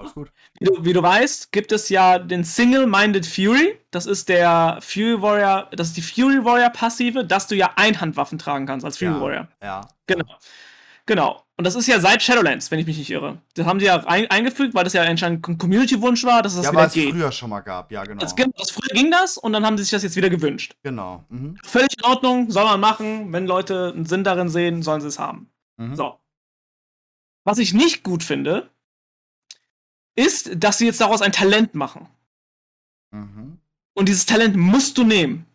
wie 0.59 0.65
du, 0.65 0.85
wie 0.85 0.93
du, 0.93 1.03
weißt, 1.03 1.51
gibt 1.51 1.71
es 1.71 1.89
ja 1.89 2.17
den 2.17 2.43
Single-Minded 2.43 3.25
Fury. 3.25 3.77
Das 3.91 4.05
ist 4.05 4.29
der 4.29 4.79
Fury 4.81 5.21
Warrior, 5.21 5.67
das 5.71 5.89
ist 5.89 5.97
die 5.97 6.01
Fury 6.01 6.43
Warrior 6.43 6.69
Passive, 6.69 7.25
dass 7.25 7.47
du 7.47 7.55
ja 7.55 7.71
Einhandwaffen 7.75 8.39
tragen 8.39 8.65
kannst 8.65 8.85
als 8.85 8.97
Fury 8.97 9.11
ja, 9.11 9.21
Warrior. 9.21 9.47
Ja. 9.61 9.81
Genau. 10.07 10.25
Genau. 11.05 11.43
Und 11.57 11.65
das 11.65 11.75
ist 11.75 11.87
ja 11.87 11.99
seit 11.99 12.21
Shadowlands, 12.21 12.69
wenn 12.71 12.79
ich 12.79 12.85
mich 12.85 12.97
nicht 12.97 13.09
irre. 13.09 13.37
Das 13.53 13.65
haben 13.65 13.79
sie 13.79 13.85
ja 13.85 14.03
ein, 14.07 14.29
eingefügt, 14.29 14.73
weil 14.73 14.83
das 14.83 14.93
ja 14.93 15.03
anscheinend 15.03 15.47
ein 15.47 15.57
Community-Wunsch 15.57 16.25
war, 16.25 16.41
dass 16.41 16.53
es 16.53 16.63
das 16.63 16.65
ja, 16.65 16.71
wieder 16.71 16.89
geht. 16.89 17.05
Ja, 17.05 17.11
früher 17.13 17.31
schon 17.31 17.49
mal 17.49 17.61
gab, 17.61 17.91
ja, 17.91 18.03
genau. 18.03 18.19
Das, 18.19 18.35
das, 18.35 18.71
früher 18.71 18.93
ging 18.93 19.11
das 19.11 19.37
und 19.37 19.53
dann 19.53 19.65
haben 19.65 19.77
sie 19.77 19.83
sich 19.83 19.91
das 19.91 20.03
jetzt 20.03 20.15
wieder 20.15 20.29
gewünscht. 20.29 20.75
Genau. 20.83 21.23
Mhm. 21.29 21.57
Völlig 21.63 21.95
in 21.97 22.03
Ordnung, 22.03 22.49
soll 22.49 22.65
man 22.65 22.79
machen. 22.79 23.31
Wenn 23.31 23.45
Leute 23.45 23.93
einen 23.95 24.05
Sinn 24.05 24.23
darin 24.23 24.49
sehen, 24.49 24.81
sollen 24.81 24.99
sie 24.99 25.07
es 25.07 25.19
haben. 25.19 25.49
Mhm. 25.77 25.95
So. 25.95 26.19
Was 27.43 27.57
ich 27.57 27.73
nicht 27.73 28.03
gut 28.03 28.23
finde, 28.23 28.69
ist, 30.15 30.51
dass 30.55 30.77
sie 30.77 30.85
jetzt 30.85 31.01
daraus 31.01 31.21
ein 31.21 31.31
Talent 31.31 31.75
machen. 31.75 32.07
Mhm. 33.11 33.59
Und 33.93 34.09
dieses 34.09 34.25
Talent 34.25 34.55
musst 34.55 34.97
du 34.97 35.03
nehmen. 35.03 35.45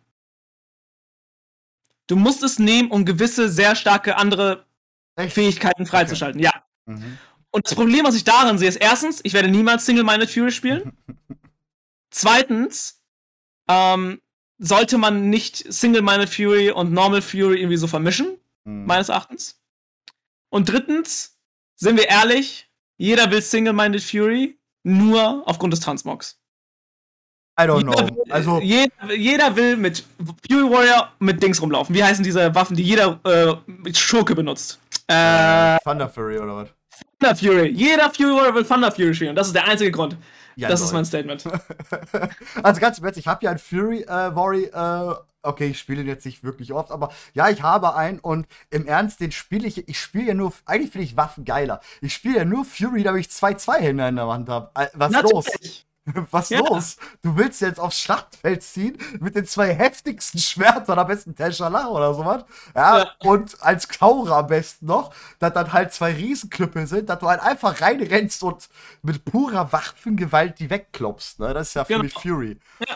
Du 2.07 2.15
musst 2.15 2.43
es 2.43 2.59
nehmen, 2.59 2.91
um 2.91 3.05
gewisse 3.05 3.49
sehr 3.49 3.75
starke 3.75 4.17
andere 4.17 4.65
Echt? 5.15 5.33
Fähigkeiten 5.33 5.85
freizuschalten. 5.85 6.41
Okay. 6.41 6.51
Ja. 6.53 6.93
Mhm. 6.93 7.17
Und 7.51 7.65
das 7.65 7.75
Problem, 7.75 8.05
was 8.05 8.15
ich 8.15 8.23
darin 8.23 8.57
sehe, 8.57 8.69
ist 8.69 8.77
erstens, 8.77 9.19
ich 9.23 9.33
werde 9.33 9.49
niemals 9.49 9.85
Single-Minded 9.85 10.29
Fury 10.29 10.51
spielen. 10.51 10.93
Zweitens, 12.09 13.01
ähm, 13.67 14.21
sollte 14.57 14.97
man 14.97 15.29
nicht 15.29 15.71
Single-Minded 15.71 16.29
Fury 16.29 16.71
und 16.71 16.91
Normal 16.91 17.21
Fury 17.21 17.59
irgendwie 17.59 17.77
so 17.77 17.87
vermischen, 17.87 18.37
mhm. 18.63 18.85
meines 18.85 19.09
Erachtens. 19.09 19.60
Und 20.51 20.69
drittens, 20.69 21.37
sind 21.75 21.97
wir 21.97 22.07
ehrlich, 22.07 22.69
jeder 22.97 23.31
will 23.31 23.41
Single-Minded 23.41 24.03
Fury 24.03 24.59
nur 24.83 25.43
aufgrund 25.47 25.73
des 25.73 25.79
Transmogs. 25.79 26.37
I 27.59 27.63
don't 27.63 27.83
know. 27.83 27.93
Will, 27.93 28.31
also 28.31 28.59
jeder, 28.61 29.13
jeder, 29.15 29.55
will 29.55 29.77
mit 29.77 30.03
Fury 30.47 30.69
Warrior 30.69 31.11
mit 31.19 31.41
Dings 31.41 31.61
rumlaufen. 31.61 31.93
Wie 31.95 32.03
heißen 32.03 32.23
diese 32.23 32.53
Waffen, 32.55 32.75
die 32.75 32.83
jeder 32.83 33.19
äh, 33.23 33.93
Schurke 33.93 34.35
benutzt? 34.35 34.79
Äh, 35.07 35.77
Thunder 35.83 36.09
Fury 36.09 36.39
oder 36.39 36.55
was? 36.55 36.69
Thunder 37.19 37.35
Fury. 37.35 37.69
Jeder 37.69 38.09
Fury 38.09 38.35
Warrior 38.35 38.55
will 38.55 38.65
Thunder 38.65 38.91
Fury 38.91 39.13
spielen. 39.13 39.35
Das 39.35 39.47
ist 39.47 39.55
der 39.55 39.67
einzige 39.67 39.91
Grund. 39.91 40.17
Ja, 40.55 40.69
das 40.69 40.79
Leute. 40.79 40.87
ist 40.87 40.93
mein 40.93 41.05
Statement. 41.05 41.43
also 42.63 42.81
ganz 42.81 42.97
im 42.99 43.05
Ernst, 43.05 43.17
ich 43.17 43.27
habe 43.27 43.45
ja 43.45 43.51
ein 43.51 43.59
Fury 43.59 44.01
äh, 44.03 44.35
Warrior 44.35 45.17
äh, 45.17 45.23
okay, 45.43 45.67
ich 45.67 45.79
spiele 45.79 46.01
ihn 46.01 46.07
jetzt 46.07 46.25
nicht 46.25 46.43
wirklich 46.43 46.73
oft, 46.73 46.91
aber 46.91 47.11
ja, 47.33 47.49
ich 47.49 47.61
habe 47.61 47.95
einen 47.95 48.19
und 48.19 48.47
im 48.69 48.85
Ernst, 48.85 49.19
den 49.19 49.31
spiele 49.31 49.67
ich, 49.67 49.87
ich 49.87 49.99
spiele 49.99 50.25
ja 50.25 50.33
nur, 50.33 50.53
eigentlich 50.65 50.91
finde 50.91 51.05
ich 51.05 51.17
Waffen 51.17 51.45
geiler. 51.45 51.81
Ich 52.01 52.13
spiele 52.13 52.37
ja 52.37 52.45
nur 52.45 52.65
Fury, 52.65 53.03
damit 53.03 53.21
ich 53.21 53.31
zwei 53.31 53.53
Zweihänder 53.53 54.07
in 54.09 54.15
der 54.15 54.27
Wand 54.27 54.49
habe. 54.49 54.71
Äh, 54.75 54.87
was 54.93 55.11
Natürlich. 55.11 55.33
los? 55.33 55.85
Was 56.31 56.49
ja. 56.49 56.59
los? 56.59 56.97
Du 57.21 57.35
willst 57.37 57.61
jetzt 57.61 57.79
aufs 57.79 57.99
Schlachtfeld 57.99 58.63
ziehen 58.63 58.97
mit 59.19 59.35
den 59.35 59.45
zwei 59.45 59.73
heftigsten 59.73 60.39
Schwertern, 60.39 60.99
am 60.99 61.07
besten 61.07 61.35
Teshala 61.35 61.87
oder 61.87 62.13
sowas. 62.13 62.45
Ja, 62.75 62.99
ja, 62.99 63.11
und 63.19 63.61
als 63.61 63.87
Kaura 63.87 64.39
am 64.39 64.47
besten 64.47 64.85
noch, 64.85 65.13
dass 65.39 65.53
dann 65.53 65.73
halt 65.73 65.93
zwei 65.93 66.13
Riesenknüppel 66.13 66.87
sind, 66.87 67.09
dass 67.09 67.19
du 67.19 67.27
halt 67.27 67.41
einfach 67.41 67.81
reinrennst 67.81 68.43
und 68.43 68.69
mit 69.01 69.25
purer 69.25 69.71
Waffengewalt 69.71 70.59
die 70.59 70.69
wegklopfst. 70.69 71.39
Ne? 71.39 71.53
Das 71.53 71.69
ist 71.69 71.73
ja 71.73 71.85
für 71.85 71.93
genau. 71.93 72.03
mich 72.03 72.13
Fury. 72.13 72.59
Ja. 72.79 72.95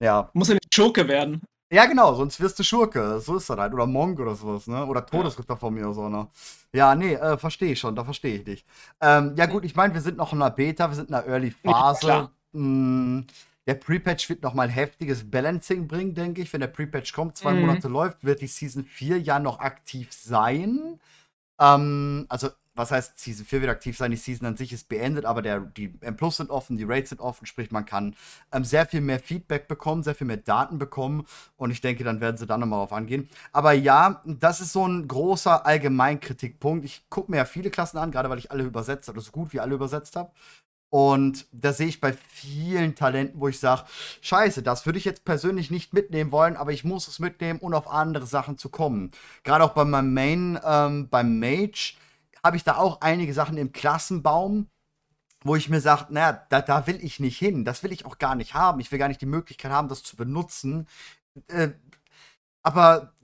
ja. 0.00 0.30
Muss 0.32 0.48
ja 0.48 0.54
nicht 0.54 0.74
Schurke 0.74 1.06
werden. 1.08 1.42
Ja, 1.72 1.86
genau, 1.86 2.12
sonst 2.12 2.38
wirst 2.38 2.58
du 2.58 2.64
Schurke. 2.64 3.18
So 3.20 3.36
ist 3.36 3.48
das 3.48 3.56
halt. 3.56 3.72
Oder 3.72 3.86
Monk 3.86 4.20
oder 4.20 4.34
sowas, 4.34 4.66
ne? 4.66 4.84
Oder 4.84 5.06
Todesritter 5.06 5.54
ja. 5.54 5.56
von 5.56 5.72
mir 5.72 5.86
oder 5.86 5.94
so, 5.94 6.08
ne? 6.10 6.28
Ja, 6.74 6.94
nee, 6.94 7.14
äh, 7.14 7.38
verstehe 7.38 7.72
ich 7.72 7.80
schon, 7.80 7.96
da 7.96 8.04
verstehe 8.04 8.36
ich 8.36 8.44
dich. 8.44 8.66
Ähm, 9.00 9.34
ja, 9.36 9.46
gut, 9.46 9.64
ich 9.64 9.74
meine, 9.74 9.94
wir 9.94 10.02
sind 10.02 10.18
noch 10.18 10.34
in 10.34 10.42
einer 10.42 10.50
Beta, 10.50 10.90
wir 10.90 10.94
sind 10.94 11.08
in 11.08 11.14
einer 11.14 11.26
Early 11.26 11.50
Phase. 11.50 12.06
Ja, 12.06 12.30
hm, 12.52 13.26
der 13.66 13.74
Pre-Patch 13.74 14.28
wird 14.28 14.42
nochmal 14.42 14.68
heftiges 14.68 15.30
Balancing 15.30 15.86
bringen, 15.86 16.14
denke 16.14 16.42
ich. 16.42 16.52
Wenn 16.52 16.60
der 16.60 16.68
Pre-Patch 16.68 17.12
kommt, 17.12 17.36
zwei 17.36 17.54
mhm. 17.54 17.60
Monate 17.62 17.88
läuft, 17.88 18.24
wird 18.24 18.40
die 18.40 18.48
Season 18.48 18.84
4 18.84 19.20
ja 19.20 19.38
noch 19.38 19.60
aktiv 19.60 20.12
sein. 20.12 20.98
Ähm, 21.60 22.26
also 22.28 22.50
was 22.74 22.90
heißt, 22.90 23.18
Season 23.18 23.44
4 23.44 23.60
wird 23.60 23.70
aktiv 23.70 23.96
sein, 23.98 24.10
die 24.10 24.16
Season 24.16 24.46
an 24.46 24.56
sich 24.56 24.72
ist 24.72 24.88
beendet, 24.88 25.26
aber 25.26 25.42
der, 25.42 25.60
die 25.60 25.92
M 26.00 26.16
Plus 26.16 26.38
sind 26.38 26.50
offen, 26.50 26.78
die 26.78 26.84
Rates 26.84 27.10
sind 27.10 27.20
offen, 27.20 27.44
sprich, 27.46 27.70
man 27.70 27.84
kann 27.84 28.16
ähm, 28.50 28.64
sehr 28.64 28.86
viel 28.86 29.02
mehr 29.02 29.20
Feedback 29.20 29.68
bekommen, 29.68 30.02
sehr 30.02 30.14
viel 30.14 30.26
mehr 30.26 30.38
Daten 30.38 30.78
bekommen 30.78 31.26
und 31.56 31.70
ich 31.70 31.82
denke, 31.82 32.02
dann 32.02 32.20
werden 32.20 32.38
sie 32.38 32.46
da 32.46 32.56
nochmal 32.56 32.78
drauf 32.80 32.94
angehen. 32.94 33.28
Aber 33.52 33.72
ja, 33.72 34.22
das 34.24 34.60
ist 34.62 34.72
so 34.72 34.86
ein 34.86 35.06
großer 35.06 35.66
Allgemeinkritikpunkt. 35.66 36.84
Ich 36.86 37.04
gucke 37.10 37.30
mir 37.30 37.38
ja 37.38 37.44
viele 37.44 37.70
Klassen 37.70 37.98
an, 37.98 38.10
gerade 38.10 38.30
weil 38.30 38.38
ich 38.38 38.50
alle 38.50 38.64
übersetzt 38.64 39.08
habe, 39.08 39.20
so 39.20 39.32
gut 39.32 39.52
wie 39.52 39.60
alle 39.60 39.74
übersetzt 39.74 40.16
habe. 40.16 40.30
Und 40.92 41.46
da 41.52 41.72
sehe 41.72 41.86
ich 41.86 42.02
bei 42.02 42.12
vielen 42.12 42.94
Talenten, 42.94 43.40
wo 43.40 43.48
ich 43.48 43.58
sage, 43.58 43.84
scheiße, 44.20 44.62
das 44.62 44.84
würde 44.84 44.98
ich 44.98 45.06
jetzt 45.06 45.24
persönlich 45.24 45.70
nicht 45.70 45.94
mitnehmen 45.94 46.32
wollen, 46.32 46.54
aber 46.54 46.70
ich 46.72 46.84
muss 46.84 47.08
es 47.08 47.18
mitnehmen, 47.18 47.60
um 47.60 47.72
auf 47.72 47.88
andere 47.88 48.26
Sachen 48.26 48.58
zu 48.58 48.68
kommen. 48.68 49.10
Gerade 49.42 49.64
auch 49.64 49.72
bei 49.72 49.86
meinem 49.86 50.12
Main, 50.12 50.60
ähm, 50.62 51.08
beim 51.08 51.38
Mage, 51.38 51.94
habe 52.44 52.58
ich 52.58 52.64
da 52.64 52.76
auch 52.76 53.00
einige 53.00 53.32
Sachen 53.32 53.56
im 53.56 53.72
Klassenbaum, 53.72 54.68
wo 55.42 55.56
ich 55.56 55.70
mir 55.70 55.80
sage, 55.80 56.12
naja, 56.12 56.46
da, 56.50 56.60
da 56.60 56.86
will 56.86 57.02
ich 57.02 57.20
nicht 57.20 57.38
hin. 57.38 57.64
Das 57.64 57.82
will 57.82 57.92
ich 57.92 58.04
auch 58.04 58.18
gar 58.18 58.34
nicht 58.34 58.52
haben. 58.52 58.78
Ich 58.78 58.92
will 58.92 58.98
gar 58.98 59.08
nicht 59.08 59.22
die 59.22 59.26
Möglichkeit 59.26 59.72
haben, 59.72 59.88
das 59.88 60.02
zu 60.02 60.16
benutzen. 60.16 60.86
Äh, 61.48 61.70
aber 62.62 63.14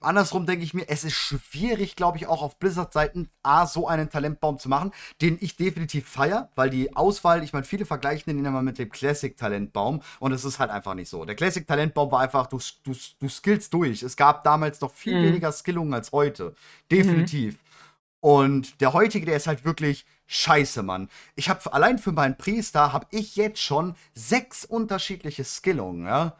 andersrum 0.00 0.46
denke 0.46 0.64
ich 0.64 0.74
mir, 0.74 0.88
es 0.88 1.04
ist 1.04 1.14
schwierig, 1.14 1.96
glaube 1.96 2.18
ich, 2.18 2.26
auch 2.26 2.42
auf 2.42 2.58
Blizzard-Seiten 2.58 3.30
A, 3.42 3.66
so 3.66 3.88
einen 3.88 4.10
Talentbaum 4.10 4.58
zu 4.58 4.68
machen, 4.68 4.92
den 5.20 5.38
ich 5.40 5.56
definitiv 5.56 6.08
feiere, 6.08 6.50
weil 6.54 6.70
die 6.70 6.94
Auswahl, 6.94 7.42
ich 7.42 7.52
meine, 7.52 7.64
viele 7.64 7.86
vergleichen 7.86 8.34
den 8.34 8.44
immer 8.44 8.62
mit 8.62 8.78
dem 8.78 8.90
Classic-Talentbaum 8.90 10.02
und 10.20 10.32
es 10.32 10.44
ist 10.44 10.58
halt 10.58 10.70
einfach 10.70 10.94
nicht 10.94 11.08
so. 11.08 11.24
Der 11.24 11.34
Classic-Talentbaum 11.34 12.10
war 12.10 12.20
einfach, 12.20 12.46
du, 12.46 12.58
du, 12.84 12.94
du 13.18 13.28
skillst 13.28 13.72
durch. 13.72 14.02
Es 14.02 14.16
gab 14.16 14.44
damals 14.44 14.80
noch 14.80 14.92
viel 14.92 15.18
mhm. 15.18 15.24
weniger 15.24 15.52
Skillungen 15.52 15.94
als 15.94 16.12
heute. 16.12 16.54
Definitiv. 16.90 17.54
Mhm. 17.54 17.58
Und 18.20 18.80
der 18.80 18.92
heutige, 18.92 19.26
der 19.26 19.36
ist 19.36 19.46
halt 19.46 19.64
wirklich 19.64 20.04
scheiße, 20.26 20.82
Mann. 20.82 21.08
Ich 21.36 21.48
habe 21.48 21.72
allein 21.72 21.98
für 21.98 22.12
meinen 22.12 22.36
Priester 22.36 22.92
habe 22.92 23.06
ich 23.10 23.36
jetzt 23.36 23.60
schon 23.60 23.94
sechs 24.14 24.64
unterschiedliche 24.64 25.44
Skillungen, 25.44 26.06
ja, 26.06 26.36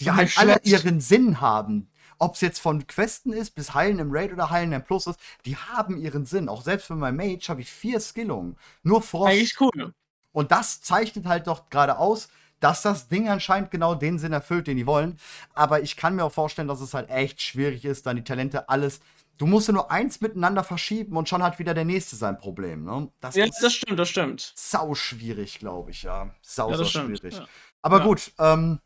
die 0.00 0.10
halt 0.10 0.36
alle 0.36 0.60
ihren 0.64 1.00
Sinn 1.00 1.40
haben. 1.40 1.88
Ob 2.18 2.34
es 2.34 2.40
jetzt 2.40 2.58
von 2.58 2.86
Questen 2.86 3.32
ist, 3.32 3.54
bis 3.54 3.74
Heilen 3.74 3.98
im 3.98 4.10
Raid 4.10 4.32
oder 4.32 4.50
Heilen 4.50 4.72
im 4.72 4.82
Plus 4.82 5.06
ist, 5.06 5.20
die 5.44 5.56
haben 5.56 5.96
ihren 5.96 6.26
Sinn. 6.26 6.48
Auch 6.48 6.62
selbst 6.62 6.86
für 6.86 6.96
mein 6.96 7.16
Mage 7.16 7.46
habe 7.48 7.60
ich 7.60 7.70
vier 7.70 8.00
Skillungen. 8.00 8.56
Nur 8.82 9.02
Frost. 9.02 9.30
Eigentlich 9.30 9.60
cool. 9.60 9.94
Und 10.32 10.52
das 10.52 10.80
zeichnet 10.82 11.26
halt 11.26 11.46
doch 11.46 11.70
gerade 11.70 11.98
aus, 11.98 12.28
dass 12.60 12.82
das 12.82 13.08
Ding 13.08 13.28
anscheinend 13.28 13.70
genau 13.70 13.94
den 13.94 14.18
Sinn 14.18 14.32
erfüllt, 14.32 14.66
den 14.66 14.76
die 14.76 14.86
wollen. 14.86 15.18
Aber 15.54 15.82
ich 15.82 15.96
kann 15.96 16.16
mir 16.16 16.24
auch 16.24 16.32
vorstellen, 16.32 16.68
dass 16.68 16.80
es 16.80 16.94
halt 16.94 17.08
echt 17.08 17.40
schwierig 17.40 17.84
ist, 17.84 18.06
dann 18.06 18.16
die 18.16 18.24
Talente 18.24 18.68
alles 18.68 19.00
Du 19.38 19.46
musst 19.46 19.68
ja 19.68 19.72
nur 19.72 19.90
eins 19.90 20.20
miteinander 20.20 20.64
verschieben 20.64 21.16
und 21.16 21.28
schon 21.28 21.44
hat 21.44 21.60
wieder 21.60 21.72
der 21.72 21.84
nächste 21.84 22.16
sein 22.16 22.38
Problem. 22.38 22.84
Ne? 22.84 23.08
Das 23.20 23.36
ja, 23.36 23.46
das 23.46 23.72
stimmt, 23.72 23.98
das 23.98 24.08
stimmt. 24.08 24.52
Sau 24.56 24.96
schwierig, 24.96 25.60
glaube 25.60 25.92
ich, 25.92 26.02
ja. 26.02 26.34
Sau, 26.42 26.72
ja, 26.72 26.76
sau 26.78 26.84
schwierig. 26.84 27.34
Ja. 27.34 27.46
Aber 27.80 27.98
ja. 27.98 28.04
gut, 28.04 28.32
ähm, 28.40 28.80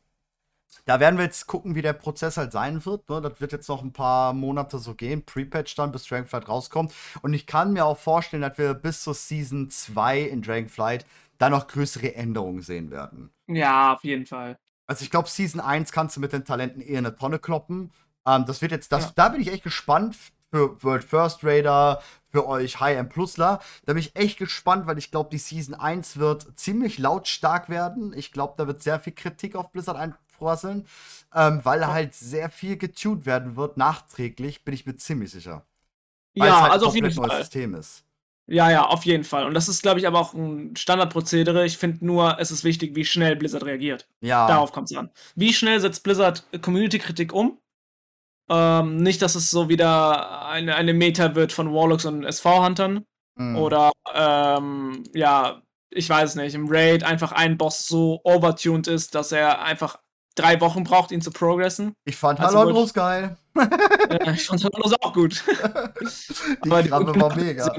da 0.84 1.00
werden 1.00 1.16
wir 1.16 1.24
jetzt 1.24 1.46
gucken, 1.46 1.74
wie 1.74 1.82
der 1.82 1.92
Prozess 1.92 2.36
halt 2.36 2.52
sein 2.52 2.84
wird. 2.84 3.08
Ne? 3.08 3.20
Das 3.20 3.40
wird 3.40 3.52
jetzt 3.52 3.68
noch 3.68 3.82
ein 3.82 3.92
paar 3.92 4.32
Monate 4.32 4.78
so 4.78 4.94
gehen. 4.94 5.24
Pre-Patch 5.24 5.74
dann, 5.76 5.92
bis 5.92 6.04
Dragonflight 6.04 6.48
rauskommt. 6.48 6.92
Und 7.22 7.34
ich 7.34 7.46
kann 7.46 7.72
mir 7.72 7.84
auch 7.84 7.98
vorstellen, 7.98 8.42
dass 8.42 8.58
wir 8.58 8.74
bis 8.74 9.02
zur 9.02 9.14
Season 9.14 9.70
2 9.70 10.20
in 10.20 10.42
Dragonflight 10.42 11.06
da 11.38 11.50
noch 11.50 11.66
größere 11.66 12.14
Änderungen 12.14 12.62
sehen 12.62 12.90
werden. 12.90 13.30
Ja, 13.46 13.94
auf 13.94 14.04
jeden 14.04 14.26
Fall. 14.26 14.58
Also 14.86 15.04
ich 15.04 15.10
glaube, 15.10 15.28
Season 15.28 15.60
1 15.60 15.92
kannst 15.92 16.16
du 16.16 16.20
mit 16.20 16.32
den 16.32 16.44
Talenten 16.44 16.80
eher 16.80 16.98
eine 16.98 17.14
Tonne 17.14 17.38
kloppen 17.38 17.92
Ähm, 18.26 18.44
das 18.46 18.62
wird 18.62 18.72
jetzt, 18.72 18.92
das, 18.92 19.04
ja. 19.04 19.12
da 19.14 19.28
bin 19.30 19.40
ich 19.40 19.52
echt 19.52 19.64
gespannt 19.64 20.16
für 20.52 20.82
World 20.82 21.02
First 21.02 21.42
Raider, 21.44 22.02
für 22.30 22.46
euch 22.46 22.78
High-End 22.78 23.10
Plusler. 23.10 23.60
Da 23.86 23.94
bin 23.94 24.00
ich 24.00 24.14
echt 24.14 24.38
gespannt, 24.38 24.86
weil 24.86 24.98
ich 24.98 25.10
glaube, 25.10 25.30
die 25.30 25.38
Season 25.38 25.74
1 25.74 26.18
wird 26.18 26.46
ziemlich 26.58 26.98
lautstark 26.98 27.68
werden. 27.68 28.12
Ich 28.14 28.32
glaube, 28.32 28.54
da 28.56 28.66
wird 28.66 28.82
sehr 28.82 29.00
viel 29.00 29.14
Kritik 29.14 29.56
auf 29.56 29.72
Blizzard 29.72 29.96
einprasseln, 29.96 30.86
ähm, 31.34 31.60
weil 31.62 31.86
halt 31.86 32.14
sehr 32.14 32.50
viel 32.50 32.76
getuned 32.76 33.24
werden 33.24 33.56
wird, 33.56 33.76
nachträglich, 33.78 34.64
bin 34.64 34.74
ich 34.74 34.84
mir 34.84 34.96
ziemlich 34.96 35.30
sicher. 35.30 35.64
Weil 36.34 36.48
ja, 36.48 36.62
halt 36.62 36.72
also 36.72 36.86
auf 36.86 36.94
jeden 36.94 37.10
Fall. 37.10 37.38
System 37.38 37.74
ist. 37.74 38.04
Ja, 38.46 38.70
ja, 38.70 38.84
auf 38.84 39.06
jeden 39.06 39.24
Fall. 39.24 39.46
Und 39.46 39.54
das 39.54 39.68
ist, 39.68 39.82
glaube 39.82 40.00
ich, 40.00 40.06
aber 40.06 40.18
auch 40.18 40.34
ein 40.34 40.76
Standardprozedere. 40.76 41.64
Ich 41.64 41.78
finde 41.78 42.04
nur, 42.04 42.38
es 42.40 42.50
ist 42.50 42.64
wichtig, 42.64 42.94
wie 42.96 43.04
schnell 43.04 43.36
Blizzard 43.36 43.64
reagiert. 43.64 44.08
Ja. 44.20 44.48
Darauf 44.48 44.72
kommt 44.72 44.90
es 44.90 44.96
an. 44.96 45.10
Wie 45.36 45.52
schnell 45.52 45.80
setzt 45.80 46.02
Blizzard 46.02 46.44
Community-Kritik 46.60 47.32
um? 47.32 47.58
Ähm, 48.52 48.98
nicht, 48.98 49.22
dass 49.22 49.34
es 49.34 49.50
so 49.50 49.70
wieder 49.70 50.46
eine, 50.46 50.74
eine 50.74 50.92
Meta 50.92 51.34
wird 51.34 51.52
von 51.52 51.72
Warlocks 51.72 52.04
und 52.04 52.24
SV-Huntern. 52.24 53.06
Mhm. 53.36 53.56
Oder, 53.56 53.92
ähm, 54.14 55.04
ja, 55.14 55.62
ich 55.88 56.08
weiß 56.08 56.34
nicht, 56.34 56.54
im 56.54 56.66
Raid 56.68 57.02
einfach 57.02 57.32
ein 57.32 57.56
Boss 57.56 57.86
so 57.86 58.20
overtuned 58.24 58.88
ist, 58.88 59.14
dass 59.14 59.32
er 59.32 59.62
einfach 59.62 59.98
drei 60.34 60.60
Wochen 60.60 60.84
braucht, 60.84 61.12
ihn 61.12 61.22
zu 61.22 61.30
progressen. 61.30 61.94
Ich 62.04 62.16
fand 62.16 62.40
also 62.40 62.58
Halondros 62.58 62.92
geil. 62.92 63.38
ja, 63.56 64.32
ich 64.32 64.46
fand 64.46 64.64
Halondros 64.64 64.94
auch 65.00 65.14
gut. 65.14 65.42
die 66.64 66.68
Krabbe 66.68 67.20
war 67.20 67.34
mega. 67.36 67.74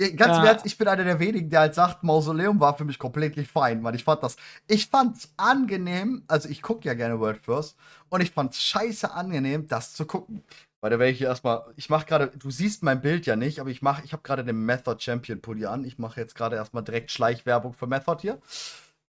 Ganz 0.00 0.38
ja. 0.38 0.46
Ernst, 0.46 0.64
ich 0.64 0.78
bin 0.78 0.88
einer 0.88 1.04
der 1.04 1.20
wenigen, 1.20 1.50
der 1.50 1.60
halt 1.60 1.74
sagt, 1.74 2.02
Mausoleum 2.02 2.58
war 2.58 2.74
für 2.74 2.86
mich 2.86 2.98
komplett 2.98 3.38
fein, 3.46 3.84
weil 3.84 3.94
ich 3.94 4.04
fand 4.04 4.22
das, 4.22 4.36
ich 4.66 4.86
fand's 4.86 5.30
angenehm, 5.36 6.22
also 6.26 6.48
ich 6.48 6.62
gucke 6.62 6.88
ja 6.88 6.94
gerne 6.94 7.20
World 7.20 7.38
First 7.42 7.76
und 8.08 8.22
ich 8.22 8.30
fand's 8.30 8.62
scheiße 8.62 9.10
angenehm, 9.12 9.68
das 9.68 9.92
zu 9.92 10.06
gucken. 10.06 10.42
Weil 10.80 10.90
da 10.90 10.98
werde 10.98 11.12
ich 11.12 11.18
hier 11.18 11.28
erstmal, 11.28 11.64
ich 11.76 11.90
mache 11.90 12.06
gerade, 12.06 12.28
du 12.28 12.50
siehst 12.50 12.82
mein 12.82 13.02
Bild 13.02 13.26
ja 13.26 13.36
nicht, 13.36 13.60
aber 13.60 13.68
ich 13.68 13.82
mache, 13.82 14.02
ich 14.02 14.14
habe 14.14 14.22
gerade 14.22 14.42
den 14.42 14.64
Method 14.64 14.98
Champion 14.98 15.42
Pulli 15.42 15.66
an. 15.66 15.84
Ich 15.84 15.98
mache 15.98 16.18
jetzt 16.18 16.34
gerade 16.34 16.56
erstmal 16.56 16.82
direkt 16.82 17.10
Schleichwerbung 17.10 17.74
für 17.74 17.86
Method 17.86 18.22
hier. 18.22 18.38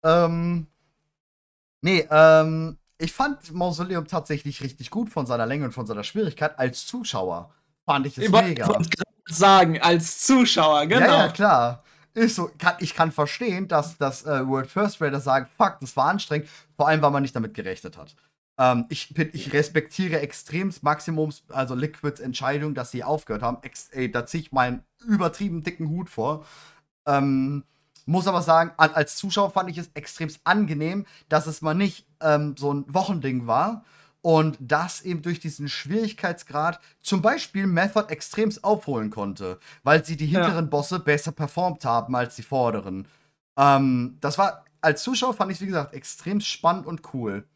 Ähm, 0.05 0.67
nee, 1.81 2.07
ähm, 2.11 2.77
ich 2.99 3.15
fand 3.15 3.55
Mausoleum 3.55 4.07
tatsächlich 4.07 4.63
richtig 4.63 4.91
gut 4.91 5.09
von 5.09 5.25
seiner 5.25 5.47
Länge 5.47 5.65
und 5.65 5.73
von 5.73 5.87
seiner 5.87 6.05
Schwierigkeit 6.05 6.59
als 6.59 6.87
Zuschauer. 6.87 7.51
Fand 7.87 8.07
ich 8.07 8.19
es 8.19 8.29
mega 8.29 8.69
sagen 9.29 9.81
als 9.81 10.21
Zuschauer, 10.21 10.87
genau. 10.87 11.07
Ja, 11.07 11.27
ja 11.27 11.29
klar. 11.29 11.85
Ist 12.15 12.37
so, 12.37 12.51
kann, 12.59 12.77
ich 12.79 12.95
kann 12.95 13.11
verstehen, 13.11 13.67
dass, 13.67 13.99
dass 13.99 14.25
äh, 14.25 14.47
World 14.47 14.71
First 14.71 15.01
Raider 15.01 15.21
sagen, 15.21 15.49
fuck, 15.57 15.79
das 15.81 15.97
war 15.97 16.07
anstrengend, 16.07 16.49
vor 16.77 16.87
allem, 16.87 17.03
weil 17.03 17.11
man 17.11 17.23
nicht 17.23 17.35
damit 17.35 17.55
gerechnet 17.55 17.99
hat. 17.99 18.15
Ähm, 18.57 18.87
ich, 18.89 19.13
bin, 19.13 19.31
ich 19.33 19.53
respektiere 19.53 20.21
extremst 20.21 20.85
Maximums, 20.85 21.43
also 21.49 21.75
Liquids 21.75 22.21
Entscheidung, 22.21 22.75
dass 22.75 22.93
sie 22.93 23.03
aufgehört 23.03 23.43
haben. 23.43 23.59
Ex 23.63 23.89
ey, 23.91 24.11
da 24.11 24.27
ziehe 24.27 24.45
ich 24.45 24.53
meinen 24.53 24.85
übertrieben 25.05 25.65
dicken 25.65 25.89
Hut 25.89 26.09
vor. 26.09 26.47
Ähm, 27.07 27.65
muss 28.07 28.27
aber 28.27 28.43
sagen, 28.43 28.73
als 28.77 29.17
Zuschauer 29.17 29.51
fand 29.51 29.71
ich 29.71 29.79
es 29.79 29.91
extremst 29.95 30.41
angenehm, 30.45 31.07
dass 31.29 31.47
es 31.47 31.63
mal 31.63 31.75
nicht 31.75 32.07
ähm, 32.21 32.55
so 32.57 32.73
ein 32.73 32.85
Wochending 32.87 33.47
war, 33.47 33.85
und 34.25 34.57
das 34.59 35.03
eben 35.03 35.21
durch 35.21 35.39
diesen 35.39 35.69
Schwierigkeitsgrad 35.69 36.81
zum 37.03 37.21
Beispiel 37.21 37.67
Method 37.67 38.09
extremst 38.09 38.65
aufholen 38.65 39.11
konnte, 39.11 39.59
weil 39.83 40.03
sie 40.03 40.17
die 40.17 40.25
hinteren 40.25 40.65
ja. 40.65 40.71
Bosse 40.71 40.99
besser 40.99 41.31
performt 41.31 41.85
haben 41.85 42.17
als 42.17 42.35
die 42.35 42.43
vorderen. 42.43 43.07
Ähm, 43.59 44.17
das 44.23 44.39
war, 44.39 44.65
als 44.81 45.03
Zuschauer 45.03 45.35
fand 45.35 45.53
ich 45.53 45.61
wie 45.61 45.67
gesagt, 45.67 45.93
extrem 45.93 46.41
spannend 46.41 46.87
und 46.87 47.03
cool. 47.13 47.47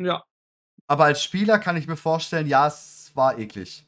Ja. 0.00 0.24
Aber 0.86 1.04
als 1.04 1.22
Spieler 1.22 1.58
kann 1.58 1.76
ich 1.76 1.86
mir 1.86 1.98
vorstellen, 1.98 2.46
ja, 2.46 2.68
es 2.68 3.10
war 3.12 3.38
eklig. 3.38 3.84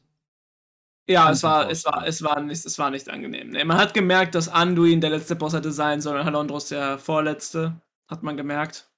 Ja, 1.09 1.31
es 1.31 1.41
war, 1.41 1.71
es, 1.71 1.85
war, 1.85 2.05
es, 2.05 2.21
war 2.21 2.39
nicht, 2.39 2.67
es 2.67 2.77
war 2.77 2.91
nicht 2.91 3.09
angenehm. 3.09 3.49
Nee, 3.49 3.63
man 3.63 3.77
hat 3.77 3.95
gemerkt, 3.95 4.35
dass 4.35 4.47
Anduin 4.47 5.01
der 5.01 5.09
letzte 5.09 5.35
Boss 5.35 5.53
hätte 5.53 5.71
sein 5.71 6.01
sollen 6.01 6.19
und 6.19 6.25
Halondros 6.25 6.67
der 6.67 6.99
vorletzte. 6.99 7.81
Hat 8.07 8.21
man 8.21 8.37
gemerkt. 8.37 8.88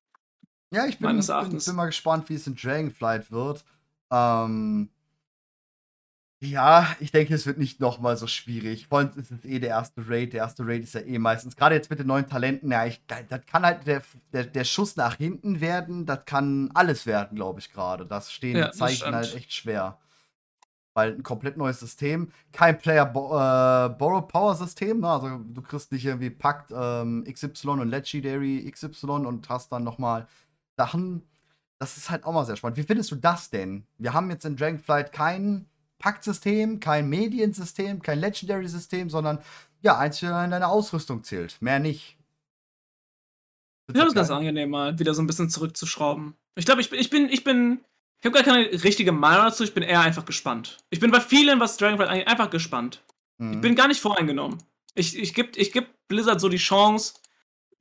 Ja, 0.73 0.85
ich 0.85 0.99
bin, 0.99 1.07
bin, 1.17 1.59
bin, 1.59 1.75
mal 1.75 1.85
gespannt, 1.87 2.29
wie 2.29 2.35
es 2.35 2.47
in 2.47 2.55
Dragonflight 2.55 3.29
wird. 3.29 3.65
Ähm, 4.09 4.89
ja, 6.43 6.87
ich 6.99 7.11
denke, 7.11 7.35
es 7.35 7.45
wird 7.45 7.59
nicht 7.59 7.79
nochmal 7.79 8.17
so 8.17 8.25
schwierig. 8.25 8.87
Vor 8.87 8.99
allem 8.99 9.11
ist 9.15 9.31
es 9.31 9.45
eh 9.45 9.59
der 9.59 9.69
erste 9.69 10.09
Raid. 10.09 10.33
Der 10.33 10.39
erste 10.39 10.65
Raid 10.65 10.83
ist 10.83 10.95
ja 10.95 11.01
eh 11.01 11.19
meistens, 11.19 11.55
gerade 11.55 11.75
jetzt 11.75 11.91
mit 11.91 11.99
den 11.99 12.07
neuen 12.07 12.27
Talenten, 12.27 12.71
ja, 12.71 12.85
ich, 12.85 12.99
das 13.05 13.45
kann 13.45 13.63
halt 13.63 13.85
der, 13.85 14.01
der, 14.33 14.45
der 14.45 14.63
Schuss 14.63 14.95
nach 14.95 15.17
hinten 15.17 15.61
werden. 15.61 16.07
Das 16.07 16.25
kann 16.25 16.71
alles 16.73 17.05
werden, 17.05 17.35
glaube 17.35 17.59
ich, 17.59 17.71
gerade. 17.71 18.07
Das 18.07 18.31
stehen 18.31 18.57
ja, 18.57 18.71
Zeichen 18.71 19.13
halt 19.13 19.35
echt 19.35 19.53
schwer. 19.53 19.99
Weil 20.95 21.13
ein 21.13 21.23
komplett 21.23 21.57
neues 21.57 21.79
System, 21.79 22.31
kein 22.51 22.77
Player 22.77 23.05
Bo 23.05 23.27
äh, 23.35 23.89
Borrow 23.89 24.27
Power 24.27 24.55
System, 24.55 24.99
ne? 24.99 25.09
also 25.09 25.37
du 25.37 25.61
kriegst 25.61 25.91
nicht 25.91 26.05
irgendwie 26.05 26.31
Pakt 26.31 26.71
ähm, 26.75 27.23
XY 27.31 27.69
und 27.69 27.89
Legendary 27.89 28.69
XY 28.69 29.07
und 29.07 29.47
hast 29.47 29.71
dann 29.71 29.83
nochmal 29.83 30.27
Sachen, 30.81 31.21
das 31.79 31.97
ist 31.97 32.09
halt 32.09 32.25
auch 32.25 32.33
mal 32.33 32.45
sehr 32.45 32.55
spannend. 32.55 32.77
Wie 32.77 32.83
findest 32.83 33.11
du 33.11 33.15
das 33.15 33.51
denn? 33.51 33.85
Wir 33.99 34.13
haben 34.13 34.31
jetzt 34.31 34.45
in 34.45 34.55
Dragonflight 34.55 35.13
kein 35.13 35.67
Paktsystem, 35.99 36.79
kein 36.79 37.07
Mediensystem, 37.07 38.01
kein 38.01 38.19
Legendary-System, 38.19 39.11
sondern 39.11 39.39
ja, 39.81 39.97
eins 39.97 40.21
in 40.23 40.29
deine 40.29 40.67
Ausrüstung 40.67 41.23
zählt. 41.23 41.61
Mehr 41.61 41.79
nicht. 41.79 42.17
Ich 43.87 43.93
finde 43.93 44.05
das 44.05 44.15
ganz 44.15 44.31
angenehm, 44.31 44.71
mal 44.71 44.97
wieder 44.97 45.13
so 45.13 45.21
ein 45.21 45.27
bisschen 45.27 45.49
zurückzuschrauben. 45.49 46.33
Ich 46.55 46.65
glaube, 46.65 46.81
ich 46.81 46.89
bin, 46.89 46.99
ich 46.99 47.09
bin, 47.11 47.29
ich 47.29 47.43
bin, 47.43 47.81
ich 48.19 48.25
habe 48.25 48.35
gar 48.35 48.43
keine 48.43 48.83
richtige 48.83 49.11
Meinung 49.11 49.45
dazu, 49.45 49.63
ich 49.63 49.73
bin 49.73 49.83
eher 49.83 50.01
einfach 50.01 50.25
gespannt. 50.25 50.77
Ich 50.89 50.99
bin 50.99 51.11
bei 51.11 51.21
vielen, 51.21 51.59
was 51.59 51.77
Dragonflight 51.77 52.09
angeht, 52.09 52.27
einfach 52.27 52.49
gespannt. 52.49 53.03
Mhm. 53.37 53.53
Ich 53.53 53.61
bin 53.61 53.75
gar 53.75 53.87
nicht 53.87 54.01
voreingenommen. 54.01 54.57
Ich, 54.95 55.17
ich 55.17 55.33
gebe 55.35 55.51
ich 55.55 55.71
geb 55.71 55.87
Blizzard 56.07 56.41
so 56.41 56.49
die 56.49 56.57
Chance, 56.57 57.13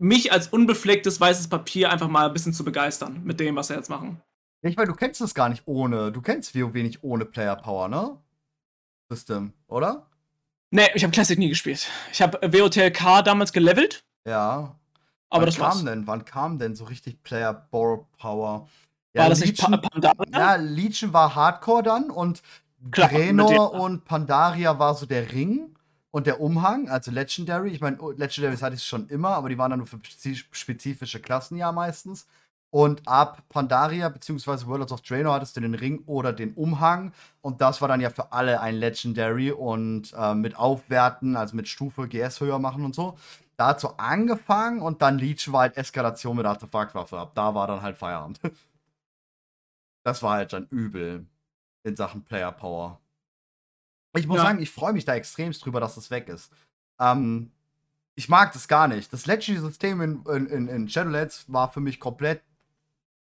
mich 0.00 0.32
als 0.32 0.48
unbeflecktes 0.48 1.20
weißes 1.20 1.48
Papier 1.48 1.90
einfach 1.90 2.08
mal 2.08 2.26
ein 2.26 2.32
bisschen 2.32 2.54
zu 2.54 2.64
begeistern 2.64 3.20
mit 3.24 3.38
dem, 3.38 3.54
was 3.56 3.68
sie 3.68 3.74
jetzt 3.74 3.90
machen. 3.90 4.20
Ich 4.62 4.76
meine, 4.76 4.88
du 4.88 4.94
kennst 4.94 5.20
es 5.20 5.34
gar 5.34 5.48
nicht 5.48 5.62
ohne. 5.66 6.10
Du 6.10 6.20
kennst 6.20 6.54
WoW 6.54 6.74
nicht 6.74 7.02
ohne 7.02 7.24
Player 7.24 7.56
Power, 7.56 7.88
ne? 7.88 8.18
System, 9.10 9.52
oder? 9.68 10.06
Nee, 10.70 10.88
ich 10.94 11.02
habe 11.02 11.12
Classic 11.12 11.38
nie 11.38 11.48
gespielt. 11.48 11.88
Ich 12.12 12.22
habe 12.22 12.38
WOTLK 12.52 13.24
damals 13.24 13.52
gelevelt. 13.52 14.04
Ja. 14.26 14.76
Aber 15.28 15.42
wann 15.42 15.46
das 15.46 15.56
kam 15.56 15.64
war's. 15.64 15.84
denn? 15.84 16.06
Wann 16.06 16.24
kam 16.24 16.58
denn 16.58 16.74
so 16.74 16.84
richtig 16.84 17.22
Player 17.22 17.52
Power? 17.52 18.68
Ja, 19.12 19.22
war 19.22 19.28
das 19.28 19.40
Legion, 19.40 19.70
nicht 19.72 19.82
pa 19.82 19.88
Pandaria? 19.88 20.38
Ja, 20.38 20.54
Legion 20.56 21.12
war 21.12 21.34
Hardcore 21.34 21.82
dann 21.82 22.10
und 22.10 22.42
Draenor 22.78 23.74
und 23.74 24.04
Pandaria 24.04 24.78
war 24.78 24.94
so 24.94 25.06
der 25.06 25.32
Ring 25.32 25.74
und 26.12 26.26
der 26.26 26.40
Umhang, 26.40 26.88
also 26.88 27.10
Legendary. 27.10 27.70
Ich 27.70 27.80
meine, 27.80 27.98
oh, 28.00 28.10
Legendaries 28.10 28.62
hatte 28.62 28.76
ich 28.76 28.84
schon 28.84 29.08
immer, 29.08 29.30
aber 29.30 29.48
die 29.48 29.58
waren 29.58 29.70
dann 29.70 29.78
nur 29.80 29.86
für 29.86 30.00
spezifische 30.52 31.20
Klassen 31.20 31.56
ja 31.56 31.72
meistens. 31.72 32.26
Und 32.72 33.06
ab 33.08 33.42
Pandaria 33.48 34.08
bzw. 34.08 34.66
Worlds 34.66 34.92
of 34.92 35.00
Draenor 35.02 35.34
hattest 35.34 35.56
du 35.56 35.60
den 35.60 35.74
Ring 35.74 36.02
oder 36.06 36.32
den 36.32 36.54
Umhang. 36.54 37.12
Und 37.42 37.60
das 37.60 37.80
war 37.80 37.88
dann 37.88 38.00
ja 38.00 38.10
für 38.10 38.32
alle 38.32 38.60
ein 38.60 38.76
Legendary 38.76 39.50
und 39.50 40.12
äh, 40.16 40.34
mit 40.34 40.56
Aufwerten, 40.56 41.36
also 41.36 41.56
mit 41.56 41.68
Stufe 41.68 42.06
GS 42.08 42.40
höher 42.40 42.58
machen 42.60 42.84
und 42.84 42.94
so. 42.94 43.16
Da 43.56 43.68
hat 43.68 43.80
so 43.80 43.96
angefangen 43.98 44.80
und 44.82 45.02
dann 45.02 45.18
Leech 45.18 45.52
war 45.52 45.62
halt 45.62 45.76
Eskalation 45.76 46.36
mit 46.36 46.46
Artefaktwaffe. 46.46 47.18
Ab 47.18 47.32
da 47.34 47.54
war 47.54 47.66
dann 47.66 47.82
halt 47.82 47.96
Feierabend. 47.96 48.40
Das 50.02 50.22
war 50.22 50.32
halt 50.34 50.52
dann 50.52 50.66
übel 50.68 51.26
in 51.84 51.96
Sachen 51.96 52.24
Player 52.24 52.52
Power. 52.52 52.99
Ich 54.14 54.26
muss 54.26 54.38
ja. 54.38 54.44
sagen, 54.44 54.60
ich 54.60 54.70
freue 54.70 54.92
mich 54.92 55.04
da 55.04 55.14
extremst 55.14 55.64
drüber, 55.64 55.80
dass 55.80 55.94
das 55.94 56.10
weg 56.10 56.28
ist. 56.28 56.50
Ähm, 56.98 57.52
ich 58.14 58.28
mag 58.28 58.52
das 58.52 58.68
gar 58.68 58.88
nicht. 58.88 59.12
Das 59.12 59.26
Legendary-System 59.26 60.00
in, 60.00 60.46
in, 60.46 60.68
in, 60.68 60.88
Shadowlands 60.88 61.44
war 61.48 61.72
für 61.72 61.80
mich 61.80 62.00
komplett 62.00 62.42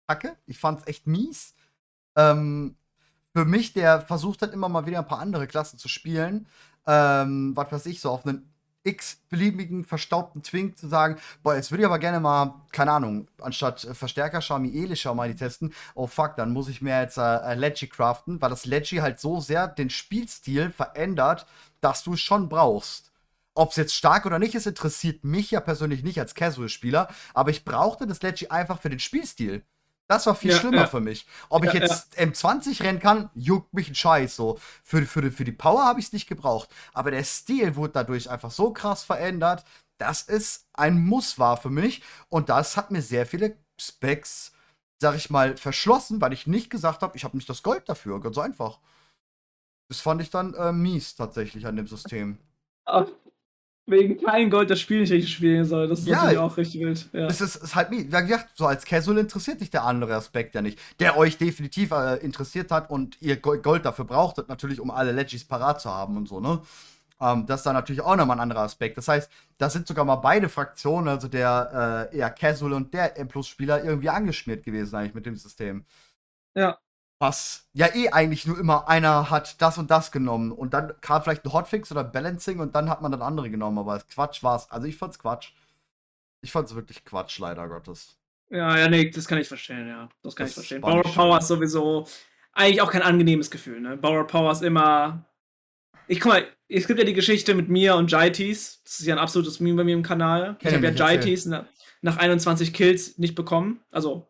kacke. 0.08 0.36
Ich 0.46 0.58
fand 0.58 0.80
es 0.80 0.86
echt 0.86 1.06
mies. 1.06 1.54
Ähm, 2.16 2.76
für 3.32 3.44
mich, 3.44 3.72
der 3.72 4.00
versucht 4.00 4.42
hat, 4.42 4.52
immer 4.52 4.68
mal 4.68 4.86
wieder 4.86 4.98
ein 4.98 5.06
paar 5.06 5.20
andere 5.20 5.46
Klassen 5.46 5.78
zu 5.78 5.88
spielen, 5.88 6.46
ähm, 6.86 7.52
was 7.54 7.70
weiß 7.70 7.86
ich, 7.86 8.00
so 8.00 8.10
auf 8.10 8.26
einen 8.26 8.52
x-beliebigen 8.84 9.84
verstaubten 9.84 10.42
Twink 10.42 10.78
zu 10.78 10.88
sagen, 10.88 11.16
boah, 11.42 11.54
jetzt 11.54 11.70
würde 11.70 11.82
ich 11.82 11.86
aber 11.86 11.98
gerne 11.98 12.20
mal, 12.20 12.62
keine 12.72 12.92
Ahnung, 12.92 13.28
anstatt 13.40 13.84
äh, 13.84 13.94
Verstärker 13.94 14.40
Shami 14.40 14.70
Elisha 14.70 15.12
mal 15.12 15.28
die 15.28 15.36
testen, 15.36 15.74
oh 15.94 16.06
fuck, 16.06 16.36
dann 16.36 16.52
muss 16.52 16.68
ich 16.68 16.80
mir 16.80 17.00
jetzt 17.00 17.18
äh, 17.18 17.36
äh 17.36 17.54
Leggy 17.54 17.88
craften, 17.88 18.40
weil 18.40 18.50
das 18.50 18.64
Leggy 18.64 18.96
halt 18.96 19.20
so 19.20 19.40
sehr 19.40 19.68
den 19.68 19.90
Spielstil 19.90 20.70
verändert, 20.70 21.46
dass 21.80 22.02
du 22.04 22.14
es 22.14 22.20
schon 22.20 22.48
brauchst. 22.48 23.10
Ob 23.54 23.70
es 23.70 23.76
jetzt 23.76 23.94
stark 23.94 24.26
oder 24.26 24.38
nicht 24.38 24.54
ist, 24.54 24.66
interessiert 24.66 25.24
mich 25.24 25.50
ja 25.50 25.60
persönlich 25.60 26.02
nicht 26.02 26.18
als 26.18 26.34
Casual-Spieler, 26.34 27.08
aber 27.34 27.50
ich 27.50 27.64
brauchte 27.64 28.06
das 28.06 28.22
Leggy 28.22 28.48
einfach 28.48 28.80
für 28.80 28.90
den 28.90 29.00
Spielstil. 29.00 29.64
Das 30.10 30.26
war 30.26 30.34
viel 30.34 30.50
ja, 30.50 30.56
schlimmer 30.58 30.76
ja. 30.78 30.86
für 30.88 30.98
mich. 30.98 31.24
Ob 31.50 31.64
ja, 31.64 31.72
ich 31.72 31.80
jetzt 31.80 32.18
M20 32.18 32.82
rennen 32.82 32.98
kann, 32.98 33.30
juckt 33.34 33.72
mich 33.72 33.88
ein 33.88 33.94
Scheiß. 33.94 34.34
So. 34.34 34.58
Für, 34.82 35.06
für, 35.06 35.30
für 35.30 35.44
die 35.44 35.52
Power 35.52 35.84
habe 35.84 36.00
ich 36.00 36.06
es 36.06 36.12
nicht 36.12 36.28
gebraucht. 36.28 36.68
Aber 36.92 37.12
der 37.12 37.22
Stil 37.22 37.76
wurde 37.76 37.92
dadurch 37.92 38.28
einfach 38.28 38.50
so 38.50 38.72
krass 38.72 39.04
verändert, 39.04 39.64
dass 39.98 40.26
es 40.28 40.66
ein 40.72 41.00
Muss 41.00 41.38
war 41.38 41.56
für 41.58 41.70
mich. 41.70 42.02
Und 42.28 42.48
das 42.48 42.76
hat 42.76 42.90
mir 42.90 43.02
sehr 43.02 43.24
viele 43.24 43.56
Specs 43.80 44.50
sag 45.00 45.14
ich 45.14 45.30
mal, 45.30 45.56
verschlossen, 45.56 46.20
weil 46.20 46.32
ich 46.32 46.48
nicht 46.48 46.70
gesagt 46.70 47.02
habe, 47.02 47.16
ich 47.16 47.22
habe 47.22 47.36
nicht 47.36 47.48
das 47.48 47.62
Gold 47.62 47.88
dafür. 47.88 48.20
Ganz 48.20 48.36
einfach. 48.36 48.80
Das 49.88 50.00
fand 50.00 50.20
ich 50.22 50.30
dann 50.30 50.54
äh, 50.54 50.72
mies 50.72 51.14
tatsächlich 51.14 51.66
an 51.66 51.76
dem 51.76 51.86
System. 51.86 52.36
Wegen 53.86 54.22
kein 54.22 54.50
Gold 54.50 54.70
das 54.70 54.80
Spiel 54.80 55.00
nicht 55.00 55.10
richtig 55.10 55.32
spielen 55.32 55.64
soll. 55.64 55.88
Das 55.88 56.00
ist 56.00 56.06
ja, 56.06 56.16
natürlich 56.16 56.38
auch 56.38 56.56
richtig 56.56 56.80
wild. 56.80 57.08
Ja. 57.12 57.26
Es 57.26 57.40
ist, 57.40 57.56
ist 57.56 57.74
halt. 57.74 57.90
Wie 57.90 58.04
gesagt, 58.04 58.50
so 58.54 58.66
als 58.66 58.84
Casual 58.84 59.18
interessiert 59.18 59.60
dich 59.60 59.70
der 59.70 59.84
andere 59.84 60.14
Aspekt 60.14 60.54
ja 60.54 60.62
nicht. 60.62 60.78
Der 61.00 61.16
euch 61.16 61.38
definitiv 61.38 61.90
äh, 61.90 62.16
interessiert 62.16 62.70
hat 62.70 62.90
und 62.90 63.20
ihr 63.20 63.36
Gold 63.36 63.84
dafür 63.84 64.04
brauchtet, 64.04 64.48
natürlich, 64.48 64.80
um 64.80 64.90
alle 64.90 65.12
Legis 65.12 65.44
parat 65.44 65.80
zu 65.80 65.90
haben 65.90 66.16
und 66.16 66.28
so, 66.28 66.40
ne? 66.40 66.60
Ähm, 67.20 67.46
das 67.46 67.60
ist 67.60 67.66
dann 67.66 67.74
natürlich 67.74 68.00
auch 68.00 68.16
nochmal 68.16 68.36
ein 68.36 68.42
anderer 68.42 68.62
Aspekt. 68.62 68.96
Das 68.96 69.08
heißt, 69.08 69.30
da 69.58 69.68
sind 69.68 69.86
sogar 69.86 70.04
mal 70.04 70.16
beide 70.16 70.48
Fraktionen, 70.48 71.08
also 71.08 71.28
der 71.28 72.08
äh, 72.12 72.16
eher 72.16 72.30
Casual 72.30 72.72
und 72.72 72.94
der 72.94 73.18
M-Plus-Spieler, 73.18 73.84
irgendwie 73.84 74.08
angeschmiert 74.08 74.64
gewesen 74.64 74.96
eigentlich 74.96 75.14
mit 75.14 75.26
dem 75.26 75.36
System. 75.36 75.84
Ja. 76.54 76.78
Was 77.20 77.68
ja 77.74 77.94
eh 77.94 78.08
eigentlich 78.08 78.46
nur 78.46 78.58
immer 78.58 78.88
einer 78.88 79.30
hat 79.30 79.60
das 79.62 79.78
und 79.78 79.90
das 79.90 80.10
genommen 80.10 80.50
und 80.50 80.74
dann 80.74 80.94
kam 81.00 81.22
vielleicht 81.22 81.44
ein 81.44 81.52
Hotfix 81.52 81.92
oder 81.92 82.02
Balancing 82.02 82.58
und 82.58 82.74
dann 82.74 82.88
hat 82.88 83.02
man 83.02 83.12
dann 83.12 83.22
andere 83.22 83.50
genommen, 83.50 83.78
aber 83.78 84.00
Quatsch 84.12 84.42
war's. 84.42 84.70
Also 84.70 84.86
ich 84.86 84.96
fand's 84.96 85.18
Quatsch. 85.18 85.52
Ich 86.40 86.50
fand's 86.50 86.74
wirklich 86.74 87.04
Quatsch, 87.04 87.38
leider 87.38 87.68
Gottes. 87.68 88.16
Ja, 88.48 88.76
ja, 88.76 88.88
nee, 88.88 89.10
das 89.10 89.28
kann 89.28 89.38
ich 89.38 89.46
verstehen, 89.46 89.86
ja. 89.86 90.08
Das 90.22 90.34
kann 90.34 90.44
das 90.44 90.50
ich 90.50 90.54
verstehen. 90.54 90.80
Power 90.80 91.02
Power 91.02 91.38
ist 91.38 91.46
sowieso 91.46 92.08
eigentlich 92.52 92.80
auch 92.80 92.90
kein 92.90 93.02
angenehmes 93.02 93.50
Gefühl, 93.50 93.80
ne? 93.80 93.96
Power 93.98 94.26
Power 94.26 94.50
ist 94.50 94.62
immer 94.62 95.24
ich 96.10 96.18
guck 96.18 96.32
mal, 96.32 96.44
es 96.66 96.88
gibt 96.88 96.98
ja 96.98 97.04
die 97.04 97.14
Geschichte 97.14 97.54
mit 97.54 97.68
mir 97.68 97.94
und 97.94 98.10
Jaitis. 98.10 98.82
Das 98.82 98.98
ist 98.98 99.06
ja 99.06 99.14
ein 99.14 99.20
absolutes 99.20 99.60
Meme 99.60 99.76
bei 99.76 99.84
mir 99.84 99.94
im 99.94 100.02
Kanal. 100.02 100.56
Kenn 100.58 100.70
ich 100.70 100.74
habe 100.74 100.86
ja 100.88 100.92
Jaitis 100.92 101.46
nach 101.46 102.16
21 102.16 102.72
Kills 102.72 103.16
nicht 103.16 103.36
bekommen. 103.36 103.78
Also 103.92 104.26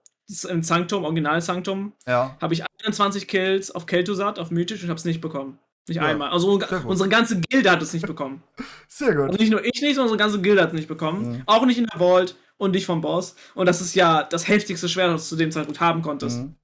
im 0.49 0.63
Sanctum, 0.63 1.05
Original 1.05 1.41
Sanctum, 1.41 1.93
ja. 2.07 2.37
habe 2.41 2.55
ich 2.55 2.63
21 2.85 3.27
Kills 3.29 3.71
auf 3.71 3.87
Kel'Thuzad, 3.87 4.39
auf 4.39 4.51
Mythisch 4.51 4.83
und 4.83 4.89
habe 4.89 4.99
es 4.99 5.05
nicht 5.05 5.21
bekommen. 5.21 5.59
Nicht 5.89 5.97
ja. 5.97 6.03
einmal. 6.05 6.31
Also 6.31 6.61
unsere 6.85 7.09
ganze 7.09 7.41
Gilde 7.41 7.71
hat 7.71 7.83
es 7.83 7.93
nicht 7.93 8.07
bekommen. 8.07 8.43
Sehr 8.89 9.15
gut. 9.15 9.27
Also 9.27 9.39
nicht 9.39 9.51
nur 9.51 9.65
ich 9.65 9.81
nicht, 9.81 9.97
sondern 9.97 10.13
unsere 10.13 10.19
ganze 10.19 10.41
Gilde 10.41 10.63
hat 10.63 10.69
es 10.69 10.75
nicht 10.75 10.89
bekommen. 10.89 11.33
Mhm. 11.33 11.43
Auch 11.47 11.67
nicht 11.67 11.79
in 11.79 11.87
der 11.87 11.99
Vault 11.99 12.37
und 12.59 12.73
nicht 12.73 12.87
vom 12.87 13.01
Boss. 13.01 13.35
Und 13.55 13.67
das 13.67 13.81
ist 13.81 13.95
ja 13.95 14.23
das 14.23 14.47
heftigste 14.47 14.89
Schwert, 14.89 15.13
das 15.13 15.25
du 15.25 15.31
zu 15.31 15.37
dem 15.37 15.51
Zeitpunkt 15.51 15.81
haben 15.81 16.03
konntest. 16.03 16.39
Mhm. 16.39 16.57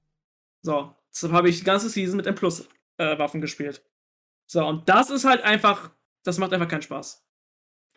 So, 0.61 0.93
deshalb 1.13 1.33
habe 1.33 1.49
ich 1.49 1.59
die 1.59 1.65
ganze 1.65 1.89
Season 1.89 2.17
mit 2.17 2.25
M 2.25 2.35
Plus 2.35 2.67
äh, 2.97 3.17
Waffen 3.17 3.41
gespielt. 3.41 3.83
So, 4.45 4.65
und 4.65 4.87
das 4.87 5.09
ist 5.09 5.25
halt 5.25 5.43
einfach, 5.43 5.91
das 6.23 6.37
macht 6.37 6.53
einfach 6.53 6.67
keinen 6.67 6.83
Spaß. 6.83 7.26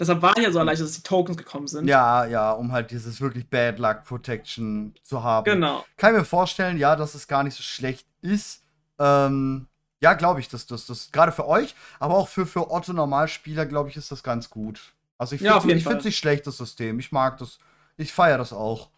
Deshalb 0.01 0.23
war 0.23 0.39
ja 0.39 0.51
so 0.51 0.59
erleichtert, 0.59 0.89
dass 0.89 0.97
die 0.97 1.03
Tokens 1.03 1.37
gekommen 1.37 1.69
sind. 1.69 1.87
Ja, 1.87 2.25
ja, 2.25 2.53
um 2.53 2.73
halt 2.73 2.91
dieses 2.91 3.21
wirklich 3.21 3.47
Bad 3.51 3.79
Luck 3.79 4.05
Protection 4.05 4.95
zu 5.03 5.23
haben. 5.23 5.45
Genau. 5.45 5.85
Kann 5.99 6.15
ich 6.15 6.21
mir 6.21 6.25
vorstellen, 6.25 6.79
ja, 6.79 6.97
dass 6.97 7.15
es 7.15 7.29
gar 7.29 7.45
nicht 7.45 7.55
so 7.55 7.63
schlecht 7.63 8.07
ist. 8.23 8.63
Ähm, 8.99 9.67
ja, 10.01 10.15
glaube 10.15 10.41
ich, 10.41 10.49
dass 10.49 10.67
das, 10.67 10.87
das 10.87 11.13
gerade 11.13 11.33
für 11.33 11.47
euch, 11.47 11.75
aber 11.99 12.15
auch 12.15 12.29
für, 12.29 12.47
für 12.47 12.71
Otto 12.71 12.95
Normalspieler, 12.95 13.67
glaube 13.67 13.91
ich, 13.91 13.97
ist 13.99 14.11
das 14.11 14.23
ganz 14.23 14.49
gut. 14.49 14.95
Also 15.19 15.35
ich 15.35 15.43
finde 15.43 15.53
ja, 15.53 15.99
es 15.99 16.05
nicht 16.05 16.17
schlecht, 16.17 16.47
das 16.47 16.57
System. 16.57 16.99
Ich 16.99 17.13
mag 17.13 17.37
das. 17.37 17.59
Ich 17.99 18.11
feiere 18.11 18.39
das 18.39 18.55
auch. 18.55 18.89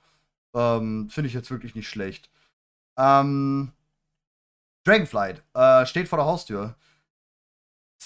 Ähm, 0.55 1.11
finde 1.11 1.27
ich 1.27 1.35
jetzt 1.35 1.51
wirklich 1.51 1.75
nicht 1.75 1.89
schlecht. 1.89 2.31
Ähm, 2.97 3.73
Dragonflight 4.85 5.43
äh, 5.55 5.85
steht 5.85 6.07
vor 6.07 6.19
der 6.19 6.27
Haustür. 6.27 6.77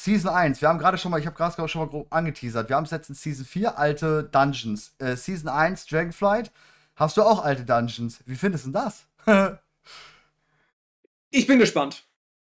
Season 0.04 0.30
1, 0.30 0.60
wir 0.60 0.68
haben 0.68 0.78
gerade 0.78 0.98
schon 0.98 1.10
mal, 1.10 1.18
ich 1.18 1.26
habe 1.26 1.34
gerade 1.36 1.68
schon 1.68 1.80
mal 1.80 1.88
grob 1.88 2.06
angeteasert. 2.10 2.68
Wir 2.68 2.76
haben 2.76 2.84
es 2.84 2.90
jetzt 2.90 3.08
in 3.08 3.14
Season 3.14 3.46
4, 3.46 3.78
alte 3.78 4.24
Dungeons. 4.24 4.94
Äh, 4.98 5.16
Season 5.16 5.48
1, 5.48 5.86
Dragonflight. 5.86 6.52
Hast 6.96 7.16
du 7.16 7.22
auch 7.22 7.42
alte 7.42 7.64
Dungeons? 7.64 8.20
Wie 8.26 8.36
findest 8.36 8.66
du 8.66 8.72
das? 8.72 9.06
ich 11.30 11.46
bin 11.46 11.58
gespannt. 11.58 12.04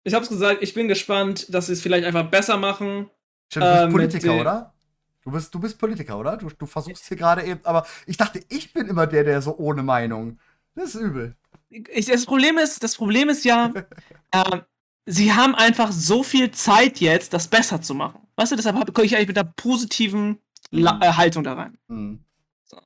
Ich 0.03 0.15
habe 0.15 0.23
es 0.23 0.29
gesagt, 0.29 0.63
ich 0.63 0.73
bin 0.73 0.87
gespannt, 0.87 1.53
dass 1.53 1.67
sie 1.67 1.73
es 1.73 1.83
vielleicht 1.83 2.05
einfach 2.05 2.29
besser 2.31 2.57
machen. 2.57 3.11
Stimmt, 3.51 3.65
du 3.65 3.71
bist 3.71 3.83
äh, 3.83 3.91
Politiker, 3.91 4.33
oder? 4.41 4.73
Du 5.21 5.31
bist, 5.31 5.53
du 5.53 5.59
bist 5.59 5.77
Politiker, 5.77 6.17
oder? 6.17 6.37
Du, 6.37 6.49
du 6.49 6.65
versuchst 6.65 7.07
hier 7.07 7.17
gerade 7.17 7.43
eben, 7.43 7.59
aber 7.63 7.85
ich 8.07 8.17
dachte, 8.17 8.41
ich 8.49 8.73
bin 8.73 8.87
immer 8.87 9.05
der, 9.05 9.23
der 9.23 9.43
so 9.43 9.55
ohne 9.57 9.83
Meinung. 9.83 10.39
Das 10.73 10.95
ist 10.95 11.01
übel. 11.01 11.35
Ich, 11.69 12.07
das 12.07 12.25
Problem 12.25 12.57
ist, 12.57 12.83
das 12.83 12.95
Problem 12.95 13.29
ist 13.29 13.45
ja, 13.45 13.71
äh, 14.31 14.61
sie 15.05 15.33
haben 15.33 15.55
einfach 15.55 15.91
so 15.91 16.23
viel 16.23 16.51
Zeit 16.51 16.99
jetzt, 16.99 17.33
das 17.33 17.47
besser 17.47 17.81
zu 17.81 17.93
machen. 17.93 18.19
Weißt 18.35 18.51
du, 18.51 18.55
deshalb 18.55 18.93
komme 18.93 19.05
ich 19.05 19.15
eigentlich 19.15 19.29
mit 19.29 19.37
einer 19.37 19.51
positiven 19.55 20.39
La 20.71 20.93
mhm. 20.93 21.01
äh, 21.01 21.11
Haltung 21.13 21.43
da 21.43 21.53
rein. 21.53 21.77
Mhm. 21.87 22.19
So. 22.63 22.77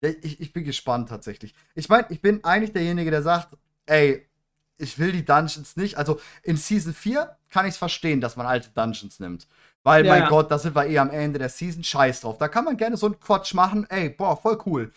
Ich, 0.00 0.40
ich 0.40 0.52
bin 0.52 0.64
gespannt 0.64 1.08
tatsächlich. 1.08 1.54
Ich 1.74 1.88
meine, 1.88 2.06
ich 2.10 2.20
bin 2.20 2.42
eigentlich 2.44 2.72
derjenige, 2.72 3.10
der 3.10 3.22
sagt, 3.22 3.56
ey, 3.86 4.26
ich 4.78 4.98
will 4.98 5.12
die 5.12 5.24
Dungeons 5.24 5.76
nicht. 5.76 5.98
Also 5.98 6.20
in 6.42 6.56
Season 6.56 6.94
4 6.94 7.36
kann 7.50 7.66
ich 7.66 7.72
es 7.72 7.76
verstehen, 7.76 8.20
dass 8.20 8.36
man 8.36 8.46
alte 8.46 8.70
Dungeons 8.70 9.20
nimmt. 9.20 9.46
Weil, 9.82 10.04
ja, 10.04 10.12
mein 10.12 10.22
ja. 10.22 10.28
Gott, 10.28 10.50
da 10.50 10.58
sind 10.58 10.74
wir 10.74 10.86
eh 10.86 10.98
am 10.98 11.10
Ende 11.10 11.38
der 11.38 11.48
Season, 11.48 11.84
scheiß 11.84 12.22
drauf. 12.22 12.38
Da 12.38 12.48
kann 12.48 12.64
man 12.64 12.76
gerne 12.76 12.96
so 12.96 13.06
einen 13.06 13.20
Quatsch 13.20 13.54
machen. 13.54 13.86
Ey, 13.88 14.10
boah, 14.10 14.36
voll 14.36 14.58
cool 14.66 14.92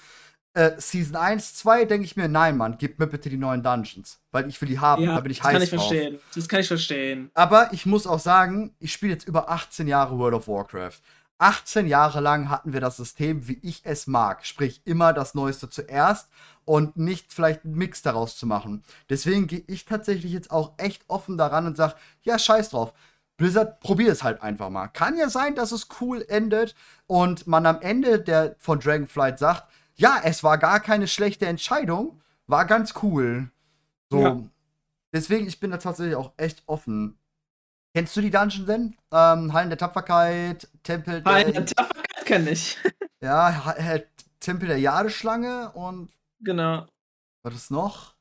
äh, 0.53 0.71
Season 0.77 1.15
1, 1.15 1.55
2 1.55 1.85
denke 1.85 2.05
ich 2.05 2.15
mir, 2.15 2.27
nein, 2.27 2.57
Mann, 2.57 2.77
gib 2.77 2.99
mir 2.99 3.07
bitte 3.07 3.29
die 3.29 3.37
neuen 3.37 3.63
Dungeons. 3.63 4.19
Weil 4.31 4.47
ich 4.47 4.61
will 4.61 4.69
die 4.69 4.79
haben, 4.79 5.03
ja, 5.03 5.15
da 5.15 5.21
bin 5.21 5.31
ich 5.31 5.39
das 5.39 5.47
heiß 5.47 5.53
kann 5.53 5.61
ich 5.63 5.69
drauf. 5.69 5.87
verstehen. 5.87 6.19
Das 6.35 6.47
kann 6.47 6.59
ich 6.59 6.67
verstehen. 6.67 7.31
Aber 7.33 7.73
ich 7.73 7.85
muss 7.85 8.05
auch 8.05 8.19
sagen, 8.19 8.75
ich 8.79 8.93
spiele 8.93 9.13
jetzt 9.13 9.27
über 9.27 9.49
18 9.49 9.87
Jahre 9.87 10.17
World 10.17 10.35
of 10.35 10.47
Warcraft. 10.47 10.99
18 11.39 11.87
Jahre 11.87 12.21
lang 12.21 12.49
hatten 12.49 12.71
wir 12.71 12.79
das 12.79 12.97
System, 12.97 13.47
wie 13.47 13.59
ich 13.63 13.81
es 13.83 14.07
mag. 14.07 14.45
Sprich, 14.45 14.81
immer 14.85 15.11
das 15.11 15.33
Neueste 15.33 15.69
zuerst 15.69 16.29
und 16.65 16.95
nicht 16.95 17.33
vielleicht 17.33 17.65
einen 17.65 17.75
Mix 17.75 18.01
daraus 18.01 18.37
zu 18.37 18.45
machen. 18.45 18.83
Deswegen 19.09 19.47
gehe 19.47 19.63
ich 19.67 19.85
tatsächlich 19.85 20.31
jetzt 20.31 20.51
auch 20.51 20.73
echt 20.77 21.03
offen 21.07 21.37
daran 21.37 21.65
und 21.65 21.75
sage, 21.75 21.95
ja, 22.21 22.37
scheiß 22.39 22.69
drauf. 22.69 22.93
Blizzard, 23.37 23.79
probier 23.79 24.11
es 24.11 24.23
halt 24.23 24.41
einfach 24.41 24.69
mal. 24.69 24.87
Kann 24.87 25.17
ja 25.17 25.27
sein, 25.27 25.55
dass 25.55 25.71
es 25.71 25.87
cool 25.99 26.23
endet 26.29 26.75
und 27.07 27.47
man 27.47 27.65
am 27.65 27.81
Ende 27.81 28.19
der, 28.19 28.55
von 28.59 28.79
Dragonflight 28.79 29.39
sagt, 29.39 29.67
ja, 29.95 30.21
es 30.23 30.43
war 30.43 30.57
gar 30.57 30.79
keine 30.79 31.07
schlechte 31.07 31.45
Entscheidung, 31.45 32.21
war 32.47 32.65
ganz 32.65 32.93
cool. 33.03 33.51
So. 34.09 34.19
Ja. 34.19 34.41
Deswegen, 35.13 35.47
ich 35.47 35.59
bin 35.59 35.71
da 35.71 35.77
tatsächlich 35.77 36.15
auch 36.15 36.33
echt 36.37 36.63
offen. 36.65 37.17
Kennst 37.93 38.15
du 38.15 38.21
die 38.21 38.31
Dungeon 38.31 38.65
denn? 38.65 38.97
Ähm, 39.11 39.53
Hallen 39.53 39.69
der 39.69 39.77
Tapferkeit, 39.77 40.67
Tempel 40.81 41.21
der. 41.21 41.31
Hallen 41.31 41.53
der 41.53 41.65
Tapferkeit 41.65 42.25
kenne 42.25 42.49
ich. 42.49 42.77
ja, 43.21 43.75
Tempel 44.39 44.67
der 44.67 44.79
Jadeschlange 44.79 45.71
und. 45.71 46.09
Genau. 46.39 46.87
Was 47.43 47.53
ist 47.53 47.71
noch? 47.71 48.15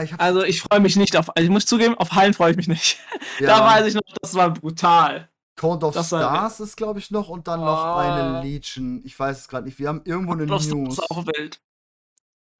Ich 0.00 0.14
also, 0.20 0.42
ich 0.44 0.60
freue 0.60 0.80
mich 0.80 0.96
nicht 0.96 1.16
auf. 1.16 1.30
Ich 1.36 1.48
muss 1.48 1.66
zugeben, 1.66 1.96
auf 1.96 2.12
Hallen 2.12 2.34
freue 2.34 2.50
ich 2.52 2.56
mich 2.56 2.68
nicht. 2.68 2.98
Ja. 3.38 3.48
da 3.48 3.66
weiß 3.66 3.86
ich 3.88 3.94
noch, 3.94 4.00
das 4.22 4.32
war 4.32 4.54
brutal. 4.54 5.28
Count 5.56 5.82
of 5.82 5.94
das 5.94 6.08
Stars 6.08 6.60
ist, 6.60 6.76
glaube 6.76 6.98
ich, 6.98 7.10
noch 7.10 7.28
und 7.28 7.48
dann 7.48 7.60
oh. 7.60 7.64
noch 7.64 7.96
eine 7.96 8.42
Legion. 8.42 9.00
Ich 9.04 9.18
weiß 9.18 9.38
es 9.40 9.48
gerade 9.48 9.66
nicht. 9.66 9.78
Wir 9.78 9.88
haben 9.88 10.02
irgendwo 10.04 10.32
eine 10.32 10.46
News. 10.46 10.68
Das 10.68 10.98
ist 10.98 11.10
auch 11.10 11.26
Welt. 11.26 11.60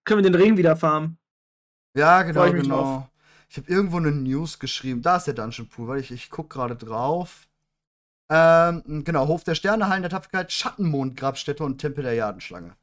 Können 0.05 0.25
wir 0.25 0.31
den 0.31 0.41
Ring 0.41 0.57
wieder 0.57 0.77
farmen? 0.77 1.19
Ja, 1.95 2.23
genau, 2.23 2.51
genau. 2.53 3.09
Ich 3.49 3.57
habe 3.57 3.71
irgendwo 3.71 3.99
eine 3.99 4.11
News 4.11 4.59
geschrieben. 4.59 5.03
Da 5.03 5.17
ist 5.17 5.27
der 5.27 5.35
Dungeon 5.35 5.69
Pool, 5.69 5.89
weil 5.89 6.01
ich, 6.01 6.11
ich 6.11 6.31
gucke 6.31 6.57
gerade 6.57 6.77
drauf. 6.77 7.49
Ähm, 8.29 9.05
genau, 9.05 9.29
Hof 9.29 9.45
der 9.45 9.55
Sterne, 9.55 9.89
Hallen 9.89 10.03
der 10.03 10.11
Tapferkeit, 10.11 10.51
Schattenmond, 10.51 11.17
Grabstätte 11.17 11.63
und 11.63 11.79
Tempel 11.79 12.03
der 12.03 12.15
Jadenschlange. 12.15 12.75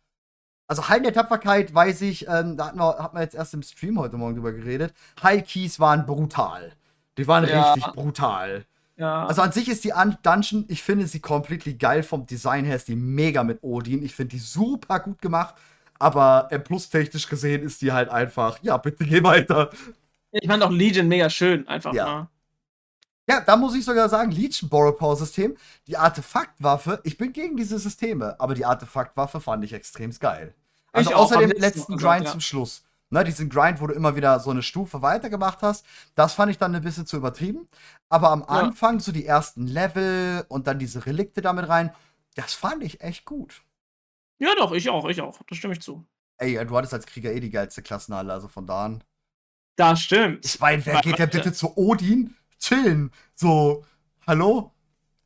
Also 0.67 0.87
Hallen 0.87 1.03
der 1.03 1.13
Tapferkeit, 1.13 1.73
weiß 1.73 2.01
ich, 2.01 2.27
ähm, 2.27 2.55
da 2.55 2.67
hat 2.67 2.75
man, 2.75 2.95
hat 2.97 3.13
man 3.13 3.23
jetzt 3.23 3.35
erst 3.35 3.53
im 3.53 3.61
Stream 3.61 3.99
heute 3.99 4.17
Morgen 4.17 4.35
drüber 4.35 4.53
geredet. 4.53 4.93
Heilkeys 5.21 5.79
waren 5.79 6.05
brutal. 6.05 6.73
Die 7.17 7.27
waren 7.27 7.47
ja. 7.47 7.73
richtig 7.73 7.93
brutal. 7.93 8.65
Ja. 8.95 9.25
Also 9.25 9.41
an 9.41 9.51
sich 9.51 9.69
ist 9.69 9.83
die 9.83 9.93
Dungeon, 10.21 10.65
ich 10.67 10.83
finde 10.83 11.07
sie 11.07 11.19
completely 11.19 11.73
geil 11.73 12.03
vom 12.03 12.25
Design 12.25 12.65
her, 12.65 12.75
ist 12.75 12.87
die 12.87 12.95
mega 12.95 13.43
mit 13.43 13.63
Odin. 13.63 14.03
Ich 14.03 14.15
finde 14.15 14.35
die 14.35 14.39
super 14.39 14.99
gut 14.99 15.21
gemacht, 15.21 15.55
aber 15.99 16.47
M 16.51 16.63
plus 16.63 16.89
technisch 16.89 17.27
gesehen 17.27 17.63
ist 17.63 17.81
die 17.81 17.91
halt 17.91 18.09
einfach, 18.09 18.59
ja, 18.61 18.77
bitte 18.77 19.05
geh 19.05 19.23
weiter. 19.23 19.71
Ich 20.31 20.47
fand 20.47 20.63
auch 20.63 20.71
Legion 20.71 21.07
mega 21.07 21.29
schön, 21.29 21.67
einfach 21.67 21.93
ja. 21.93 22.05
mal. 22.05 22.27
Ja, 23.27 23.39
da 23.39 23.55
muss 23.55 23.73
ich 23.73 23.85
sogar 23.85 24.09
sagen, 24.09 24.31
Legion 24.31 24.69
Borrow 24.69 24.97
Power 24.97 25.15
System, 25.15 25.55
die 25.87 25.97
Artefaktwaffe, 25.97 26.99
ich 27.03 27.17
bin 27.17 27.31
gegen 27.31 27.55
diese 27.55 27.79
Systeme, 27.79 28.39
aber 28.39 28.53
die 28.53 28.65
Artefaktwaffe 28.65 29.39
fand 29.39 29.63
ich 29.63 29.73
extrem 29.73 30.11
geil. 30.11 30.53
Also 30.91 31.09
ich 31.09 31.15
außer 31.15 31.39
dem 31.39 31.51
letzten 31.51 31.97
Grind 31.97 32.25
ja. 32.25 32.31
zum 32.31 32.41
Schluss 32.41 32.83
ne, 33.13 33.23
diesen 33.23 33.49
Grind, 33.49 33.79
wo 33.79 33.87
du 33.87 33.93
immer 33.93 34.15
wieder 34.15 34.39
so 34.39 34.49
eine 34.49 34.61
Stufe 34.61 35.01
weitergemacht 35.01 35.61
hast, 35.61 35.85
das 36.15 36.33
fand 36.33 36.51
ich 36.51 36.57
dann 36.57 36.75
ein 36.75 36.83
bisschen 36.83 37.05
zu 37.05 37.15
übertrieben. 37.15 37.69
Aber 38.09 38.31
am 38.31 38.41
ja. 38.41 38.47
Anfang, 38.47 38.99
so 38.99 39.11
die 39.11 39.25
ersten 39.25 39.67
Level 39.67 40.45
und 40.49 40.67
dann 40.67 40.79
diese 40.79 41.05
Relikte 41.05 41.41
damit 41.41 41.69
rein, 41.69 41.93
das 42.35 42.53
fand 42.53 42.83
ich 42.83 43.01
echt 43.01 43.25
gut. 43.25 43.61
Ja, 44.39 44.49
doch, 44.57 44.73
ich 44.73 44.89
auch, 44.89 45.07
ich 45.07 45.21
auch. 45.21 45.39
Da 45.47 45.55
stimme 45.55 45.73
ich 45.73 45.81
zu. 45.81 46.05
Ey, 46.37 46.65
du 46.65 46.75
hattest 46.75 46.93
als 46.93 47.05
Krieger 47.05 47.31
eh 47.31 47.39
die 47.39 47.51
geilste 47.51 47.81
Klassenhalle, 47.81 48.33
also 48.33 48.47
von 48.47 48.65
da 48.65 48.85
an. 48.85 49.03
Das 49.75 50.01
stimmt. 50.01 50.45
Ich 50.45 50.59
meine, 50.59 50.85
wer 50.85 51.01
geht 51.01 51.19
denn 51.19 51.29
bitte 51.29 51.53
zu 51.53 51.77
Odin? 51.77 52.35
Chillen. 52.59 53.11
So, 53.35 53.85
hallo? 54.27 54.71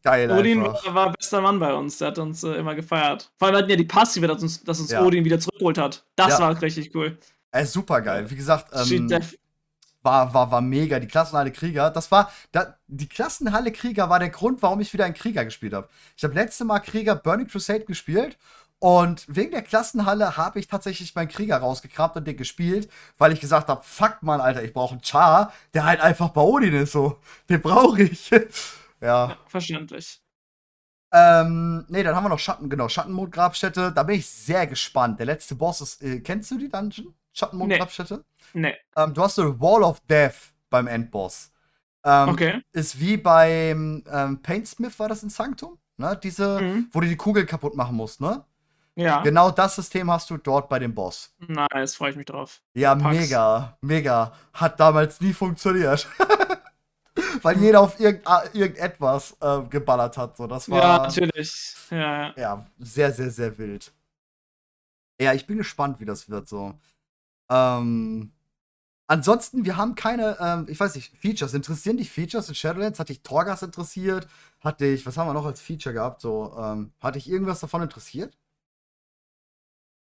Geil. 0.03 0.31
Odin 0.31 0.65
einfach. 0.65 0.93
war 0.93 1.11
bester 1.13 1.41
Mann 1.41 1.59
bei 1.59 1.73
uns, 1.73 1.97
der 1.97 2.09
hat 2.09 2.19
uns 2.19 2.43
äh, 2.43 2.53
immer 2.53 2.75
gefeiert. 2.75 3.31
Vor 3.35 3.47
allem 3.47 3.57
hatten 3.57 3.69
ja 3.69 3.75
die 3.75 3.83
Passive, 3.83 4.27
dass 4.27 4.41
uns, 4.41 4.63
dass 4.63 4.79
uns 4.79 4.91
ja. 4.91 5.03
Odin 5.03 5.25
wieder 5.25 5.39
zurückgeholt 5.39 5.77
hat. 5.77 6.05
Das 6.15 6.39
ja. 6.39 6.39
war 6.39 6.61
richtig 6.61 6.93
cool. 6.95 7.17
Äh, 7.51 7.65
super 7.65 8.01
geil. 8.01 8.29
Wie 8.29 8.35
gesagt, 8.35 8.67
ähm, 8.73 9.09
war, 10.01 10.33
war, 10.33 10.51
war 10.51 10.61
mega. 10.61 10.99
Die 10.99 11.07
Klassenhalle 11.07 11.51
Krieger, 11.51 11.89
das 11.89 12.11
war, 12.11 12.31
da, 12.51 12.77
die 12.87 13.09
Klassenhalle 13.09 13.71
Krieger 13.71 14.09
war 14.09 14.19
der 14.19 14.29
Grund, 14.29 14.61
warum 14.61 14.79
ich 14.79 14.93
wieder 14.93 15.05
einen 15.05 15.13
Krieger 15.13 15.43
gespielt 15.43 15.73
habe. 15.73 15.89
Ich 16.15 16.23
habe 16.23 16.33
letzte 16.33 16.65
Mal 16.65 16.79
Krieger 16.79 17.15
Burning 17.15 17.47
Crusade 17.47 17.85
gespielt 17.85 18.37
und 18.79 19.25
wegen 19.27 19.51
der 19.51 19.63
Klassenhalle 19.63 20.37
habe 20.37 20.59
ich 20.59 20.67
tatsächlich 20.67 21.15
meinen 21.15 21.29
Krieger 21.29 21.57
rausgekramt 21.57 22.15
und 22.15 22.27
den 22.27 22.37
gespielt, 22.37 22.89
weil 23.17 23.31
ich 23.31 23.39
gesagt 23.39 23.69
habe, 23.69 23.81
fuck 23.83 24.21
mal, 24.21 24.39
Alter, 24.39 24.63
ich 24.63 24.73
brauche 24.73 24.93
einen 24.93 25.03
Char, 25.03 25.51
der 25.73 25.85
halt 25.85 25.99
einfach 25.99 26.29
bei 26.29 26.41
Odin 26.41 26.75
ist, 26.75 26.91
so. 26.91 27.19
Den 27.49 27.61
brauche 27.61 28.03
ich. 28.03 28.29
ja. 28.29 28.39
ja. 29.01 29.37
Verständlich. 29.47 30.21
Ähm, 31.11 31.85
nee, 31.87 32.03
dann 32.03 32.15
haben 32.15 32.25
wir 32.25 32.29
noch 32.29 32.39
Schatten, 32.39 32.69
genau, 32.69 32.87
Schattenmond-Grabstätte. 32.87 33.91
Da 33.93 34.03
bin 34.03 34.17
ich 34.17 34.27
sehr 34.27 34.67
gespannt. 34.67 35.19
Der 35.19 35.25
letzte 35.25 35.55
Boss 35.55 35.81
ist, 35.81 36.03
äh, 36.03 36.19
kennst 36.19 36.51
du 36.51 36.57
die 36.57 36.69
Dungeon? 36.69 37.15
Schattenmond-Grabstätte? 37.37 38.25
Nee. 38.53 38.61
nee. 38.61 38.75
Ähm, 38.95 39.13
du 39.13 39.21
hast 39.21 39.39
eine 39.39 39.59
Wall 39.59 39.83
of 39.83 39.99
Death 40.01 40.53
beim 40.69 40.87
Endboss. 40.87 41.51
Ähm, 42.03 42.29
okay. 42.29 42.61
Ist 42.71 42.99
wie 42.99 43.17
beim 43.17 44.03
ähm, 44.11 44.41
Paintsmith 44.41 44.97
war 44.99 45.09
das 45.09 45.23
in 45.23 45.29
Sanctum, 45.29 45.77
ne? 45.97 46.17
Diese, 46.21 46.61
mhm. 46.61 46.89
wo 46.91 47.01
du 47.01 47.07
die 47.07 47.17
Kugel 47.17 47.45
kaputt 47.45 47.75
machen 47.75 47.95
musst, 47.95 48.21
ne? 48.21 48.45
Ja. 48.95 49.21
Genau 49.21 49.51
das 49.51 49.75
System 49.75 50.09
hast 50.09 50.29
du 50.29 50.37
dort 50.37 50.69
bei 50.69 50.79
dem 50.79 50.95
Boss. 50.95 51.31
Nice, 51.47 51.95
freue 51.95 52.11
ich 52.11 52.15
mich 52.15 52.25
drauf. 52.25 52.61
Ja, 52.73 52.95
Pax. 52.95 53.15
mega, 53.15 53.77
mega. 53.81 54.33
Hat 54.53 54.79
damals 54.79 55.21
nie 55.21 55.33
funktioniert. 55.33 56.07
Weil 57.43 57.59
jeder 57.59 57.81
auf 57.81 57.99
irgend, 57.99 58.25
irgendetwas 58.53 59.37
äh, 59.39 59.61
geballert 59.69 60.17
hat. 60.17 60.37
So, 60.37 60.47
das 60.47 60.69
war, 60.69 60.81
ja, 60.81 60.97
natürlich. 60.99 61.75
Ja, 61.91 62.33
ja, 62.35 62.65
sehr, 62.79 63.11
sehr, 63.11 63.29
sehr 63.29 63.55
wild. 63.57 63.91
Ja, 65.21 65.33
ich 65.33 65.45
bin 65.45 65.57
gespannt, 65.57 65.99
wie 65.99 66.05
das 66.05 66.29
wird. 66.29 66.47
So. 66.47 66.73
Ähm, 67.49 68.31
ansonsten, 69.07 69.65
wir 69.65 69.77
haben 69.77 69.95
keine, 69.95 70.37
ähm, 70.39 70.65
ich 70.69 70.79
weiß 70.79 70.95
nicht, 70.95 71.15
Features. 71.17 71.53
Interessieren 71.53 71.97
dich 71.97 72.11
Features 72.11 72.49
in 72.49 72.55
Shadowlands? 72.55 72.99
Hat 72.99 73.09
dich 73.09 73.21
Torgas 73.21 73.61
interessiert? 73.61 74.27
Hat 74.59 74.81
dich, 74.81 75.05
was 75.05 75.17
haben 75.17 75.27
wir 75.27 75.33
noch 75.33 75.45
als 75.45 75.61
Feature 75.61 75.93
gehabt? 75.93 76.21
So, 76.21 76.55
ähm, 76.59 76.91
hat 76.99 77.15
dich 77.15 77.29
irgendwas 77.29 77.59
davon 77.59 77.81
interessiert? 77.81 78.37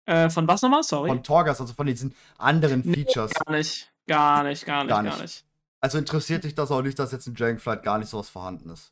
Äh, 0.06 0.30
von 0.30 0.48
was 0.48 0.62
nochmal? 0.62 0.84
Sorry. 0.84 1.10
Von 1.10 1.24
Torgas, 1.24 1.62
also 1.62 1.74
von 1.74 1.86
diesen 1.86 2.16
anderen 2.38 2.84
Features. 2.84 3.32
Nee, 3.32 3.44
gar 3.46 3.56
nicht. 3.56 3.92
Gar 4.08 4.44
nicht, 4.44 4.66
gar 4.66 4.84
nicht, 4.84 4.90
gar 4.90 5.04
nicht. 5.04 5.14
Gar 5.14 5.22
nicht. 5.22 5.46
Also 5.82 5.98
interessiert 5.98 6.44
dich 6.44 6.56
das 6.56 6.72
auch 6.72 6.82
nicht, 6.82 6.98
dass 7.00 7.12
jetzt 7.12 7.28
in 7.28 7.36
Dragonflight 7.36 7.84
gar 7.84 8.00
nicht 8.00 8.10
sowas 8.10 8.28
vorhanden 8.28 8.70
ist? 8.70 8.92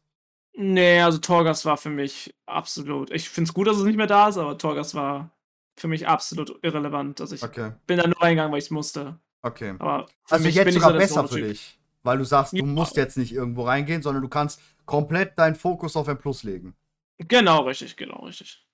Nee, 0.54 1.02
also 1.02 1.18
Torgas 1.18 1.66
war 1.66 1.78
für 1.78 1.90
mich 1.90 2.34
absolut. 2.46 3.12
Ich 3.12 3.30
finde 3.30 3.50
es 3.50 3.54
gut, 3.54 3.68
dass 3.68 3.78
es 3.78 3.84
nicht 3.84 3.98
mehr 3.98 4.08
da 4.08 4.30
ist, 4.30 4.38
aber 4.38 4.58
Torgas 4.58 4.96
war 4.96 5.32
für 5.78 5.88
mich 5.88 6.08
absolut 6.08 6.60
irrelevant. 6.64 7.22
Also 7.22 7.36
ich 7.36 7.44
okay. 7.44 7.72
bin 7.86 7.98
da 7.98 8.08
nur 8.08 8.22
reingegangen, 8.22 8.52
weil 8.52 8.60
ich 8.60 8.66
es 8.66 8.72
musste. 8.72 9.20
Okay. 9.44 9.76
Aber 9.80 10.08
also 10.30 10.48
jetzt 10.48 10.74
sogar 10.74 10.92
so 10.92 10.98
besser 10.98 11.28
für 11.28 11.42
dich. 11.42 11.80
Weil 12.04 12.18
du 12.18 12.24
sagst, 12.24 12.54
du 12.54 12.58
ja. 12.58 12.64
musst 12.64 12.96
jetzt 12.98 13.18
nicht 13.18 13.34
irgendwo 13.34 13.64
reingehen, 13.64 14.02
sondern 14.02 14.24
du 14.24 14.30
kannst 14.30 14.62
komplett 14.86 15.38
deinen 15.38 15.56
Fokus 15.56 15.96
auf 15.96 16.08
ein 16.08 16.18
Plus 16.18 16.44
legen. 16.44 16.76
Genau, 17.20 17.62
richtig, 17.62 17.98
genau, 17.98 18.26
richtig. 18.26 18.66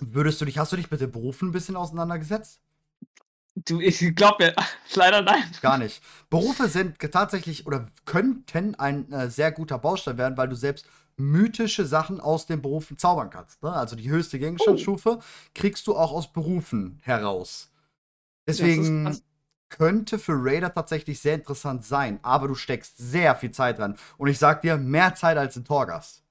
Würdest 0.00 0.40
du 0.40 0.44
dich, 0.44 0.58
hast 0.58 0.72
du 0.72 0.76
dich 0.76 0.90
mit 0.90 1.00
den 1.00 1.10
Berufen 1.10 1.48
ein 1.48 1.52
bisschen 1.52 1.76
auseinandergesetzt? 1.76 2.60
Du, 3.54 3.80
ich 3.80 4.14
glaube 4.14 4.44
mir, 4.44 4.54
leider 4.94 5.22
nein. 5.22 5.42
Gar 5.60 5.78
nicht. 5.78 6.00
Berufe 6.30 6.68
sind 6.68 6.98
tatsächlich 6.98 7.66
oder 7.66 7.86
könnten 8.04 8.74
ein 8.76 9.12
äh, 9.12 9.28
sehr 9.28 9.52
guter 9.52 9.78
Baustein 9.78 10.16
werden, 10.16 10.36
weil 10.36 10.48
du 10.48 10.56
selbst 10.56 10.86
mythische 11.16 11.86
Sachen 11.86 12.20
aus 12.20 12.46
den 12.46 12.62
Berufen 12.62 12.98
zaubern 12.98 13.30
kannst. 13.30 13.62
Ne? 13.62 13.72
Also 13.72 13.96
die 13.96 14.10
höchste 14.10 14.38
Gegenstandsstufe 14.38 15.18
oh. 15.18 15.22
kriegst 15.54 15.86
du 15.86 15.96
auch 15.96 16.12
aus 16.12 16.32
Berufen 16.32 16.98
heraus. 17.02 17.70
Deswegen 18.46 19.20
könnte 19.68 20.18
für 20.18 20.34
Raider 20.36 20.74
tatsächlich 20.74 21.20
sehr 21.20 21.36
interessant 21.36 21.84
sein, 21.84 22.18
aber 22.22 22.48
du 22.48 22.54
steckst 22.54 22.98
sehr 22.98 23.34
viel 23.36 23.52
Zeit 23.52 23.78
dran. 23.78 23.96
Und 24.18 24.28
ich 24.28 24.38
sag 24.38 24.62
dir, 24.62 24.76
mehr 24.76 25.14
Zeit 25.14 25.38
als 25.38 25.56
in 25.56 25.64
Torgas. 25.64 26.22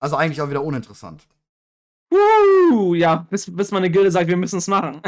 Also 0.00 0.16
eigentlich 0.16 0.40
auch 0.40 0.48
wieder 0.48 0.64
uninteressant. 0.64 1.28
Uh, 2.12 2.94
ja, 2.94 3.26
bis, 3.30 3.54
bis 3.54 3.70
meine 3.70 3.90
Gilde 3.90 4.10
sagt, 4.10 4.28
wir 4.28 4.36
müssen 4.36 4.58
es 4.58 4.66
machen. 4.66 5.00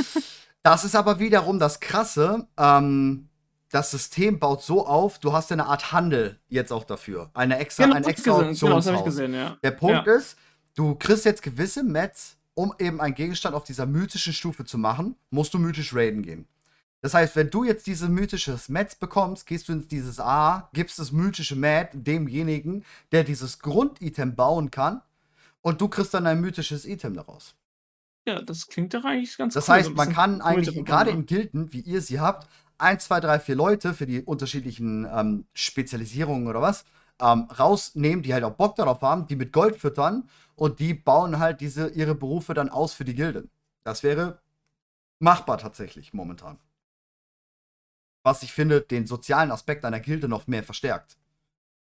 das 0.62 0.84
ist 0.84 0.94
aber 0.94 1.18
wiederum 1.18 1.58
das 1.58 1.80
Krasse. 1.80 2.46
Ähm, 2.56 3.27
das 3.70 3.90
System 3.90 4.38
baut 4.38 4.62
so 4.62 4.86
auf, 4.86 5.18
du 5.18 5.32
hast 5.32 5.52
eine 5.52 5.66
Art 5.66 5.92
Handel 5.92 6.38
jetzt 6.48 6.72
auch 6.72 6.84
dafür. 6.84 7.30
Eine 7.34 7.58
extra, 7.58 7.84
genau, 7.84 7.96
ein 7.96 8.04
extra 8.04 8.32
Auktionshaus. 8.32 8.86
Genau, 8.86 9.04
gesehen, 9.04 9.34
ja. 9.34 9.58
Der 9.62 9.72
Punkt 9.72 10.06
ja. 10.06 10.14
ist, 10.14 10.36
du 10.74 10.94
kriegst 10.94 11.24
jetzt 11.24 11.42
gewisse 11.42 11.82
Mets, 11.82 12.36
um 12.54 12.74
eben 12.78 13.00
einen 13.00 13.14
Gegenstand 13.14 13.54
auf 13.54 13.64
dieser 13.64 13.86
mythischen 13.86 14.32
Stufe 14.32 14.64
zu 14.64 14.78
machen, 14.78 15.16
musst 15.30 15.54
du 15.54 15.58
mythisch 15.58 15.94
raiden 15.94 16.22
gehen. 16.22 16.46
Das 17.00 17.14
heißt, 17.14 17.36
wenn 17.36 17.50
du 17.50 17.62
jetzt 17.62 17.86
diese 17.86 18.08
mythische 18.08 18.58
Mets 18.68 18.96
bekommst, 18.96 19.46
gehst 19.46 19.68
du 19.68 19.72
ins 19.72 19.86
dieses 19.86 20.18
A, 20.18 20.68
gibst 20.72 20.98
das 20.98 21.12
mythische 21.12 21.54
Mat 21.54 21.90
demjenigen, 21.92 22.84
der 23.12 23.22
dieses 23.22 23.60
Grunditem 23.60 24.34
bauen 24.34 24.70
kann 24.70 25.02
und 25.60 25.80
du 25.80 25.88
kriegst 25.88 26.14
dann 26.14 26.26
ein 26.26 26.40
mythisches 26.40 26.84
Item 26.84 27.14
daraus. 27.14 27.54
Ja, 28.26 28.42
das 28.42 28.66
klingt 28.66 28.92
doch 28.94 29.04
eigentlich 29.04 29.38
ganz 29.38 29.54
Das 29.54 29.68
cool, 29.68 29.76
heißt, 29.76 29.94
man 29.94 30.12
kann 30.12 30.40
eigentlich, 30.40 30.84
gerade 30.84 31.10
in 31.10 31.24
Gilden, 31.24 31.72
wie 31.72 31.80
ihr 31.80 32.00
sie 32.00 32.18
habt, 32.18 32.48
1, 32.78 33.04
2, 33.04 33.20
3, 33.20 33.40
4 33.40 33.54
Leute 33.54 33.94
für 33.94 34.06
die 34.06 34.22
unterschiedlichen 34.22 35.06
ähm, 35.12 35.46
Spezialisierungen 35.52 36.46
oder 36.46 36.62
was 36.62 36.84
ähm, 37.20 37.48
rausnehmen, 37.58 38.22
die 38.22 38.32
halt 38.32 38.44
auch 38.44 38.54
Bock 38.54 38.76
darauf 38.76 39.02
haben, 39.02 39.26
die 39.26 39.36
mit 39.36 39.52
Gold 39.52 39.76
füttern 39.76 40.28
und 40.54 40.78
die 40.78 40.94
bauen 40.94 41.38
halt 41.38 41.60
diese 41.60 41.88
ihre 41.88 42.14
Berufe 42.14 42.54
dann 42.54 42.68
aus 42.68 42.94
für 42.94 43.04
die 43.04 43.14
Gilden. 43.14 43.50
Das 43.84 44.02
wäre 44.02 44.40
machbar 45.18 45.58
tatsächlich 45.58 46.12
momentan. 46.12 46.58
Was 48.22 48.42
ich 48.42 48.52
finde, 48.52 48.80
den 48.80 49.06
sozialen 49.06 49.50
Aspekt 49.50 49.84
einer 49.84 50.00
Gilde 50.00 50.28
noch 50.28 50.46
mehr 50.46 50.62
verstärkt. 50.62 51.18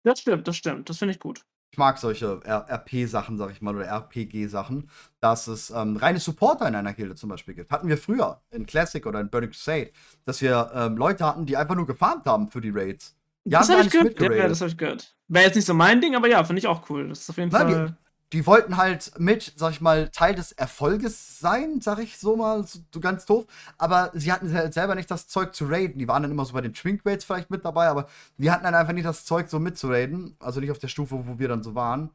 Das 0.04 0.20
stimmt, 0.20 0.48
das 0.48 0.56
stimmt. 0.56 0.88
Das 0.88 0.98
finde 0.98 1.12
ich 1.12 1.20
gut 1.20 1.44
ich 1.70 1.78
mag 1.78 1.98
solche 1.98 2.40
RP-Sachen, 2.44 3.36
sag 3.36 3.50
ich 3.50 3.60
mal, 3.60 3.76
oder 3.76 3.86
RPG-Sachen, 3.86 4.88
dass 5.20 5.46
es 5.46 5.70
ähm, 5.70 5.96
reine 5.96 6.18
Supporter 6.18 6.66
in 6.66 6.74
einer 6.74 6.94
Gilde 6.94 7.14
zum 7.14 7.28
Beispiel 7.28 7.54
gibt. 7.54 7.70
Hatten 7.70 7.88
wir 7.88 7.98
früher 7.98 8.40
in 8.50 8.66
Classic 8.66 9.04
oder 9.04 9.20
in 9.20 9.28
Burning 9.28 9.50
Crusade, 9.50 9.90
dass 10.24 10.40
wir 10.40 10.70
ähm, 10.74 10.96
Leute 10.96 11.26
hatten, 11.26 11.46
die 11.46 11.56
einfach 11.56 11.74
nur 11.74 11.86
gefarmt 11.86 12.26
haben 12.26 12.50
für 12.50 12.60
die 12.60 12.70
Raids. 12.70 13.14
Die 13.44 13.50
das 13.50 13.68
habe 13.68 13.82
ich 13.82 13.90
gehört. 13.90 14.18
Ja, 14.20 14.48
das 14.48 14.60
habe 14.60 14.70
ich 14.70 14.78
gehört. 14.78 15.14
Wäre 15.28 15.44
jetzt 15.44 15.56
nicht 15.56 15.66
so 15.66 15.74
mein 15.74 16.00
Ding, 16.00 16.16
aber 16.16 16.28
ja, 16.28 16.42
finde 16.44 16.60
ich 16.60 16.66
auch 16.66 16.88
cool. 16.90 17.08
Das 17.08 17.20
ist 17.20 17.30
auf 17.30 17.36
jeden 17.36 17.50
Nein, 17.50 17.70
Fall 17.70 17.96
die 18.32 18.46
wollten 18.46 18.76
halt 18.76 19.18
mit, 19.18 19.54
sag 19.56 19.72
ich 19.72 19.80
mal, 19.80 20.10
Teil 20.10 20.34
des 20.34 20.52
Erfolges 20.52 21.38
sein, 21.38 21.80
sag 21.80 21.98
ich 21.98 22.18
so 22.18 22.36
mal, 22.36 22.64
so 22.64 23.00
ganz 23.00 23.24
doof. 23.24 23.46
Aber 23.78 24.10
sie 24.14 24.32
hatten 24.32 24.52
halt 24.52 24.74
selber 24.74 24.94
nicht 24.94 25.10
das 25.10 25.28
Zeug 25.28 25.54
zu 25.54 25.66
raiden. 25.66 25.98
Die 25.98 26.08
waren 26.08 26.22
dann 26.22 26.32
immer 26.32 26.44
so 26.44 26.52
bei 26.52 26.60
den 26.60 26.74
Twinkrates 26.74 27.24
vielleicht 27.24 27.50
mit 27.50 27.64
dabei, 27.64 27.88
aber 27.88 28.08
die 28.36 28.50
hatten 28.50 28.64
dann 28.64 28.74
einfach 28.74 28.92
nicht 28.92 29.06
das 29.06 29.24
Zeug 29.24 29.48
so 29.48 29.58
mitzuraiden. 29.58 30.36
Also 30.40 30.60
nicht 30.60 30.70
auf 30.70 30.78
der 30.78 30.88
Stufe, 30.88 31.26
wo 31.26 31.38
wir 31.38 31.48
dann 31.48 31.62
so 31.62 31.74
waren. 31.74 32.10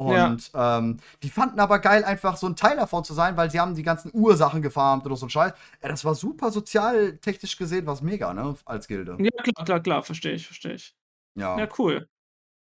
Und 0.00 0.50
ja. 0.54 0.78
ähm, 0.78 0.96
die 1.22 1.28
fanden 1.28 1.60
aber 1.60 1.78
geil, 1.78 2.04
einfach 2.04 2.38
so 2.38 2.46
ein 2.46 2.56
Teil 2.56 2.76
davon 2.76 3.04
zu 3.04 3.12
sein, 3.12 3.36
weil 3.36 3.50
sie 3.50 3.60
haben 3.60 3.74
die 3.74 3.82
ganzen 3.82 4.10
Ursachen 4.14 4.62
gefarmt 4.62 5.04
oder 5.04 5.14
so 5.14 5.26
ein 5.26 5.30
Scheiß. 5.30 5.52
Ja, 5.82 5.88
das 5.90 6.06
war 6.06 6.14
super 6.14 6.50
sozialtechnisch 6.50 7.58
gesehen, 7.58 7.86
was 7.86 8.00
mega, 8.00 8.32
ne? 8.32 8.54
Als 8.64 8.88
Gilde. 8.88 9.18
Ja, 9.20 9.42
klar, 9.42 9.64
klar, 9.66 9.80
klar, 9.80 10.02
verstehe 10.02 10.32
ich, 10.32 10.46
verstehe 10.46 10.72
ich. 10.72 10.94
Ja. 11.34 11.58
Ja, 11.58 11.68
cool. 11.78 12.08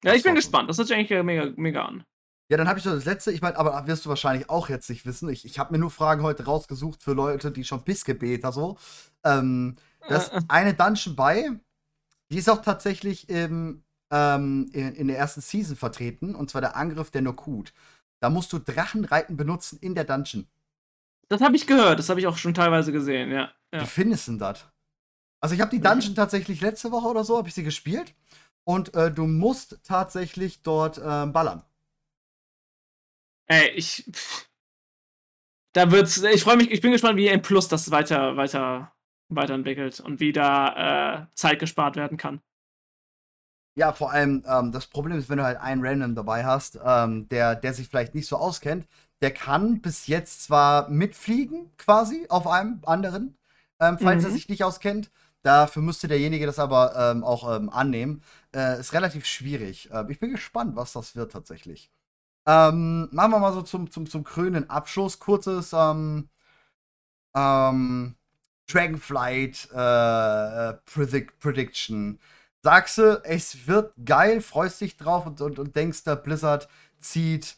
Ja, 0.03 0.13
ich 0.13 0.23
bin 0.23 0.35
gespannt. 0.35 0.69
Das 0.69 0.77
hört 0.77 0.89
sich 0.89 0.97
eigentlich 0.97 1.23
mega, 1.23 1.53
mega 1.55 1.85
an. 1.85 2.03
Ja, 2.51 2.57
dann 2.57 2.67
habe 2.67 2.77
ich 2.79 2.83
noch 2.83 2.91
das 2.91 3.05
letzte, 3.05 3.31
ich 3.31 3.41
meine, 3.41 3.55
aber 3.55 3.87
wirst 3.87 4.03
du 4.03 4.09
wahrscheinlich 4.09 4.49
auch 4.49 4.67
jetzt 4.67 4.89
nicht 4.89 5.05
wissen. 5.05 5.29
Ich, 5.29 5.45
ich 5.45 5.57
habe 5.57 5.71
mir 5.71 5.79
nur 5.79 5.89
Fragen 5.89 6.21
heute 6.21 6.43
rausgesucht 6.43 7.01
für 7.01 7.13
Leute, 7.13 7.49
die 7.49 7.63
schon 7.63 7.85
Biskebeta 7.85 8.51
so. 8.51 8.77
Ähm, 9.23 9.77
das 10.09 10.27
äh, 10.27 10.39
äh. 10.39 10.41
eine 10.49 10.73
Dungeon 10.73 11.15
bei, 11.15 11.49
die 12.29 12.37
ist 12.39 12.49
auch 12.49 12.61
tatsächlich 12.61 13.29
im, 13.29 13.85
ähm, 14.11 14.69
in, 14.73 14.93
in, 14.95 15.07
der 15.07 15.17
ersten 15.17 15.39
Season 15.39 15.77
vertreten, 15.77 16.35
und 16.35 16.49
zwar 16.49 16.59
der 16.59 16.75
Angriff 16.75 17.09
der 17.09 17.21
Nokut. 17.21 17.71
Da 18.19 18.29
musst 18.29 18.51
du 18.51 18.59
Drachenreiten 18.59 19.37
benutzen 19.37 19.79
in 19.79 19.95
der 19.95 20.03
Dungeon. 20.03 20.45
Das 21.29 21.39
habe 21.39 21.55
ich 21.55 21.65
gehört, 21.67 21.99
das 21.99 22.09
habe 22.09 22.19
ich 22.19 22.27
auch 22.27 22.35
schon 22.35 22.53
teilweise 22.53 22.91
gesehen, 22.91 23.31
ja. 23.31 23.49
ja. 23.73 23.81
Wie 23.81 23.85
findest 23.85 24.27
du 24.27 24.35
das? 24.35 24.65
Also 25.39 25.55
ich 25.55 25.61
habe 25.61 25.71
die 25.71 25.79
Dungeon 25.79 26.15
tatsächlich 26.15 26.59
letzte 26.59 26.91
Woche 26.91 27.07
oder 27.07 27.23
so, 27.23 27.37
habe 27.37 27.47
ich 27.47 27.53
sie 27.53 27.63
gespielt. 27.63 28.13
Und 28.65 28.93
äh, 28.93 29.09
du 29.09 29.25
musst 29.25 29.79
tatsächlich 29.85 30.63
dort 30.63 30.97
äh, 30.97 31.25
ballern. 31.27 31.63
Ey, 33.51 33.69
ich. 33.71 34.09
Da 35.73 35.91
wird's. 35.91 36.23
Ich 36.23 36.43
freue 36.43 36.55
mich, 36.55 36.71
ich 36.71 36.79
bin 36.79 36.93
gespannt, 36.93 37.17
wie 37.17 37.29
ein 37.29 37.41
Plus 37.41 37.67
das 37.67 37.91
weiter, 37.91 38.37
weiter, 38.37 38.93
weiterentwickelt 39.27 39.99
und 39.99 40.21
wie 40.21 40.31
da 40.31 41.23
äh, 41.23 41.25
Zeit 41.35 41.59
gespart 41.59 41.97
werden 41.97 42.17
kann. 42.17 42.41
Ja, 43.75 43.91
vor 43.91 44.11
allem, 44.11 44.45
ähm, 44.47 44.71
das 44.71 44.87
Problem 44.87 45.17
ist, 45.17 45.29
wenn 45.29 45.37
du 45.37 45.43
halt 45.43 45.59
einen 45.59 45.85
Random 45.85 46.15
dabei 46.15 46.45
hast, 46.45 46.79
ähm, 46.81 47.27
der, 47.27 47.55
der 47.55 47.73
sich 47.73 47.89
vielleicht 47.89 48.15
nicht 48.15 48.27
so 48.27 48.37
auskennt, 48.37 48.87
der 49.21 49.31
kann 49.31 49.81
bis 49.81 50.07
jetzt 50.07 50.43
zwar 50.43 50.89
mitfliegen, 50.89 51.71
quasi, 51.77 52.27
auf 52.29 52.47
einem 52.47 52.81
anderen, 52.85 53.37
ähm, 53.81 53.97
falls 53.99 54.23
mhm. 54.23 54.29
er 54.29 54.31
sich 54.31 54.47
nicht 54.47 54.63
auskennt. 54.63 55.11
Dafür 55.41 55.81
müsste 55.81 56.07
derjenige 56.07 56.45
das 56.45 56.59
aber 56.59 56.95
ähm, 56.95 57.23
auch 57.25 57.53
ähm, 57.53 57.69
annehmen. 57.69 58.23
Äh, 58.55 58.79
ist 58.79 58.93
relativ 58.93 59.25
schwierig. 59.25 59.89
Äh, 59.91 60.05
ich 60.09 60.19
bin 60.19 60.31
gespannt, 60.31 60.75
was 60.77 60.93
das 60.93 61.15
wird 61.15 61.31
tatsächlich. 61.33 61.91
Ähm, 62.47 63.07
machen 63.11 63.31
wir 63.31 63.39
mal 63.39 63.53
so 63.53 63.61
zum, 63.61 63.91
zum, 63.91 64.09
zum 64.09 64.23
krönenden 64.23 64.69
Abschluss 64.69 65.19
kurzes 65.19 65.73
ähm, 65.73 66.29
ähm, 67.35 68.15
Dragonflight 68.67 69.69
äh, 69.71 70.73
Predict 70.85 71.39
Prediction. 71.39 72.19
Sagst 72.63 72.97
du, 72.97 73.21
es 73.23 73.67
wird 73.67 73.93
geil, 74.05 74.41
freust 74.41 74.81
dich 74.81 74.97
drauf 74.97 75.25
und, 75.25 75.41
und, 75.41 75.59
und 75.59 75.75
denkst, 75.75 76.03
der 76.03 76.15
Blizzard 76.15 76.67
zieht 76.99 77.57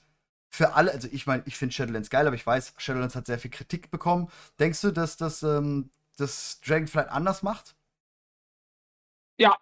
für 0.50 0.74
alle, 0.74 0.92
also 0.92 1.08
ich 1.12 1.26
meine, 1.26 1.44
ich 1.46 1.58
finde 1.58 1.74
Shadowlands 1.74 2.10
geil, 2.10 2.28
aber 2.28 2.36
ich 2.36 2.46
weiß, 2.46 2.76
Shadowlands 2.78 3.16
hat 3.16 3.26
sehr 3.26 3.40
viel 3.40 3.52
Kritik 3.52 3.90
bekommen. 3.90 4.30
Denkst 4.60 4.82
du, 4.82 4.92
dass 4.92 5.18
das, 5.18 5.44
ähm, 5.44 5.90
das 6.18 6.62
Dragonflight 6.62 7.10
anders 7.10 7.42
macht? 7.42 7.76
Ja. 9.38 9.58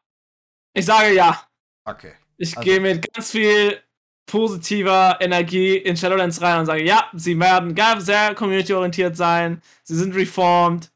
Ich 0.73 0.85
sage 0.85 1.13
ja. 1.13 1.41
Okay. 1.85 2.13
Ich 2.37 2.57
also. 2.57 2.69
gehe 2.69 2.79
mit 2.79 3.13
ganz 3.13 3.31
viel 3.31 3.81
positiver 4.25 5.17
Energie 5.19 5.75
in 5.77 5.97
Shadowlands 5.97 6.41
rein 6.41 6.59
und 6.59 6.65
sage, 6.65 6.83
ja, 6.83 7.09
sie 7.13 7.39
werden 7.39 7.75
sehr 8.01 8.33
community-orientiert 8.35 9.17
sein, 9.17 9.61
sie 9.83 9.95
sind 9.95 10.15
reformed, 10.15 10.91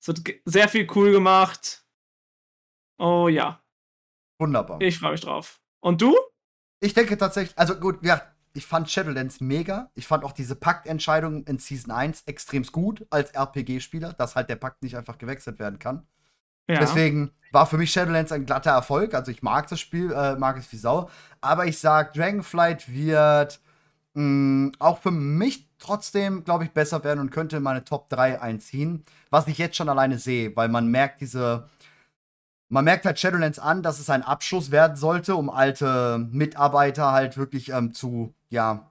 es 0.00 0.08
wird 0.08 0.20
sehr 0.44 0.68
viel 0.68 0.86
cool 0.94 1.12
gemacht. 1.12 1.84
Oh 2.98 3.28
ja. 3.28 3.62
Wunderbar. 4.38 4.80
Ich 4.80 4.98
freue 4.98 5.12
mich 5.12 5.20
drauf. 5.20 5.60
Und 5.80 6.00
du? 6.00 6.16
Ich 6.80 6.94
denke 6.94 7.18
tatsächlich, 7.18 7.58
also 7.58 7.74
gut, 7.74 8.04
ja, 8.04 8.22
ich 8.54 8.66
fand 8.66 8.90
Shadowlands 8.90 9.40
mega. 9.40 9.90
Ich 9.94 10.06
fand 10.06 10.24
auch 10.24 10.32
diese 10.32 10.56
Paktentscheidung 10.56 11.44
in 11.44 11.58
Season 11.58 11.92
1 11.92 12.22
extrem 12.26 12.62
gut 12.64 13.06
als 13.10 13.30
RPG-Spieler, 13.30 14.12
dass 14.12 14.36
halt 14.36 14.48
der 14.48 14.56
Pakt 14.56 14.82
nicht 14.82 14.96
einfach 14.96 15.18
gewechselt 15.18 15.58
werden 15.58 15.78
kann. 15.78 16.06
Ja. 16.68 16.80
Deswegen 16.80 17.32
war 17.50 17.66
für 17.66 17.78
mich 17.78 17.90
Shadowlands 17.90 18.32
ein 18.32 18.46
glatter 18.46 18.70
Erfolg. 18.70 19.14
Also 19.14 19.30
ich 19.30 19.42
mag 19.42 19.68
das 19.68 19.80
Spiel, 19.80 20.12
äh, 20.12 20.36
mag 20.36 20.58
es 20.58 20.70
wie 20.72 20.76
Sau. 20.76 21.08
Aber 21.40 21.66
ich 21.66 21.78
sag, 21.78 22.12
Dragonflight 22.12 22.92
wird 22.92 23.60
mh, 24.14 24.22
mm, 24.22 24.72
auch 24.78 24.98
für 24.98 25.10
mich 25.10 25.68
trotzdem, 25.78 26.44
glaube 26.44 26.64
ich, 26.64 26.70
besser 26.72 27.02
werden 27.04 27.20
und 27.20 27.30
könnte 27.30 27.56
in 27.56 27.62
meine 27.62 27.84
Top 27.84 28.08
3 28.10 28.42
einziehen. 28.42 29.04
Was 29.30 29.46
ich 29.46 29.58
jetzt 29.58 29.76
schon 29.76 29.88
alleine 29.88 30.18
sehe, 30.18 30.54
weil 30.56 30.68
man 30.68 30.88
merkt 30.88 31.20
diese. 31.20 31.68
Man 32.70 32.84
merkt 32.84 33.06
halt 33.06 33.18
Shadowlands 33.18 33.58
an, 33.58 33.82
dass 33.82 33.98
es 33.98 34.10
ein 34.10 34.22
Abschluss 34.22 34.70
werden 34.70 34.94
sollte, 34.94 35.36
um 35.36 35.48
alte 35.48 36.18
Mitarbeiter 36.30 37.12
halt 37.12 37.38
wirklich 37.38 37.70
ähm, 37.70 37.94
zu, 37.94 38.34
ja, 38.50 38.87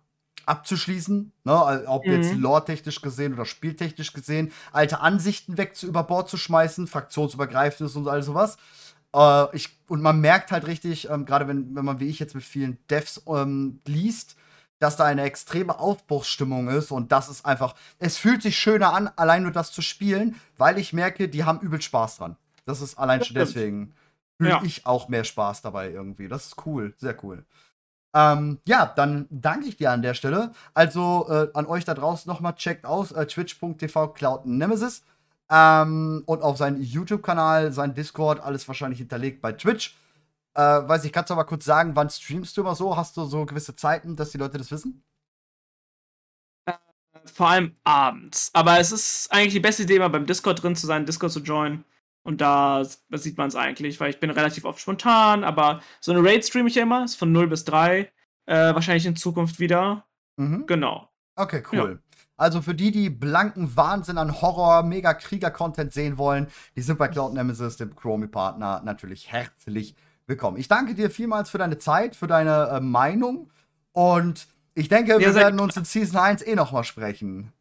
abzuschließen, 0.47 1.31
ne? 1.43 1.83
ob 1.87 2.05
mhm. 2.05 2.13
jetzt 2.13 2.33
lore-technisch 2.35 3.01
gesehen 3.01 3.33
oder 3.33 3.45
spieltechnisch 3.45 4.13
gesehen, 4.13 4.51
alte 4.71 5.01
Ansichten 5.01 5.57
weg 5.57 5.75
zu 5.75 5.87
über 5.87 6.03
Bord 6.03 6.29
zu 6.29 6.37
schmeißen, 6.37 6.87
fraktionsübergreifendes 6.87 7.95
und 7.95 8.07
all 8.07 8.23
sowas. 8.23 8.57
Äh, 9.13 9.55
ich, 9.55 9.77
und 9.87 10.01
man 10.01 10.21
merkt 10.21 10.51
halt 10.51 10.67
richtig, 10.67 11.09
ähm, 11.09 11.25
gerade 11.25 11.47
wenn, 11.47 11.75
wenn 11.75 11.85
man 11.85 11.99
wie 11.99 12.07
ich 12.07 12.19
jetzt 12.19 12.35
mit 12.35 12.43
vielen 12.43 12.77
Devs 12.89 13.23
ähm, 13.27 13.81
liest, 13.85 14.35
dass 14.79 14.95
da 14.95 15.05
eine 15.05 15.23
extreme 15.23 15.79
Aufbruchsstimmung 15.79 16.69
ist 16.69 16.91
und 16.91 17.11
das 17.11 17.29
ist 17.29 17.45
einfach, 17.45 17.75
es 17.99 18.17
fühlt 18.17 18.43
sich 18.43 18.57
schöner 18.57 18.93
an, 18.93 19.09
allein 19.15 19.43
nur 19.43 19.51
das 19.51 19.71
zu 19.71 19.81
spielen, 19.81 20.39
weil 20.57 20.77
ich 20.77 20.93
merke, 20.93 21.29
die 21.29 21.43
haben 21.43 21.59
übel 21.59 21.81
Spaß 21.81 22.17
dran. 22.17 22.37
Das 22.65 22.81
ist 22.81 22.97
allein 22.97 23.23
schon 23.23 23.35
deswegen 23.35 23.93
fühle 24.37 24.51
ja. 24.51 24.61
ich 24.63 24.85
auch 24.85 25.09
mehr 25.09 25.23
Spaß 25.23 25.61
dabei 25.61 25.89
irgendwie. 25.89 26.27
Das 26.27 26.45
ist 26.47 26.65
cool, 26.65 26.93
sehr 26.97 27.17
cool. 27.23 27.43
Ähm, 28.17 28.59
ja, 28.65 28.87
dann 28.87 29.27
danke 29.29 29.67
ich 29.67 29.77
dir 29.77 29.91
an 29.91 30.01
der 30.01 30.15
Stelle. 30.15 30.51
Also 30.73 31.27
äh, 31.29 31.49
an 31.53 31.67
euch 31.67 31.85
da 31.85 31.93
draußen 31.93 32.27
nochmal, 32.27 32.55
checkt 32.55 32.83
aus 32.83 33.11
äh, 33.11 33.27
twitch.tv 33.27 34.07
Cloud 34.07 34.47
Nemesis 34.47 35.03
ähm, 35.51 36.23
und 36.25 36.41
auf 36.41 36.57
seinen 36.57 36.81
YouTube-Kanal, 36.81 37.71
sein 37.71 37.93
Discord, 37.93 38.39
alles 38.39 38.67
wahrscheinlich 38.67 38.97
hinterlegt 38.97 39.39
bei 39.39 39.51
Twitch. 39.51 39.95
Äh, 40.55 40.61
weiß 40.61 41.05
ich, 41.05 41.13
kannst 41.13 41.29
du 41.29 41.35
aber 41.35 41.45
kurz 41.45 41.65
sagen, 41.65 41.95
wann 41.95 42.09
streamst 42.09 42.57
du 42.57 42.61
immer 42.61 42.73
so? 42.73 42.97
Hast 42.97 43.15
du 43.17 43.25
so 43.25 43.45
gewisse 43.45 43.75
Zeiten, 43.75 44.15
dass 44.15 44.31
die 44.31 44.39
Leute 44.39 44.57
das 44.57 44.71
wissen? 44.71 45.03
Äh, 46.65 46.73
vor 47.25 47.49
allem 47.49 47.75
abends. 47.83 48.49
Aber 48.53 48.79
es 48.79 48.91
ist 48.91 49.31
eigentlich 49.31 49.53
die 49.53 49.59
beste 49.59 49.83
Idee, 49.83 49.99
mal 49.99 50.07
beim 50.07 50.25
Discord 50.25 50.63
drin 50.63 50.75
zu 50.75 50.87
sein, 50.87 51.05
Discord 51.05 51.33
zu 51.33 51.41
joinen. 51.41 51.85
Und 52.27 52.41
da 52.41 52.83
sieht 52.83 53.37
man 53.37 53.47
es 53.47 53.55
eigentlich, 53.55 54.01
weil 54.01 54.09
ich 54.09 54.19
bin 54.19 54.29
relativ 54.29 54.65
oft 54.65 54.81
spontan, 54.81 55.45
aber 55.45 55.79
so 56.01 56.11
eine 56.11 56.21
Raid 56.21 56.45
streame 56.45 56.67
ich 56.67 56.75
ja 56.75 56.83
immer, 56.83 57.05
ist 57.05 57.15
von 57.15 57.31
0 57.31 57.47
bis 57.47 57.63
3. 57.63 57.99
Äh, 57.99 58.75
wahrscheinlich 58.75 59.05
in 59.05 59.15
Zukunft 59.15 59.61
wieder. 59.61 60.05
Mhm. 60.35 60.65
Genau. 60.67 61.09
Okay, 61.37 61.63
cool. 61.71 62.01
Ja. 62.01 62.17
Also 62.35 62.61
für 62.61 62.75
die, 62.75 62.91
die 62.91 63.09
blanken 63.09 63.77
Wahnsinn 63.77 64.17
an 64.17 64.41
Horror, 64.41 64.83
mega 64.83 65.13
Krieger-Content 65.13 65.93
sehen 65.93 66.17
wollen, 66.17 66.47
die 66.75 66.81
sind 66.81 66.99
bei 66.99 67.07
Cloud 67.07 67.33
Nemesis, 67.33 67.77
dem 67.77 67.95
Chromie-Partner, 67.95 68.81
natürlich 68.83 69.31
herzlich 69.31 69.95
willkommen. 70.25 70.57
Ich 70.57 70.67
danke 70.67 70.95
dir 70.95 71.09
vielmals 71.09 71.49
für 71.49 71.59
deine 71.59 71.77
Zeit, 71.77 72.17
für 72.17 72.27
deine 72.27 72.67
äh, 72.73 72.79
Meinung 72.81 73.53
und 73.93 74.49
ich 74.73 74.89
denke, 74.89 75.13
ja, 75.13 75.19
wir 75.19 75.33
werden 75.33 75.61
uns 75.61 75.77
in 75.77 75.85
Season 75.85 76.19
1 76.19 76.45
eh 76.45 76.55
nochmal 76.55 76.83
sprechen. 76.83 77.53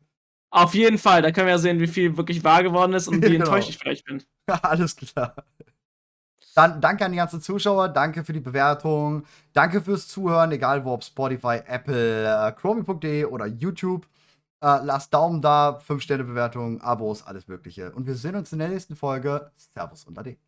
Auf 0.51 0.75
jeden 0.75 0.99
Fall, 0.99 1.23
da 1.23 1.31
können 1.31 1.47
wir 1.47 1.53
ja 1.53 1.59
sehen, 1.59 1.79
wie 1.79 1.87
viel 1.87 2.17
wirklich 2.17 2.43
wahr 2.43 2.65
geworden 2.65 2.95
ist 2.95 3.07
und 3.07 3.23
wie 3.23 3.31
genau. 3.31 3.45
enttäuscht 3.45 3.69
ich 3.69 3.79
vielleicht 3.79 4.05
bin. 4.07 4.25
Alles 4.63 4.97
klar. 4.97 5.35
Dann 6.55 6.81
danke 6.81 7.05
an 7.05 7.13
die 7.13 7.19
ganzen 7.19 7.43
Zuschauer, 7.43 7.89
danke 7.91 8.25
für 8.25 8.33
die 8.33 8.41
Bewertung, 8.41 9.25
danke 9.53 9.83
fürs 9.83 10.09
Zuhören, 10.09 10.53
egal 10.53 10.85
wo, 10.87 10.95
ob 10.95 11.05
Spotify, 11.05 11.61
Apple, 11.67 12.25
äh, 12.25 12.53
Chromie.de 12.53 13.27
oder 13.27 13.47
YouTube. 13.47 14.07
Äh, 14.63 14.79
lasst 14.85 15.13
Daumen 15.13 15.43
da, 15.43 15.79
5-Sterne-Bewertung, 15.87 16.81
Abos, 16.81 17.23
alles 17.27 17.47
Mögliche. 17.47 17.93
Und 17.93 18.07
wir 18.07 18.15
sehen 18.15 18.37
uns 18.37 18.53
in 18.53 18.59
der 18.59 18.69
nächsten 18.69 18.97
Folge. 18.97 19.51
Servus 19.57 20.05
und 20.05 20.19
Ade. 20.19 20.39